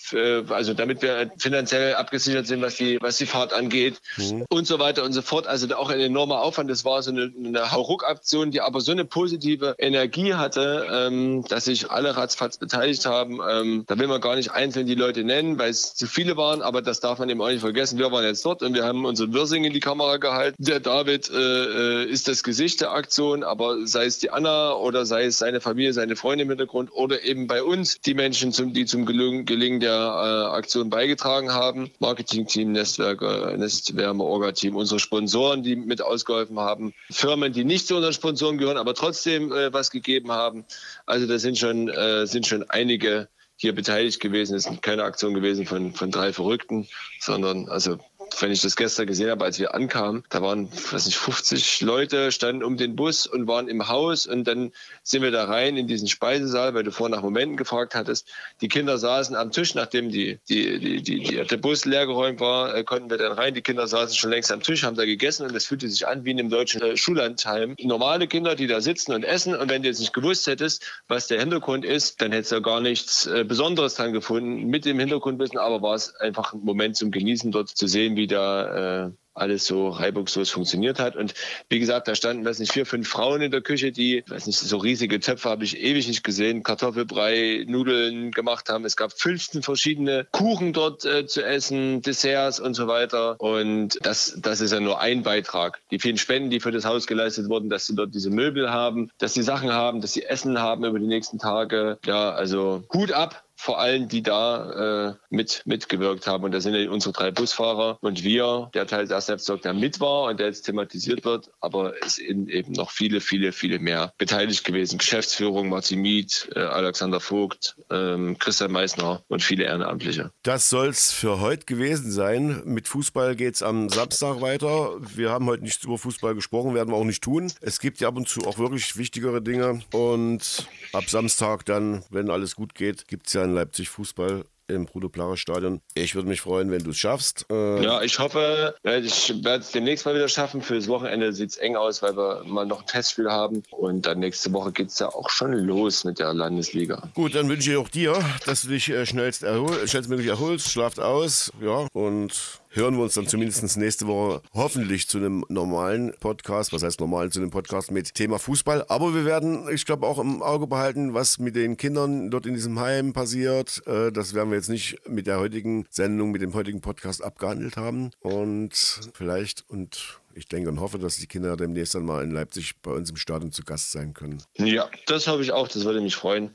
also 0.49 0.75
damit 0.75 1.03
wir 1.03 1.31
finanziell 1.39 1.95
abgesichert 1.95 2.47
sind, 2.47 2.63
was 2.63 2.77
die, 2.77 2.99
was 3.01 3.17
die 3.19 3.27
Fahrt 3.27 3.53
angeht 3.53 4.01
mhm. 4.17 4.45
und 4.49 4.67
so 4.67 4.79
weiter 4.79 5.05
und 5.05 5.13
so 5.13 5.23
fort. 5.23 5.47
Also 5.47 5.75
auch 5.77 5.91
ein 5.91 6.01
enormer 6.01 6.43
Aufwand. 6.43 6.71
Das 6.71 6.85
war 6.85 7.03
so 7.03 7.11
eine, 7.11 7.33
eine 7.37 7.73
Hauruck-Aktion, 7.73 8.51
die 8.51 8.61
aber 8.61 8.81
so 8.81 8.93
eine 8.93 9.05
positive 9.05 9.75
Energie 9.79 10.35
hatte, 10.35 10.87
ähm, 10.91 11.45
dass 11.49 11.67
sich 11.67 11.91
alle 11.91 12.17
ratzfatz 12.17 12.59
beteiligt 12.59 13.07
haben. 13.07 13.41
Ähm, 13.49 13.85
da 13.87 13.99
will 13.99 14.07
man 14.07 14.21
gar 14.21 14.37
nicht 14.37 14.51
einzeln 14.53 14.87
die 14.87 14.95
Leute 14.95 15.25
nennen, 15.25 15.59
weil 15.59 15.71
es 15.71 15.95
zu 15.95 16.07
viele 16.07 16.37
waren, 16.37 16.63
aber 16.63 16.83
das 16.83 16.96
das 16.97 17.01
darf 17.01 17.19
man 17.19 17.29
eben 17.29 17.43
auch 17.43 17.49
nicht 17.49 17.61
vergessen. 17.61 17.99
Wir 17.99 18.11
waren 18.11 18.25
jetzt 18.25 18.43
dort 18.47 18.63
und 18.63 18.73
wir 18.73 18.85
haben 18.85 19.05
unseren 19.05 19.35
Wirsing 19.35 19.65
in 19.65 19.75
die 19.75 19.81
Kamera 19.81 20.17
gehalten. 20.17 20.57
Der 20.59 20.81
David 20.81 21.29
äh, 21.31 22.05
äh, 22.05 22.05
ist 22.07 22.27
das 22.27 22.43
Gesicht 22.43 22.81
der 22.81 22.93
Aktion, 22.93 23.45
aber 23.45 23.87
sei 23.87 24.07
es 24.07 24.19
die 24.19 24.31
Anna 24.31 24.73
oder 24.73 25.05
sei 25.05 25.27
es 25.27 25.37
seine 25.37 25.61
Familie, 25.61 25.93
seine 25.93 26.17
Freunde 26.17 26.45
im 26.45 26.49
Hintergrund 26.49 26.91
oder 26.93 27.23
eben 27.23 27.49
bei 27.49 27.63
uns 27.63 28.01
die 28.01 28.15
Menschen, 28.15 28.51
zum, 28.51 28.73
die 28.73 28.87
zum 28.87 29.05
Gelingen, 29.05 29.45
Gelingen 29.45 29.81
der 29.81 29.93
äh, 29.93 30.57
Aktion 30.57 30.89
beigetragen 30.89 31.53
haben. 31.53 31.91
Marketing-Team, 31.99 32.73
Nestwerke, 32.73 33.55
Nestwärme, 33.59 34.25
Orga-Team, 34.25 34.75
unsere 34.75 34.99
Sponsoren, 34.99 35.63
die 35.63 35.77
mit 35.77 36.01
ausgeholfen 36.01 36.59
haben, 36.59 36.95
Firmen, 37.11 37.53
die 37.53 37.65
nicht 37.65 37.87
zu 37.87 37.97
unseren 37.97 38.15
Sponsoren 38.15 38.57
gehören, 38.57 38.79
aber 38.79 38.95
trotzdem 38.95 39.53
äh, 39.53 39.71
was 39.71 39.91
gegeben 39.91 40.33
haben. 40.33 40.65
Also 41.05 41.27
das 41.27 41.43
sind 41.43 41.59
schon, 41.59 41.91
äh, 41.91 42.27
sind 42.27 42.47
schon 42.47 42.65
einige 42.71 43.29
hier 43.57 43.75
beteiligt 43.75 44.21
gewesen. 44.21 44.57
Es 44.57 44.67
ist 44.67 44.83
keine 44.83 45.05
Aktion 45.05 45.35
gewesen 45.35 45.67
von, 45.67 45.93
von 45.93 46.11
drei 46.11 46.33
Verrückten, 46.33 46.89
sondern 47.21 47.69
also 47.69 47.99
wenn 48.41 48.51
ich 48.51 48.61
das 48.61 48.77
gestern 48.77 49.07
gesehen 49.07 49.31
habe, 49.31 49.45
als 49.45 49.59
wir 49.59 49.75
ankamen, 49.75 50.25
da 50.29 50.43
waren, 50.43 50.69
weiß 50.71 51.07
nicht, 51.07 51.17
50 51.17 51.81
Leute 51.81 52.33
standen 52.33 52.63
um 52.63 52.77
den 52.77 52.97
Bus 52.97 53.27
und 53.27 53.47
waren 53.47 53.69
im 53.69 53.89
Haus 53.89 54.27
und 54.27 54.45
dann 54.45 54.73
sind 55.03 55.23
wir 55.23 55.31
da 55.31 55.45
rein 55.45 55.77
in 55.77 55.87
diesen 55.87 56.09
Speisesaal, 56.09 56.75
weil 56.75 56.85
du 56.85 56.91
vorher 56.91 57.17
nach 57.17 57.23
Momenten 57.23 57.57
gefragt 57.57 57.95
hattest. 57.95 58.29
Die 58.61 58.69
Kinder 58.69 58.99
saßen 58.99 59.37
am 59.37 59.53
Tisch, 59.53 59.75
nachdem 59.75 60.11
die, 60.11 60.39
die, 60.49 60.79
die, 60.79 61.03
die 61.03 61.45
der 61.45 61.57
Bus 61.57 61.85
leergeräumt 61.85 62.41
war, 62.41 62.75
äh, 62.75 62.85
konnten 62.85 63.11
wir 63.11 63.19
dann 63.19 63.33
rein. 63.33 63.55
Die 63.55 63.63
Kinder 63.63 63.87
saßen 63.87 64.17
schon 64.17 64.31
längst 64.31 64.53
am 64.53 64.63
Tisch, 64.63 64.83
haben 64.83 64.97
da 64.97 65.05
gegessen 65.05 65.47
und 65.47 65.55
es 65.55 65.67
fühlte 65.67 65.89
sich 65.89 66.07
an 66.07 66.25
wie 66.25 66.31
in 66.31 66.39
einem 66.39 66.51
deutschen 66.51 66.83
äh, 66.83 66.97
Schullandheim. 66.97 67.75
Normale 67.81 68.27
Kinder, 68.27 68.55
die 68.55 68.67
da 68.67 68.81
sitzen 68.81 69.13
und 69.13 69.25
essen 69.25 69.55
und 69.55 69.71
wenn 69.71 69.83
du 69.83 69.89
jetzt 69.89 70.01
nicht 70.01 70.13
gewusst 70.13 70.47
hättest, 70.47 70.85
was 71.09 71.27
der 71.27 71.41
Hintergrund 71.41 71.85
ist, 71.85 72.21
dann 72.21 72.33
hättest 72.33 72.53
du 72.53 72.63
gar 72.63 72.81
nichts 72.81 73.27
äh, 73.27 73.45
Besonderes 73.45 73.95
dran 73.95 74.13
gefunden 74.13 74.67
mit 74.67 74.85
dem 74.85 74.99
Hintergrundwissen, 74.99 75.59
aber 75.59 75.83
war 75.83 75.95
es 75.95 76.15
einfach 76.17 76.53
ein 76.53 76.61
Moment 76.61 76.97
zum 76.97 77.11
Genießen, 77.11 77.53
dort 77.53 77.69
zu 77.69 77.87
sehen, 77.87 78.16
wie 78.17 78.27
da 78.27 79.07
äh, 79.07 79.11
alles 79.37 79.67
so 79.67 79.89
reibungslos 79.89 80.51
funktioniert 80.51 80.99
hat. 80.99 81.17
Und 81.17 81.35
wie 81.69 81.79
gesagt, 81.79 82.09
da 82.09 82.15
standen, 82.15 82.45
weiß 82.45 82.59
nicht, 82.59 82.73
vier, 82.73 82.87
fünf 82.87 83.09
Frauen 83.09 83.43
in 83.43 83.51
der 83.51 83.61
Küche, 83.61 83.93
die, 83.93 84.25
weiß 84.27 84.47
nicht, 84.47 84.59
so 84.59 84.79
riesige 84.79 85.21
Töpfe 85.21 85.49
habe 85.51 85.65
ich 85.65 85.79
ewig 85.79 86.09
nicht 86.09 86.25
gesehen, 86.25 86.63
Kartoffelbrei, 86.63 87.65
Nudeln 87.69 88.31
gemacht 88.31 88.69
haben. 88.69 88.85
Es 88.85 88.97
gab 88.97 89.13
15 89.13 89.63
verschiedene 89.63 90.27
Kuchen 90.33 90.73
dort 90.73 91.05
äh, 91.05 91.27
zu 91.27 91.45
essen, 91.45 92.03
Desserts 92.03 92.59
und 92.59 92.75
so 92.75 92.89
weiter. 92.89 93.37
Und 93.39 93.99
das, 94.03 94.39
das 94.41 94.61
ist 94.61 94.73
ja 94.73 94.81
nur 94.81 95.01
ein 95.01 95.23
Beitrag. 95.23 95.81
Die 95.91 95.99
vielen 95.99 96.19
Spenden, 96.19 96.51
die 96.51 96.61
für 96.61 96.73
das 96.73 96.85
Haus 96.85 97.07
geleistet 97.07 97.49
wurden, 97.49 97.69
dass 97.69 97.87
sie 97.87 97.95
dort 97.95 98.15
diese 98.15 98.31
Möbel 98.31 98.71
haben, 98.71 99.11
dass 99.19 99.35
sie 99.35 99.43
Sachen 99.43 99.73
haben, 99.73 100.01
dass 100.01 100.15
sie 100.15 100.25
Essen 100.25 100.59
haben 100.59 100.85
über 100.85 100.99
die 100.99 101.07
nächsten 101.07 101.39
Tage. 101.39 101.99
Ja, 102.07 102.31
also 102.31 102.85
Hut 102.93 103.13
ab 103.13 103.46
vor 103.57 103.81
allen, 103.81 104.09
die 104.09 104.23
da 104.23 105.09
äh, 105.09 105.15
mit 105.31 105.63
mitgewirkt 105.65 106.27
haben. 106.27 106.45
Und 106.45 106.53
das 106.53 106.63
sind 106.63 106.75
ja 106.75 106.91
unsere 106.91 107.13
drei 107.13 107.31
Busfahrer 107.31 107.99
und 108.01 108.23
wir, 108.23 108.71
der 108.75 108.87
Teil 108.87 109.09
der 109.09 109.21
Selbstsorg, 109.21 109.63
der 109.63 109.73
mit 109.73 109.99
war 109.99 110.25
und 110.25 110.39
der 110.39 110.47
jetzt 110.47 110.63
thematisiert 110.63 111.25
wird. 111.25 111.51
Aber 111.61 111.95
es 112.05 112.17
sind 112.17 112.51
eben 112.51 112.73
noch 112.73 112.91
viele, 112.91 113.21
viele, 113.21 113.53
viele 113.53 113.79
mehr 113.79 114.13
beteiligt 114.19 114.65
gewesen. 114.65 114.99
Geschäftsführung, 114.99 115.71
Martin 115.71 116.01
Miet, 116.01 116.49
äh, 116.55 116.61
Alexander 116.61 117.19
Vogt, 117.19 117.77
ähm, 117.91 118.39
Christian 118.39 118.73
Meissner 118.73 119.23
und 119.29 119.43
viele 119.43 119.65
Ehrenamtliche. 119.65 120.31
Das 120.43 120.69
soll 120.69 120.89
es 120.89 121.13
für 121.13 121.41
heute 121.41 121.65
gewesen 121.65 122.13
sein. 122.13 122.63
Mit 122.67 122.89
Fußball 122.89 123.37
geht 123.37 123.55
es 123.55 123.63
am 123.63 123.89
Samstag 123.89 124.43
weiter. 124.43 124.91
Wir 125.01 125.31
haben 125.31 125.47
heute 125.47 125.63
nicht 125.63 125.83
über 125.85 125.97
Fußball 125.97 126.35
gesprochen, 126.35 126.75
werden 126.75 126.91
wir 126.91 126.97
auch 126.97 127.05
nicht 127.05 127.25
tun. 127.25 127.51
Es 127.63 127.81
gibt 127.81 128.01
ja 128.01 128.09
ab 128.09 128.17
und 128.17 128.29
zu 128.29 128.47
auch 128.47 128.59
wirklich 128.59 128.97
wichtigere 128.99 129.41
Dinge. 129.41 129.81
Und 129.93 130.69
ab 130.93 131.05
Samstag 131.09 131.65
dann, 131.65 132.05
wenn 132.11 132.31
alles 132.31 132.55
gut 132.55 132.75
geht, 132.75 133.09
gibt 133.09 133.29
es 133.29 133.33
ja 133.33 133.46
in 133.47 133.55
Leipzig 133.55 133.89
Fußball 133.89 134.45
im 134.69 134.87
Bruno 134.87 135.09
Plare 135.09 135.37
Stadion. 135.37 135.81
Ich 135.95 136.15
würde 136.15 136.29
mich 136.29 136.41
freuen, 136.41 136.71
wenn 136.71 136.83
du 136.83 136.91
es 136.91 136.99
schaffst. 136.99 137.47
Äh 137.51 137.83
ja, 137.83 138.03
ich 138.03 138.19
hoffe, 138.19 138.75
ich 138.83 139.45
werde 139.45 139.61
es 139.61 139.71
demnächst 139.73 140.05
mal 140.07 140.15
wieder 140.15 140.29
schaffen. 140.29 140.61
Fürs 140.61 140.89
Wochenende 140.89 141.33
sieht 141.33 141.51
es 141.51 141.57
eng 141.57 141.77
aus, 141.77 142.03
weil 142.03 142.17
wir 142.17 142.43
mal 142.45 142.67
noch 142.67 142.81
ein 142.81 142.87
Testspiel 142.87 143.31
haben. 143.31 143.63
Und 143.71 144.07
dann 144.07 144.19
nächste 144.19 144.53
Woche 144.53 144.73
geht 144.73 144.89
es 144.89 144.99
ja 144.99 145.09
auch 145.09 145.31
schon 145.31 145.53
los 145.53 146.05
mit 146.05 146.19
der 146.19 146.35
Landesliga. 146.35 147.09
Gut, 147.15 147.35
dann 147.35 147.49
wünsche 147.49 147.71
ich 147.71 147.77
auch 147.77 147.89
dir, 147.89 148.19
dass 148.45 148.63
du 148.63 148.69
dich 148.69 148.89
äh, 148.89 149.07
schnellst 149.07 149.43
erhol 149.43 149.87
schnellstmöglich 149.87 150.29
erholst, 150.29 150.71
schlaft 150.71 151.01
aus, 151.01 151.53
ja, 151.61 151.87
und 151.93 152.61
hören 152.77 152.97
wir 152.97 153.05
uns 153.05 153.15
dann 153.15 153.27
zumindest 153.27 153.77
nächste 153.79 154.07
Woche 154.07 154.43
hoffentlich 154.53 155.09
zu 155.09 155.19
einem 155.19 155.45
normalen 155.49 156.13
Podcast. 156.21 156.73
Was 156.73 156.83
heißt 156.83 157.01
normal? 157.01 157.31
Zu 157.31 157.41
einem 157.41 157.51
Podcast 157.51 157.91
mit 157.91 158.15
Thema 158.15 158.39
Fußball. 158.39 158.85
Aber 158.89 159.15
wir 159.15 159.25
werden, 159.25 159.67
ich 159.73 159.87
glaube, 159.87 160.07
auch 160.07 160.19
im 160.19 160.43
Auge 160.43 160.67
behalten, 160.67 161.15
was 161.15 161.39
mit 161.39 161.57
den 161.57 161.79
Kindern 161.79 162.31
dort 162.31 162.45
in 162.45 162.55
diesem 162.55 162.79
Heim 162.79 163.15
passiert. 163.15 163.83
Äh, 163.87 164.13
das 164.13 164.35
werden 164.35 164.51
wir 164.51 164.57
jetzt 164.57 164.69
nicht 164.69 165.09
mit 165.09 165.27
der 165.27 165.41
heutigen 165.41 165.87
Sendung, 165.89 166.31
mit 166.33 166.43
dem 166.43 166.53
heutigen 166.53 166.83
Podcast 166.83 167.25
abgehandelt 167.25 167.79
haben. 167.79 168.11
Und 168.21 169.01
vielleicht 169.15 169.65
und 169.69 170.21
ich 170.37 170.47
denke 170.47 170.69
und 170.69 170.81
hoffe, 170.81 170.99
dass 170.99 171.17
die 171.17 171.27
Kinder 171.27 171.57
demnächst 171.57 171.95
dann 171.95 172.05
mal 172.05 172.23
in 172.23 172.31
Leipzig 172.31 172.77
bei 172.83 172.91
uns 172.91 173.11
im 173.11 173.17
Stadion 173.17 173.53
zu 173.53 173.63
Gast 173.63 173.91
sein 173.93 174.13
können. 174.13 174.43
Ja, 174.57 174.89
das 175.07 175.27
hoffe 175.27 175.43
ich 175.43 175.53
auch. 175.53 175.67
Das 175.67 175.85
würde 175.85 176.01
mich 176.01 176.15
freuen, 176.15 176.51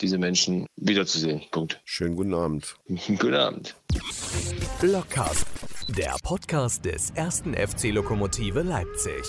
diese 0.00 0.18
Menschen 0.18 0.66
wiederzusehen. 0.76 1.42
Punkt. 1.50 1.80
Schönen 1.84 2.14
guten 2.14 2.32
Abend. 2.32 2.76
guten 2.86 3.34
Abend. 3.34 3.74
Blockcast, 4.80 5.46
der 5.88 6.14
Podcast 6.22 6.84
des 6.84 7.10
ersten 7.10 7.54
FC 7.54 7.92
Lokomotive 7.92 8.62
Leipzig. 8.62 9.24